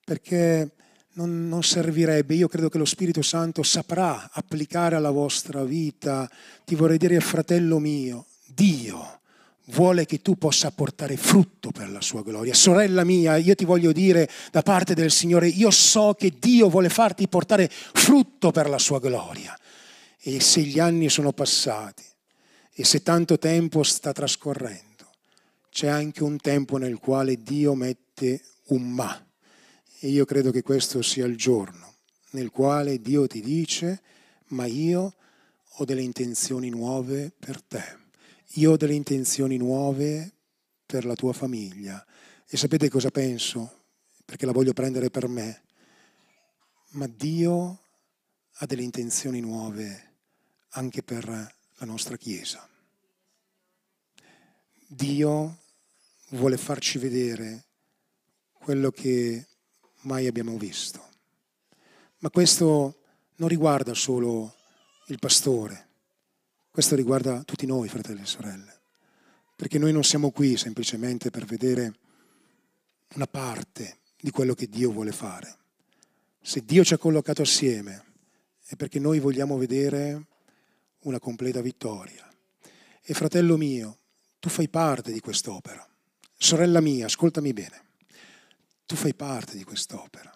perché 0.05 0.73
non, 1.13 1.47
non, 1.47 1.63
servirebbe. 1.63 2.35
Io 2.35 2.47
credo 2.47 2.69
che 2.69 2.77
lo 2.77 2.85
Spirito 2.85 3.23
Santo 3.23 3.63
saprà 3.63 4.29
applicare 4.31 4.95
alla 4.95 5.09
vostra 5.09 5.63
vita. 5.63 6.29
Ti 6.63 6.75
vorrei 6.75 6.99
dire, 6.99 7.19
fratello 7.19 7.79
mio, 7.79 8.27
Dio 8.45 9.21
vuole 9.69 10.05
che 10.05 10.21
tu 10.21 10.37
possa 10.37 10.69
portare 10.69 11.17
frutto 11.17 11.71
per 11.71 11.89
la 11.89 11.99
sua 11.99 12.21
gloria. 12.21 12.53
Sorella 12.53 13.03
mia, 13.03 13.37
io 13.37 13.55
ti 13.55 13.65
voglio 13.65 13.91
dire 13.91 14.29
da 14.51 14.61
parte 14.61 14.93
del 14.93 15.09
Signore, 15.09 15.47
io 15.47 15.71
so 15.71 16.13
che 16.13 16.31
Dio 16.37 16.69
vuole 16.69 16.89
farti 16.89 17.27
portare 17.27 17.67
frutto 17.71 18.51
per 18.51 18.69
la 18.69 18.77
sua 18.77 18.99
gloria. 18.99 19.57
E 20.19 20.39
se 20.39 20.61
gli 20.61 20.77
anni 20.77 21.09
sono 21.09 21.31
passati, 21.31 22.03
e 22.73 22.83
se 22.83 23.03
tanto 23.03 23.37
tempo 23.37 23.83
sta 23.83 24.11
trascorrendo, 24.11 25.11
c'è 25.69 25.87
anche 25.87 26.23
un 26.23 26.37
tempo 26.37 26.77
nel 26.77 26.99
quale 26.99 27.41
Dio 27.41 27.75
mette 27.75 28.43
un 28.67 28.89
ma. 28.91 29.25
E 29.99 30.09
io 30.09 30.25
credo 30.25 30.51
che 30.51 30.61
questo 30.61 31.01
sia 31.01 31.25
il 31.25 31.37
giorno 31.37 31.93
nel 32.33 32.49
quale 32.49 32.99
Dio 33.01 33.27
ti 33.27 33.41
dice, 33.41 34.01
ma 34.47 34.65
io 34.65 35.15
ho 35.77 35.85
delle 35.85 36.01
intenzioni 36.01 36.69
nuove 36.69 37.31
per 37.37 37.61
te. 37.61 38.01
Io 38.55 38.71
ho 38.71 38.77
delle 38.77 38.93
intenzioni 38.93 39.57
nuove 39.57 40.31
per 40.85 41.05
la 41.05 41.15
tua 41.15 41.33
famiglia. 41.33 42.05
E 42.47 42.57
sapete 42.57 42.89
cosa 42.89 43.09
penso? 43.09 43.81
Perché 44.25 44.45
la 44.45 44.51
voglio 44.51 44.73
prendere 44.73 45.09
per 45.09 45.27
me. 45.27 45.63
Ma 46.91 47.07
Dio 47.07 47.81
ha 48.57 48.65
delle 48.65 48.83
intenzioni 48.83 49.39
nuove 49.39 50.11
anche 50.69 51.01
per 51.01 51.55
la 51.83 51.91
nostra 51.91 52.15
Chiesa. 52.15 52.65
Dio 54.87 55.57
vuole 56.29 56.55
farci 56.55 56.97
vedere 56.97 57.65
quello 58.53 58.89
che 58.89 59.45
mai 60.03 60.27
abbiamo 60.27 60.57
visto. 60.57 61.05
Ma 62.19 62.29
questo 62.29 63.01
non 63.35 63.49
riguarda 63.49 63.93
solo 63.93 64.55
il 65.07 65.19
pastore, 65.19 65.89
questo 66.71 66.95
riguarda 66.95 67.43
tutti 67.43 67.65
noi, 67.65 67.89
fratelli 67.89 68.21
e 68.21 68.27
sorelle, 68.27 68.79
perché 69.53 69.77
noi 69.77 69.91
non 69.91 70.05
siamo 70.05 70.31
qui 70.31 70.55
semplicemente 70.55 71.31
per 71.31 71.43
vedere 71.43 71.99
una 73.15 73.27
parte 73.27 73.99
di 74.17 74.31
quello 74.31 74.53
che 74.53 74.69
Dio 74.69 74.89
vuole 74.89 75.11
fare. 75.11 75.57
Se 76.41 76.63
Dio 76.63 76.85
ci 76.85 76.93
ha 76.93 76.97
collocato 76.97 77.41
assieme 77.41 78.05
è 78.67 78.77
perché 78.77 78.99
noi 78.99 79.19
vogliamo 79.19 79.57
vedere 79.57 80.27
una 81.03 81.19
completa 81.19 81.61
vittoria. 81.61 82.27
E 83.01 83.13
fratello 83.13 83.57
mio, 83.57 83.97
tu 84.39 84.49
fai 84.49 84.69
parte 84.69 85.11
di 85.11 85.19
quest'opera. 85.19 85.87
Sorella 86.37 86.81
mia, 86.81 87.05
ascoltami 87.05 87.53
bene, 87.53 87.81
tu 88.85 88.95
fai 88.95 89.13
parte 89.13 89.55
di 89.55 89.63
quest'opera, 89.63 90.31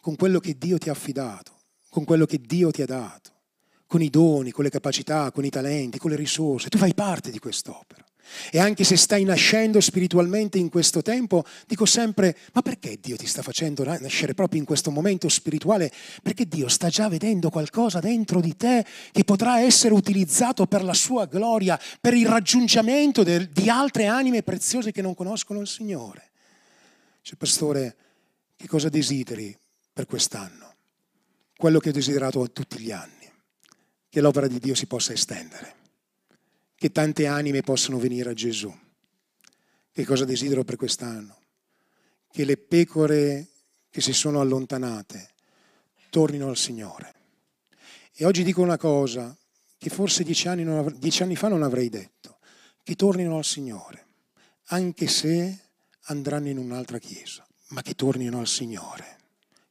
con 0.00 0.14
quello 0.14 0.38
che 0.38 0.56
Dio 0.56 0.78
ti 0.78 0.88
ha 0.88 0.92
affidato, 0.92 1.52
con 1.88 2.04
quello 2.04 2.26
che 2.26 2.38
Dio 2.40 2.70
ti 2.70 2.82
ha 2.82 2.86
dato, 2.86 3.32
con 3.86 4.02
i 4.02 4.10
doni, 4.10 4.52
con 4.52 4.62
le 4.62 4.70
capacità, 4.70 5.32
con 5.32 5.44
i 5.44 5.50
talenti, 5.50 5.98
con 5.98 6.10
le 6.10 6.16
risorse, 6.16 6.68
tu 6.68 6.78
fai 6.78 6.94
parte 6.94 7.32
di 7.32 7.38
quest'opera. 7.38 8.05
E 8.50 8.58
anche 8.58 8.84
se 8.84 8.96
stai 8.96 9.24
nascendo 9.24 9.80
spiritualmente 9.80 10.58
in 10.58 10.68
questo 10.68 11.02
tempo, 11.02 11.44
dico 11.66 11.84
sempre, 11.84 12.36
ma 12.52 12.62
perché 12.62 12.98
Dio 13.00 13.16
ti 13.16 13.26
sta 13.26 13.42
facendo 13.42 13.84
nascere 13.84 14.34
proprio 14.34 14.60
in 14.60 14.66
questo 14.66 14.90
momento 14.90 15.28
spirituale? 15.28 15.90
Perché 16.22 16.46
Dio 16.46 16.68
sta 16.68 16.88
già 16.88 17.08
vedendo 17.08 17.50
qualcosa 17.50 18.00
dentro 18.00 18.40
di 18.40 18.56
te 18.56 18.84
che 19.12 19.24
potrà 19.24 19.60
essere 19.60 19.94
utilizzato 19.94 20.66
per 20.66 20.82
la 20.84 20.94
sua 20.94 21.26
gloria, 21.26 21.78
per 22.00 22.14
il 22.14 22.26
raggiungimento 22.26 23.22
di 23.22 23.68
altre 23.68 24.06
anime 24.06 24.42
preziose 24.42 24.92
che 24.92 25.02
non 25.02 25.14
conoscono 25.14 25.60
il 25.60 25.68
Signore. 25.68 26.30
Cioè, 27.22 27.36
pastore, 27.36 27.96
che 28.56 28.66
cosa 28.68 28.88
desideri 28.88 29.56
per 29.92 30.06
quest'anno? 30.06 30.74
Quello 31.56 31.78
che 31.78 31.88
ho 31.88 31.92
desiderato 31.92 32.50
tutti 32.52 32.78
gli 32.78 32.92
anni, 32.92 33.30
che 34.08 34.20
l'opera 34.20 34.46
di 34.46 34.58
Dio 34.58 34.74
si 34.74 34.86
possa 34.86 35.12
estendere 35.12 35.84
che 36.86 36.92
tante 36.92 37.26
anime 37.26 37.62
possano 37.62 37.98
venire 37.98 38.30
a 38.30 38.32
Gesù. 38.32 38.72
Che 39.90 40.04
cosa 40.04 40.24
desidero 40.24 40.62
per 40.62 40.76
quest'anno? 40.76 41.36
Che 42.30 42.44
le 42.44 42.56
pecore 42.56 43.48
che 43.90 44.00
si 44.00 44.12
sono 44.12 44.40
allontanate 44.40 45.30
tornino 46.10 46.48
al 46.48 46.56
Signore. 46.56 47.14
E 48.12 48.24
oggi 48.24 48.44
dico 48.44 48.62
una 48.62 48.76
cosa 48.76 49.36
che 49.76 49.90
forse 49.90 50.22
dieci 50.22 50.46
anni, 50.46 50.62
av- 50.64 50.92
dieci 50.92 51.24
anni 51.24 51.34
fa 51.34 51.48
non 51.48 51.64
avrei 51.64 51.88
detto, 51.88 52.38
che 52.84 52.94
tornino 52.94 53.36
al 53.36 53.44
Signore, 53.44 54.06
anche 54.66 55.08
se 55.08 55.58
andranno 56.02 56.50
in 56.50 56.58
un'altra 56.58 57.00
chiesa, 57.00 57.44
ma 57.70 57.82
che 57.82 57.94
tornino 57.96 58.38
al 58.38 58.46
Signore, 58.46 59.18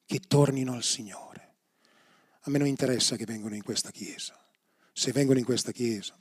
che 0.05 0.20
tornino 0.20 0.74
al 0.74 0.84
Signore. 0.84 1.53
A 2.41 2.49
me 2.49 2.57
non 2.57 2.68
interessa 2.68 3.16
che 3.16 3.24
vengano 3.24 3.55
in 3.55 3.63
questa 3.63 3.91
chiesa. 3.91 4.38
Se 4.91 5.13
vengono 5.13 5.39
in 5.39 5.45
questa 5.45 5.72
chiesa, 5.72 6.13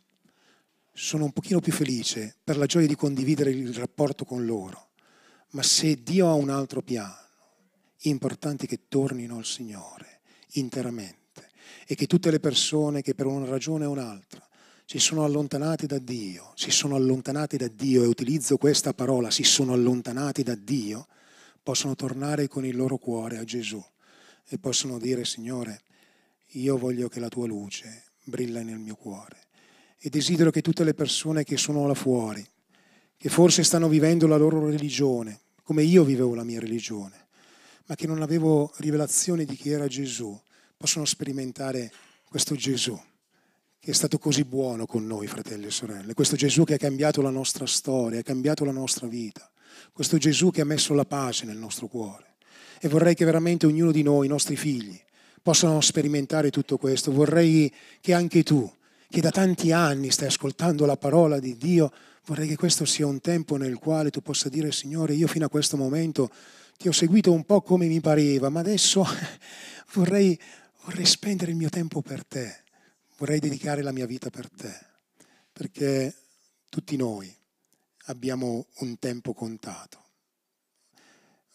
sono 0.97 1.24
un 1.24 1.32
pochino 1.32 1.59
più 1.59 1.72
felice 1.72 2.36
per 2.45 2.57
la 2.57 2.66
gioia 2.66 2.86
di 2.86 2.95
condividere 2.95 3.51
il 3.51 3.74
rapporto 3.74 4.24
con 4.24 4.47
loro. 4.47 4.90
Ma 5.51 5.62
se 5.62 6.01
Dio 6.03 6.28
ha 6.28 6.34
un 6.34 6.51
altro 6.51 6.82
piano, 6.82 7.16
è 8.01 8.09
importante 8.09 8.66
che 8.68 8.86
tornino 8.88 9.36
al 9.36 9.45
Signore 9.45 10.20
interamente 10.53 11.51
e 11.86 11.97
che 11.97 12.07
tutte 12.07 12.30
le 12.30 12.38
persone 12.38 13.03
che 13.03 13.14
per 13.14 13.26
una 13.26 13.47
ragione 13.47 13.86
o 13.86 13.90
un'altra 13.90 14.47
si 14.84 15.01
sono 15.01 15.24
allontanate 15.24 15.86
da 15.86 15.99
Dio, 15.99 16.53
si 16.55 16.70
sono 16.70 16.95
allontanate 16.95 17.57
da 17.57 17.68
Dio 17.68 18.05
e 18.05 18.07
utilizzo 18.07 18.57
questa 18.57 18.95
parola, 18.95 19.30
si 19.30 19.42
sono 19.42 19.72
allontanati 19.72 20.45
da 20.45 20.55
Dio, 20.55 21.09
possono 21.62 21.97
tornare 21.97 22.47
con 22.47 22.64
il 22.64 22.76
loro 22.76 22.99
cuore 22.99 23.38
a 23.38 23.45
Gesù 23.45 23.82
e 24.47 24.59
possono 24.59 24.99
dire 24.99 25.24
Signore, 25.24 25.80
io 26.51 26.78
voglio 26.78 27.09
che 27.09 27.18
la 27.18 27.28
tua 27.28 27.47
luce 27.47 28.05
brilla 28.22 28.62
nel 28.62 28.78
mio 28.78 28.95
cuore 28.95 29.43
e 30.05 30.11
desidero 30.11 30.50
che 30.50 30.61
tutte 30.61 30.84
le 30.84 30.92
persone 30.92 31.44
che 31.44 31.57
sono 31.57 31.86
là 31.86 31.94
fuori, 31.94 32.46
che 33.16 33.30
forse 33.30 33.62
stanno 33.62 33.88
vivendo 33.88 34.26
la 34.26 34.36
loro 34.36 34.68
religione, 34.68 35.40
come 35.62 35.82
io 35.82 36.05
vivevo 36.05 36.34
la 36.34 36.44
mia 36.44 36.61
religione, 36.61 37.28
ma 37.86 37.94
che 37.94 38.07
non 38.07 38.20
avevo 38.20 38.70
rivelazione 38.76 39.46
di 39.46 39.57
chi 39.57 39.70
era 39.70 39.86
Gesù, 39.86 40.38
possano 40.76 41.07
sperimentare 41.07 41.90
questo 42.28 42.55
Gesù 42.55 43.00
che 43.80 43.90
è 43.90 43.94
stato 43.94 44.18
così 44.18 44.44
buono 44.44 44.84
con 44.84 45.07
noi, 45.07 45.26
fratelli 45.26 45.66
e 45.66 45.70
sorelle, 45.70 46.12
questo 46.12 46.36
Gesù 46.36 46.64
che 46.64 46.74
ha 46.74 46.78
cambiato 46.78 47.22
la 47.22 47.30
nostra 47.30 47.64
storia, 47.64 48.20
ha 48.20 48.22
cambiato 48.22 48.66
la 48.66 48.72
nostra 48.72 49.07
vita, 49.07 49.50
questo 49.90 50.18
Gesù 50.18 50.50
che 50.50 50.61
ha 50.61 50.66
messo 50.66 50.92
la 50.92 51.05
pace 51.07 51.46
nel 51.46 51.57
nostro 51.57 51.86
cuore. 51.86 52.36
E 52.78 52.88
vorrei 52.88 53.14
che 53.14 53.24
veramente 53.24 53.64
ognuno 53.64 53.90
di 53.90 54.02
noi, 54.02 54.26
i 54.26 54.30
nostri 54.30 54.57
figli, 54.57 54.98
possano 55.42 55.80
sperimentare 55.82 56.50
tutto 56.50 56.76
questo. 56.78 57.11
Vorrei 57.11 57.72
che 58.00 58.14
anche 58.14 58.42
tu, 58.42 58.70
che 59.15 59.21
da 59.21 59.31
tanti 59.31 59.71
anni 59.71 60.11
stai 60.11 60.27
ascoltando 60.27 60.87
la 60.87 60.97
parola 60.97 61.39
di 61.39 61.57
Dio, 61.57 61.93
vorrei 62.25 62.49
che 62.49 62.57
questo 62.57 62.85
sia 62.85 63.07
un 63.07 63.21
tempo 63.21 63.57
nel 63.57 63.77
quale 63.77 64.11
tu 64.11 64.21
possa 64.21 64.49
dire, 64.49 64.73
Signore, 64.73 65.15
io 65.15 65.29
fino 65.29 65.47
a 65.47 65.49
questo 65.49 65.77
momento 65.77 66.33
ti 66.77 66.89
ho 66.89 66.93
seguito 66.93 67.31
un 67.31 67.45
po' 67.45 67.62
come 67.62 67.87
mi 67.87 68.01
pareva, 68.01 68.49
ma 68.49 68.59
adesso 68.59 69.07
vorrei, 69.95 70.37
vorrei 70.83 71.07
spendere 71.07 71.53
il 71.53 71.57
mio 71.57 71.69
tempo 71.69 72.03
per 72.03 72.27
te, 72.27 72.65
vorrei 73.19 73.39
dedicare 73.39 73.83
la 73.83 73.93
mia 73.93 74.05
vita 74.05 74.31
per 74.31 74.51
te, 74.51 74.75
perché 75.53 76.12
tutti 76.69 76.97
noi 76.97 77.33
abbiamo 78.07 78.67
un 78.79 78.99
tempo 78.99 79.33
contato. 79.33 80.03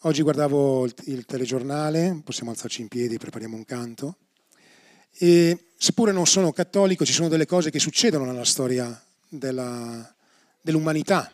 Oggi 0.04 0.22
guardavo 0.22 0.86
il 0.86 1.26
telegiornale, 1.26 2.22
possiamo 2.24 2.52
alzarci 2.52 2.80
in 2.80 2.88
piedi, 2.88 3.18
prepariamo 3.18 3.54
un 3.54 3.66
canto. 3.66 4.16
E 5.12 5.69
seppure 5.82 6.12
non 6.12 6.26
sono 6.26 6.52
cattolico, 6.52 7.06
ci 7.06 7.14
sono 7.14 7.28
delle 7.28 7.46
cose 7.46 7.70
che 7.70 7.78
succedono 7.78 8.26
nella 8.26 8.44
storia 8.44 9.02
della, 9.26 10.14
dell'umanità. 10.60 11.32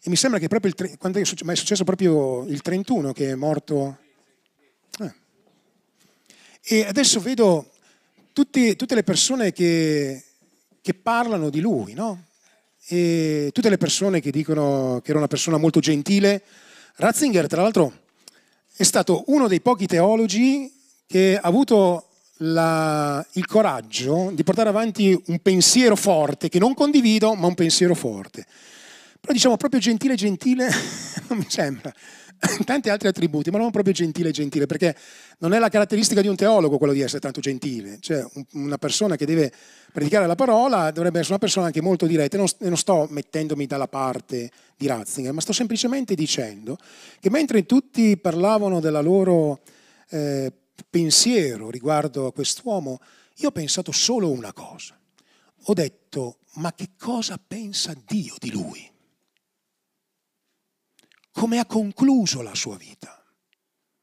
E 0.00 0.08
mi 0.08 0.14
sembra 0.14 0.38
che 0.38 0.46
proprio 0.46 0.72
il, 0.72 0.96
quando 0.98 1.18
è 1.18 1.24
ma 1.42 1.50
è 1.50 1.56
successo 1.56 1.82
proprio 1.82 2.44
il 2.46 2.62
31 2.62 3.12
che 3.12 3.30
è 3.30 3.34
morto. 3.34 3.98
Eh. 5.00 5.12
E 6.62 6.86
adesso 6.86 7.18
vedo 7.18 7.72
tutti, 8.32 8.76
tutte 8.76 8.94
le 8.94 9.02
persone 9.02 9.50
che, 9.50 10.22
che 10.80 10.94
parlano 10.94 11.50
di 11.50 11.58
lui, 11.58 11.94
no? 11.94 12.26
E 12.86 13.50
tutte 13.52 13.68
le 13.68 13.78
persone 13.78 14.20
che 14.20 14.30
dicono 14.30 15.00
che 15.02 15.10
era 15.10 15.18
una 15.18 15.26
persona 15.26 15.56
molto 15.56 15.80
gentile. 15.80 16.44
Ratzinger, 16.94 17.48
tra 17.48 17.62
l'altro, 17.62 17.92
è 18.76 18.84
stato 18.84 19.24
uno 19.26 19.48
dei 19.48 19.60
pochi 19.60 19.86
teologi 19.86 20.72
che 21.04 21.36
ha 21.36 21.48
avuto 21.48 22.06
la, 22.42 23.24
il 23.32 23.46
coraggio 23.46 24.30
di 24.32 24.42
portare 24.42 24.68
avanti 24.68 25.20
un 25.26 25.38
pensiero 25.40 25.96
forte, 25.96 26.48
che 26.48 26.58
non 26.58 26.74
condivido, 26.74 27.34
ma 27.34 27.46
un 27.46 27.54
pensiero 27.54 27.94
forte. 27.94 28.44
Però 29.20 29.32
diciamo 29.32 29.56
proprio 29.56 29.80
gentile, 29.80 30.14
gentile, 30.14 30.68
non 31.28 31.38
mi 31.38 31.46
sembra. 31.48 31.92
Tanti 32.64 32.88
altri 32.88 33.06
attributi, 33.06 33.50
ma 33.50 33.58
non 33.58 33.70
proprio 33.70 33.94
gentile, 33.94 34.32
gentile, 34.32 34.66
perché 34.66 34.96
non 35.38 35.52
è 35.52 35.60
la 35.60 35.68
caratteristica 35.68 36.20
di 36.20 36.26
un 36.26 36.34
teologo 36.34 36.76
quello 36.76 36.92
di 36.92 37.00
essere 37.00 37.20
tanto 37.20 37.40
gentile. 37.40 37.98
Cioè, 38.00 38.26
una 38.54 38.78
persona 38.78 39.14
che 39.14 39.26
deve 39.26 39.52
predicare 39.92 40.26
la 40.26 40.34
parola 40.34 40.90
dovrebbe 40.90 41.18
essere 41.18 41.34
una 41.34 41.40
persona 41.40 41.66
anche 41.66 41.80
molto 41.80 42.04
diretta. 42.04 42.36
Non, 42.36 42.48
non 42.58 42.76
sto 42.76 43.06
mettendomi 43.08 43.66
dalla 43.66 43.86
parte 43.86 44.50
di 44.76 44.88
Ratzinger, 44.88 45.32
ma 45.32 45.40
sto 45.40 45.52
semplicemente 45.52 46.16
dicendo 46.16 46.76
che 47.20 47.30
mentre 47.30 47.64
tutti 47.64 48.16
parlavano 48.16 48.80
della 48.80 49.00
loro 49.00 49.60
eh, 50.08 50.52
pensiero 50.92 51.70
riguardo 51.70 52.26
a 52.26 52.32
quest'uomo, 52.34 53.00
io 53.36 53.48
ho 53.48 53.52
pensato 53.52 53.92
solo 53.92 54.30
una 54.30 54.52
cosa. 54.52 55.00
Ho 55.64 55.72
detto, 55.72 56.40
ma 56.56 56.74
che 56.74 56.90
cosa 56.98 57.40
pensa 57.44 57.96
Dio 58.06 58.34
di 58.38 58.50
lui? 58.50 58.92
Come 61.30 61.58
ha 61.58 61.64
concluso 61.64 62.42
la 62.42 62.54
sua 62.54 62.76
vita? 62.76 63.24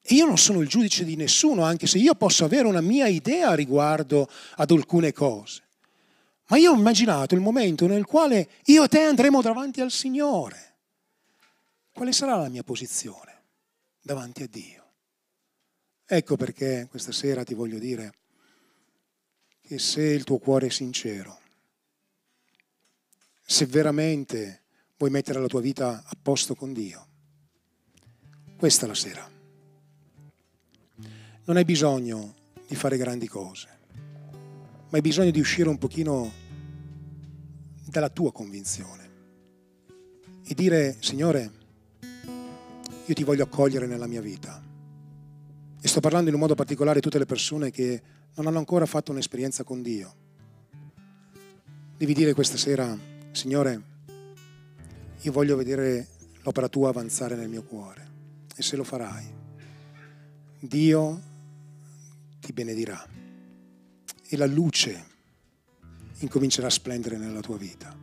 E 0.02 0.16
io 0.16 0.26
non 0.26 0.40
sono 0.40 0.62
il 0.62 0.68
giudice 0.68 1.06
di 1.06 1.16
nessuno, 1.16 1.64
anche 1.64 1.86
se 1.86 2.00
io 2.00 2.16
posso 2.16 2.44
avere 2.44 2.68
una 2.68 2.82
mia 2.82 3.06
idea 3.06 3.54
riguardo 3.54 4.28
ad 4.56 4.72
alcune 4.72 5.14
cose. 5.14 5.62
Ma 6.48 6.58
io 6.58 6.72
ho 6.72 6.76
immaginato 6.76 7.36
il 7.36 7.42
momento 7.42 7.86
nel 7.86 8.06
quale 8.06 8.50
io 8.66 8.84
e 8.84 8.88
te 8.88 9.02
andremo 9.02 9.44
davanti 9.44 9.80
al 9.80 9.92
Signore. 9.92 10.78
Quale 11.92 12.12
sarà 12.14 12.36
la 12.36 12.50
mia 12.50 12.64
posizione 12.64 13.44
davanti 14.02 14.42
a 14.42 14.48
Dio? 14.48 14.89
Ecco 16.12 16.38
perché 16.38 16.88
questa 16.90 17.12
sera 17.12 17.44
ti 17.44 17.54
voglio 17.54 17.78
dire 17.78 18.14
che 19.62 19.78
se 19.78 20.02
il 20.02 20.24
tuo 20.24 20.40
cuore 20.40 20.66
è 20.66 20.70
sincero, 20.72 21.40
se 23.46 23.68
veramente 23.68 24.64
vuoi 24.98 25.12
mettere 25.12 25.40
la 25.40 25.46
tua 25.46 25.62
vita 25.62 26.02
a 26.04 26.18
posto 26.20 26.56
con 26.56 26.74
Dio, 26.74 27.08
questa 28.58 28.86
è 28.86 28.88
la 28.88 28.96
sera. 28.96 29.30
Non 31.44 31.58
hai 31.58 31.64
bisogno 31.64 32.34
di 32.66 32.74
fare 32.74 32.98
grandi 32.98 33.28
cose, 33.28 33.68
ma 33.92 34.98
hai 34.98 35.02
bisogno 35.02 35.30
di 35.30 35.40
uscire 35.40 35.70
un 35.70 35.78
pochino 35.78 36.34
dalla 37.86 38.10
tua 38.10 38.32
convinzione 38.32 39.10
e 40.44 40.56
dire, 40.56 40.98
Signore, 41.02 41.52
io 43.06 43.14
ti 43.14 43.24
voglio 43.24 43.44
accogliere 43.44 43.86
nella 43.86 44.08
mia 44.08 44.22
vita 44.22 44.69
e 45.82 45.88
sto 45.88 46.00
parlando 46.00 46.30
in 46.30 46.36
un 46.36 46.42
modo 46.42 46.56
particolare 46.56 47.00
a 47.00 47.02
tutte 47.02 47.20
le 47.20 47.26
persone 47.26 47.72
che 47.72 48.02
non 48.36 48.48
hanno 48.48 48.58
ancora 48.58 48.86
fatto 48.86 49.12
un'esperienza 49.12 49.64
con 49.64 49.82
Dio. 49.82 50.16
Devi 51.98 52.14
dire 52.14 52.34
questa 52.34 52.58
sera, 52.58 52.98
Signore, 53.32 53.82
io 55.22 55.32
voglio 55.32 55.56
vedere 55.56 56.08
l'opera 56.44 56.70
tua 56.70 56.90
avanzare 56.90 57.36
nel 57.36 57.50
mio 57.50 57.64
cuore. 57.64 58.08
E 58.56 58.62
se 58.62 58.76
lo 58.76 58.84
farai, 58.84 59.26
Dio 60.60 61.22
ti 62.40 62.54
benedirà. 62.54 63.06
E 64.32 64.38
la 64.38 64.46
luce 64.46 65.08
incomincerà 66.20 66.68
a 66.68 66.72
splendere 66.72 67.18
nella 67.18 67.42
tua 67.42 67.58
vita. 67.58 67.96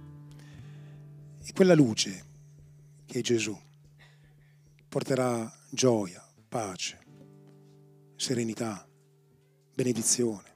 E 1.42 1.52
quella 1.52 1.74
luce 1.74 2.24
che 3.04 3.18
è 3.18 3.22
Gesù 3.22 3.56
porterà 4.88 5.50
gioia, 5.70 6.26
pace, 6.48 7.05
serenità, 8.16 8.86
benedizione. 9.74 10.54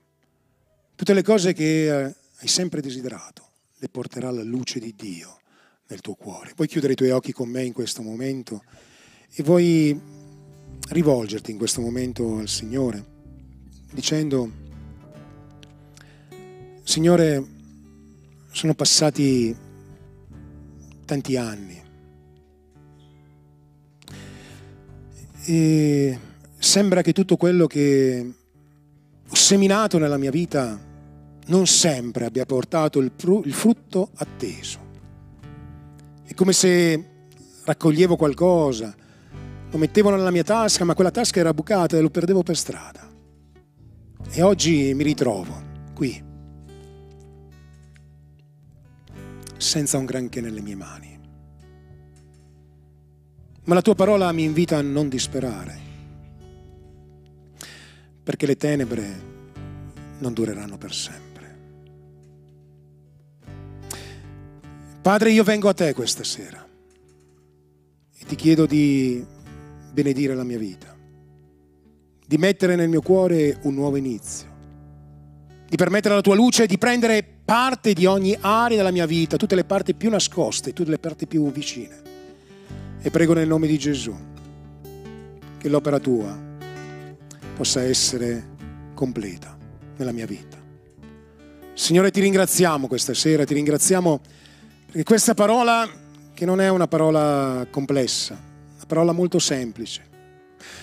Tutte 0.97 1.15
le 1.15 1.23
cose 1.23 1.53
che 1.53 1.87
eh, 1.87 2.15
hai 2.39 2.49
sempre 2.49 2.81
desiderato 2.81 3.49
le 3.77 3.89
porterà 3.89 4.31
la 4.31 4.43
luce 4.43 4.79
di 4.79 4.95
Dio 4.97 5.41
nel 5.89 6.01
tuo 6.01 6.15
cuore. 6.15 6.55
Puoi 6.55 6.69
chiudere 6.69 6.93
i 6.93 6.97
tuoi 6.97 7.11
occhi 7.11 7.33
con 7.33 7.49
me 7.49 7.63
in 7.63 7.73
questo 7.73 8.03
momento 8.03 8.63
e 9.33 9.43
vuoi 9.43 9.99
rivolgerti 10.89 11.51
in 11.51 11.59
questo 11.59 11.81
momento 11.81 12.39
al 12.39 12.49
Signore 12.49 13.19
dicendo, 13.93 14.51
Signore, 16.83 17.47
sono 18.51 18.75
passati 18.75 19.57
tanti 21.05 21.37
anni 21.37 21.83
e 25.45 26.19
sembra 26.61 27.01
che 27.01 27.15
tutto 27.15 27.39
quello 27.39 27.67
che 27.67 28.33
ho 29.27 29.35
seminato 29.35 29.97
nella 29.97 30.19
mia 30.19 30.31
vita 30.31 30.79
non 31.47 31.67
sempre 31.67 32.27
abbia 32.27 32.45
portato 32.45 32.99
il, 33.01 33.11
frutto 33.17 34.11
atteso. 34.17 34.79
È 36.23 36.35
come 36.35 36.53
se 36.53 37.05
raccoglievo 37.65 38.15
qualcosa, 38.15 38.95
lo 39.71 39.79
mettevo 39.79 40.11
nella 40.11 40.31
mia 40.31 40.45
tasca, 40.45 40.85
ma 40.85 40.95
quella 40.95 41.11
tasca 41.11 41.41
era 41.41 41.55
bucata 41.55 41.97
e 41.97 42.01
lo 42.03 42.11
perdevo 42.11 42.43
per 42.43 42.57
strada. 42.57 43.09
E 44.31 44.43
oggi 44.43 44.93
mi 44.95 45.03
ritrovo 45.03 45.63
qui, 45.95 46.23
senza 49.57 49.97
un 49.97 50.05
granché 50.05 50.41
nelle 50.43 50.61
mie 50.61 50.77
mani. 50.77 51.19
Ma 53.65 53.75
la 53.75 53.83
tua 53.83 53.95
parola 53.95 54.31
mi 54.31 54.45
invita 54.45 54.77
a 54.77 54.83
non 54.83 55.09
disperare, 55.09 55.90
perché 58.23 58.47
le 58.47 58.57
tenebre 58.57 59.29
non 60.19 60.33
dureranno 60.33 60.79
per 60.79 60.93
sempre. 60.93 61.59
Padre, 65.03 65.33
io 65.33 65.43
vengo 65.43 65.69
a 65.69 65.75
te 65.75 65.95
questa 65.95 66.23
sera 66.25 66.67
e 68.19 68.25
ti 68.27 68.37
chiedo 68.37 68.67
di 68.67 69.25
benedire 69.93 70.35
la 70.35 70.45
mia 70.45 70.59
vita, 70.59 70.95
di 72.27 72.37
mettere 72.37 72.77
nel 72.77 72.91
mio 72.91 73.01
cuore 73.01 73.59
un 73.63 73.75
nuovo 73.75 73.97
inizio, 73.97 74.49
di 75.67 75.77
permettere 75.77 76.13
alla 76.13 76.23
tua 76.23 76.35
luce 76.35 76.67
di 76.67 76.77
prendere 76.77 77.25
parte 77.45 77.95
di 77.95 78.05
ogni 78.05 78.37
area 78.39 78.77
della 78.77 78.91
mia 78.91 79.07
vita, 79.07 79.39
tutte 79.39 79.55
le 79.55 79.65
parti 79.65 79.95
più 79.95 80.11
nascoste, 80.11 80.75
tutte 80.75 80.91
le 80.91 80.99
parti 80.99 81.27
più 81.27 81.51
vicine. 81.51 82.09
E 83.01 83.11
prego 83.11 83.33
nel 83.33 83.49
nome 83.49 83.67
di 83.67 83.79
Gesù 83.79 84.15
che 85.57 85.69
l'opera 85.69 85.99
tua 85.99 86.49
possa 87.55 87.83
essere 87.83 88.49
completa 88.95 89.57
nella 89.97 90.13
mia 90.13 90.27
vita. 90.27 90.59
Signore, 91.75 92.11
ti 92.11 92.21
ringraziamo 92.21 92.87
questa 92.87 93.15
sera, 93.15 93.45
ti 93.45 93.55
ringraziamo 93.55 94.21
perché 94.87 95.05
questa 95.05 95.35
parola, 95.35 95.89
che 96.35 96.45
non 96.45 96.61
è 96.61 96.69
una 96.69 96.89
parola 96.89 97.67
complessa, 97.71 98.35
una 98.75 98.87
parola 98.87 99.13
molto 99.13 99.39
semplice, 99.39 100.09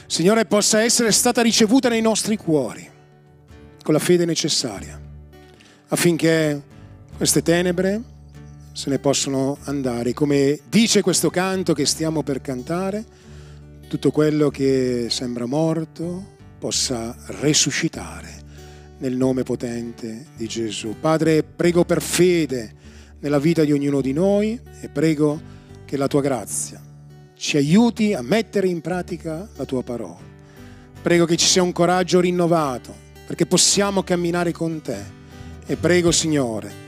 Signore, 0.07 0.45
possa 0.45 0.81
essere 0.81 1.11
stata 1.11 1.41
ricevuta 1.41 1.89
nei 1.89 2.01
nostri 2.01 2.37
cuori 2.37 2.89
con 3.83 3.93
la 3.93 3.99
fede 3.99 4.25
necessaria, 4.25 4.99
affinché 5.89 6.61
queste 7.15 7.41
tenebre 7.41 8.01
se 8.71 8.89
ne 8.89 8.99
possono 8.99 9.57
andare. 9.63 10.13
Come 10.13 10.59
dice 10.69 11.01
questo 11.01 11.29
canto 11.29 11.73
che 11.73 11.85
stiamo 11.85 12.23
per 12.23 12.41
cantare, 12.41 13.05
tutto 13.87 14.11
quello 14.11 14.49
che 14.49 15.07
sembra 15.09 15.45
morto 15.45 16.35
possa 16.57 17.15
resuscitare 17.39 18.45
nel 18.99 19.15
nome 19.15 19.43
potente 19.43 20.27
di 20.35 20.47
Gesù. 20.47 20.95
Padre, 20.99 21.43
prego 21.43 21.85
per 21.85 22.01
fede 22.01 22.73
nella 23.19 23.39
vita 23.39 23.63
di 23.63 23.71
ognuno 23.71 24.01
di 24.01 24.13
noi 24.13 24.59
e 24.81 24.89
prego 24.89 25.39
che 25.85 25.97
la 25.97 26.07
tua 26.07 26.21
grazia 26.21 26.81
ci 27.35 27.57
aiuti 27.57 28.13
a 28.13 28.21
mettere 28.21 28.67
in 28.67 28.81
pratica 28.81 29.47
la 29.55 29.65
tua 29.65 29.83
parola. 29.83 30.25
Prego 31.01 31.25
che 31.25 31.37
ci 31.37 31.45
sia 31.45 31.61
un 31.61 31.71
coraggio 31.71 32.19
rinnovato 32.19 32.93
perché 33.25 33.45
possiamo 33.45 34.03
camminare 34.03 34.51
con 34.51 34.81
te 34.81 35.15
e 35.65 35.75
prego 35.75 36.11
Signore 36.11 36.85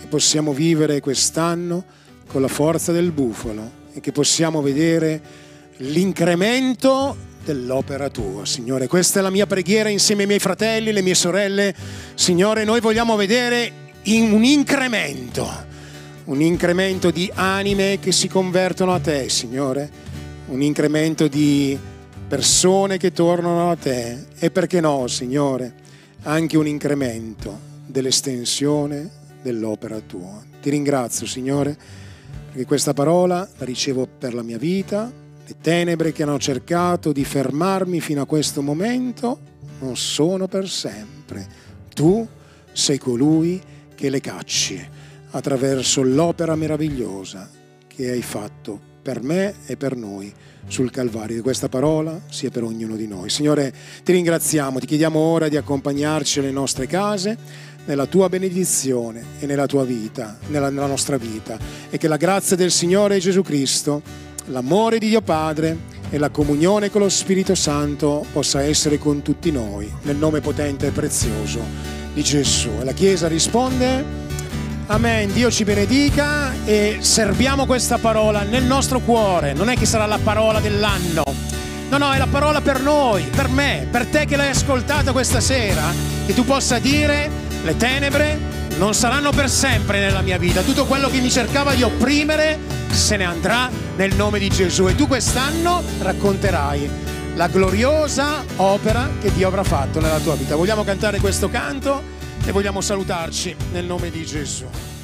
che 0.00 0.06
possiamo 0.06 0.52
vivere 0.52 1.00
quest'anno 1.00 1.84
con 2.26 2.42
la 2.42 2.48
forza 2.48 2.92
del 2.92 3.12
bufalo 3.12 3.84
e 3.92 4.00
che 4.00 4.12
possiamo 4.12 4.60
vedere 4.60 5.20
l'incremento 5.78 7.16
dell'opera 7.46 8.10
tua, 8.10 8.44
Signore. 8.44 8.88
Questa 8.88 9.20
è 9.20 9.22
la 9.22 9.30
mia 9.30 9.46
preghiera 9.46 9.88
insieme 9.88 10.22
ai 10.22 10.26
miei 10.26 10.40
fratelli, 10.40 10.90
le 10.90 11.00
mie 11.00 11.14
sorelle. 11.14 11.72
Signore, 12.14 12.64
noi 12.64 12.80
vogliamo 12.80 13.14
vedere 13.14 13.84
in 14.02 14.32
un 14.32 14.42
incremento, 14.42 15.48
un 16.24 16.40
incremento 16.40 17.12
di 17.12 17.30
anime 17.32 18.00
che 18.00 18.10
si 18.10 18.26
convertono 18.26 18.92
a 18.92 18.98
te, 18.98 19.28
Signore, 19.28 19.88
un 20.48 20.60
incremento 20.60 21.28
di 21.28 21.78
persone 22.26 22.98
che 22.98 23.12
tornano 23.12 23.70
a 23.70 23.76
te 23.76 24.24
e 24.40 24.50
perché 24.50 24.80
no, 24.80 25.06
Signore, 25.06 25.72
anche 26.22 26.56
un 26.56 26.66
incremento 26.66 27.60
dell'estensione 27.86 29.08
dell'opera 29.40 30.00
tua. 30.00 30.42
Ti 30.60 30.68
ringrazio, 30.68 31.28
Signore, 31.28 31.76
perché 32.48 32.64
questa 32.64 32.92
parola 32.92 33.48
la 33.56 33.64
ricevo 33.64 34.08
per 34.18 34.34
la 34.34 34.42
mia 34.42 34.58
vita, 34.58 35.24
le 35.46 35.54
tenebre 35.60 36.12
che 36.12 36.24
hanno 36.24 36.38
cercato 36.38 37.12
di 37.12 37.24
fermarmi 37.24 38.00
fino 38.00 38.22
a 38.22 38.26
questo 38.26 38.62
momento 38.62 39.38
non 39.80 39.96
sono 39.96 40.48
per 40.48 40.68
sempre. 40.68 41.46
Tu 41.94 42.26
sei 42.72 42.98
colui 42.98 43.58
che 43.58 43.74
che 43.96 44.10
le 44.10 44.20
cacci 44.20 44.88
attraverso 45.30 46.02
l'opera 46.02 46.54
meravigliosa 46.54 47.50
che 47.88 48.10
hai 48.10 48.22
fatto 48.22 48.78
per 49.02 49.22
me 49.22 49.54
e 49.66 49.76
per 49.76 49.96
noi 49.96 50.32
sul 50.68 50.90
Calvario. 50.90 51.38
E 51.38 51.42
questa 51.42 51.68
parola 51.68 52.20
sia 52.28 52.50
per 52.50 52.62
ognuno 52.62 52.94
di 52.94 53.08
noi. 53.08 53.30
Signore, 53.30 53.72
ti 54.04 54.12
ringraziamo, 54.12 54.78
ti 54.78 54.86
chiediamo 54.86 55.18
ora 55.18 55.48
di 55.48 55.56
accompagnarci 55.56 56.38
alle 56.38 56.50
nostre 56.50 56.86
case, 56.86 57.36
nella 57.86 58.06
tua 58.06 58.28
benedizione 58.28 59.24
e 59.38 59.46
nella 59.46 59.66
tua 59.66 59.84
vita, 59.84 60.38
nella, 60.48 60.70
nella 60.70 60.86
nostra 60.86 61.16
vita. 61.16 61.56
E 61.88 61.98
che 61.98 62.08
la 62.08 62.16
grazia 62.16 62.56
del 62.56 62.72
Signore 62.72 63.18
Gesù 63.18 63.42
Cristo, 63.42 64.02
l'amore 64.46 64.98
di 64.98 65.08
Dio 65.08 65.22
Padre 65.22 65.94
e 66.10 66.18
la 66.18 66.30
comunione 66.30 66.90
con 66.90 67.00
lo 67.00 67.08
Spirito 67.08 67.54
Santo 67.54 68.24
possa 68.32 68.62
essere 68.62 68.98
con 68.98 69.22
tutti 69.22 69.50
noi, 69.50 69.92
nel 70.02 70.16
nome 70.16 70.40
potente 70.40 70.86
e 70.86 70.90
prezioso 70.90 71.60
di 72.12 72.22
Gesù. 72.22 72.70
E 72.80 72.84
la 72.84 72.92
Chiesa 72.92 73.28
risponde, 73.28 74.24
Amen, 74.86 75.32
Dio 75.32 75.50
ci 75.50 75.64
benedica 75.64 76.52
e 76.64 76.98
serviamo 77.00 77.66
questa 77.66 77.98
parola 77.98 78.42
nel 78.42 78.62
nostro 78.62 79.00
cuore, 79.00 79.52
non 79.52 79.68
è 79.68 79.76
che 79.76 79.84
sarà 79.84 80.06
la 80.06 80.20
parola 80.22 80.60
dell'anno, 80.60 81.24
no, 81.88 81.98
no, 81.98 82.12
è 82.12 82.18
la 82.18 82.28
parola 82.28 82.60
per 82.60 82.80
noi, 82.80 83.24
per 83.24 83.48
me, 83.48 83.88
per 83.90 84.06
te 84.06 84.26
che 84.26 84.36
l'hai 84.36 84.50
ascoltata 84.50 85.10
questa 85.10 85.40
sera, 85.40 85.82
che 86.24 86.34
tu 86.34 86.44
possa 86.44 86.78
dire, 86.78 87.28
le 87.64 87.76
tenebre 87.76 88.38
non 88.78 88.94
saranno 88.94 89.30
per 89.30 89.48
sempre 89.48 90.00
nella 90.00 90.20
mia 90.20 90.38
vita, 90.38 90.62
tutto 90.62 90.84
quello 90.84 91.08
che 91.08 91.20
mi 91.20 91.30
cercava 91.30 91.74
di 91.74 91.82
opprimere 91.82 92.58
se 92.90 93.16
ne 93.16 93.24
andrà 93.24 93.70
nel 93.96 94.14
nome 94.14 94.38
di 94.38 94.48
Gesù 94.48 94.86
e 94.88 94.94
tu 94.94 95.06
quest'anno 95.06 95.82
racconterai 95.98 96.90
la 97.34 97.48
gloriosa 97.48 98.44
opera 98.56 99.10
che 99.20 99.32
Dio 99.32 99.48
avrà 99.48 99.62
fatto 99.62 100.00
nella 100.00 100.18
tua 100.18 100.34
vita. 100.34 100.56
Vogliamo 100.56 100.84
cantare 100.84 101.20
questo 101.20 101.48
canto 101.48 102.02
e 102.44 102.52
vogliamo 102.52 102.80
salutarci 102.80 103.54
nel 103.72 103.84
nome 103.84 104.10
di 104.10 104.24
Gesù. 104.24 104.95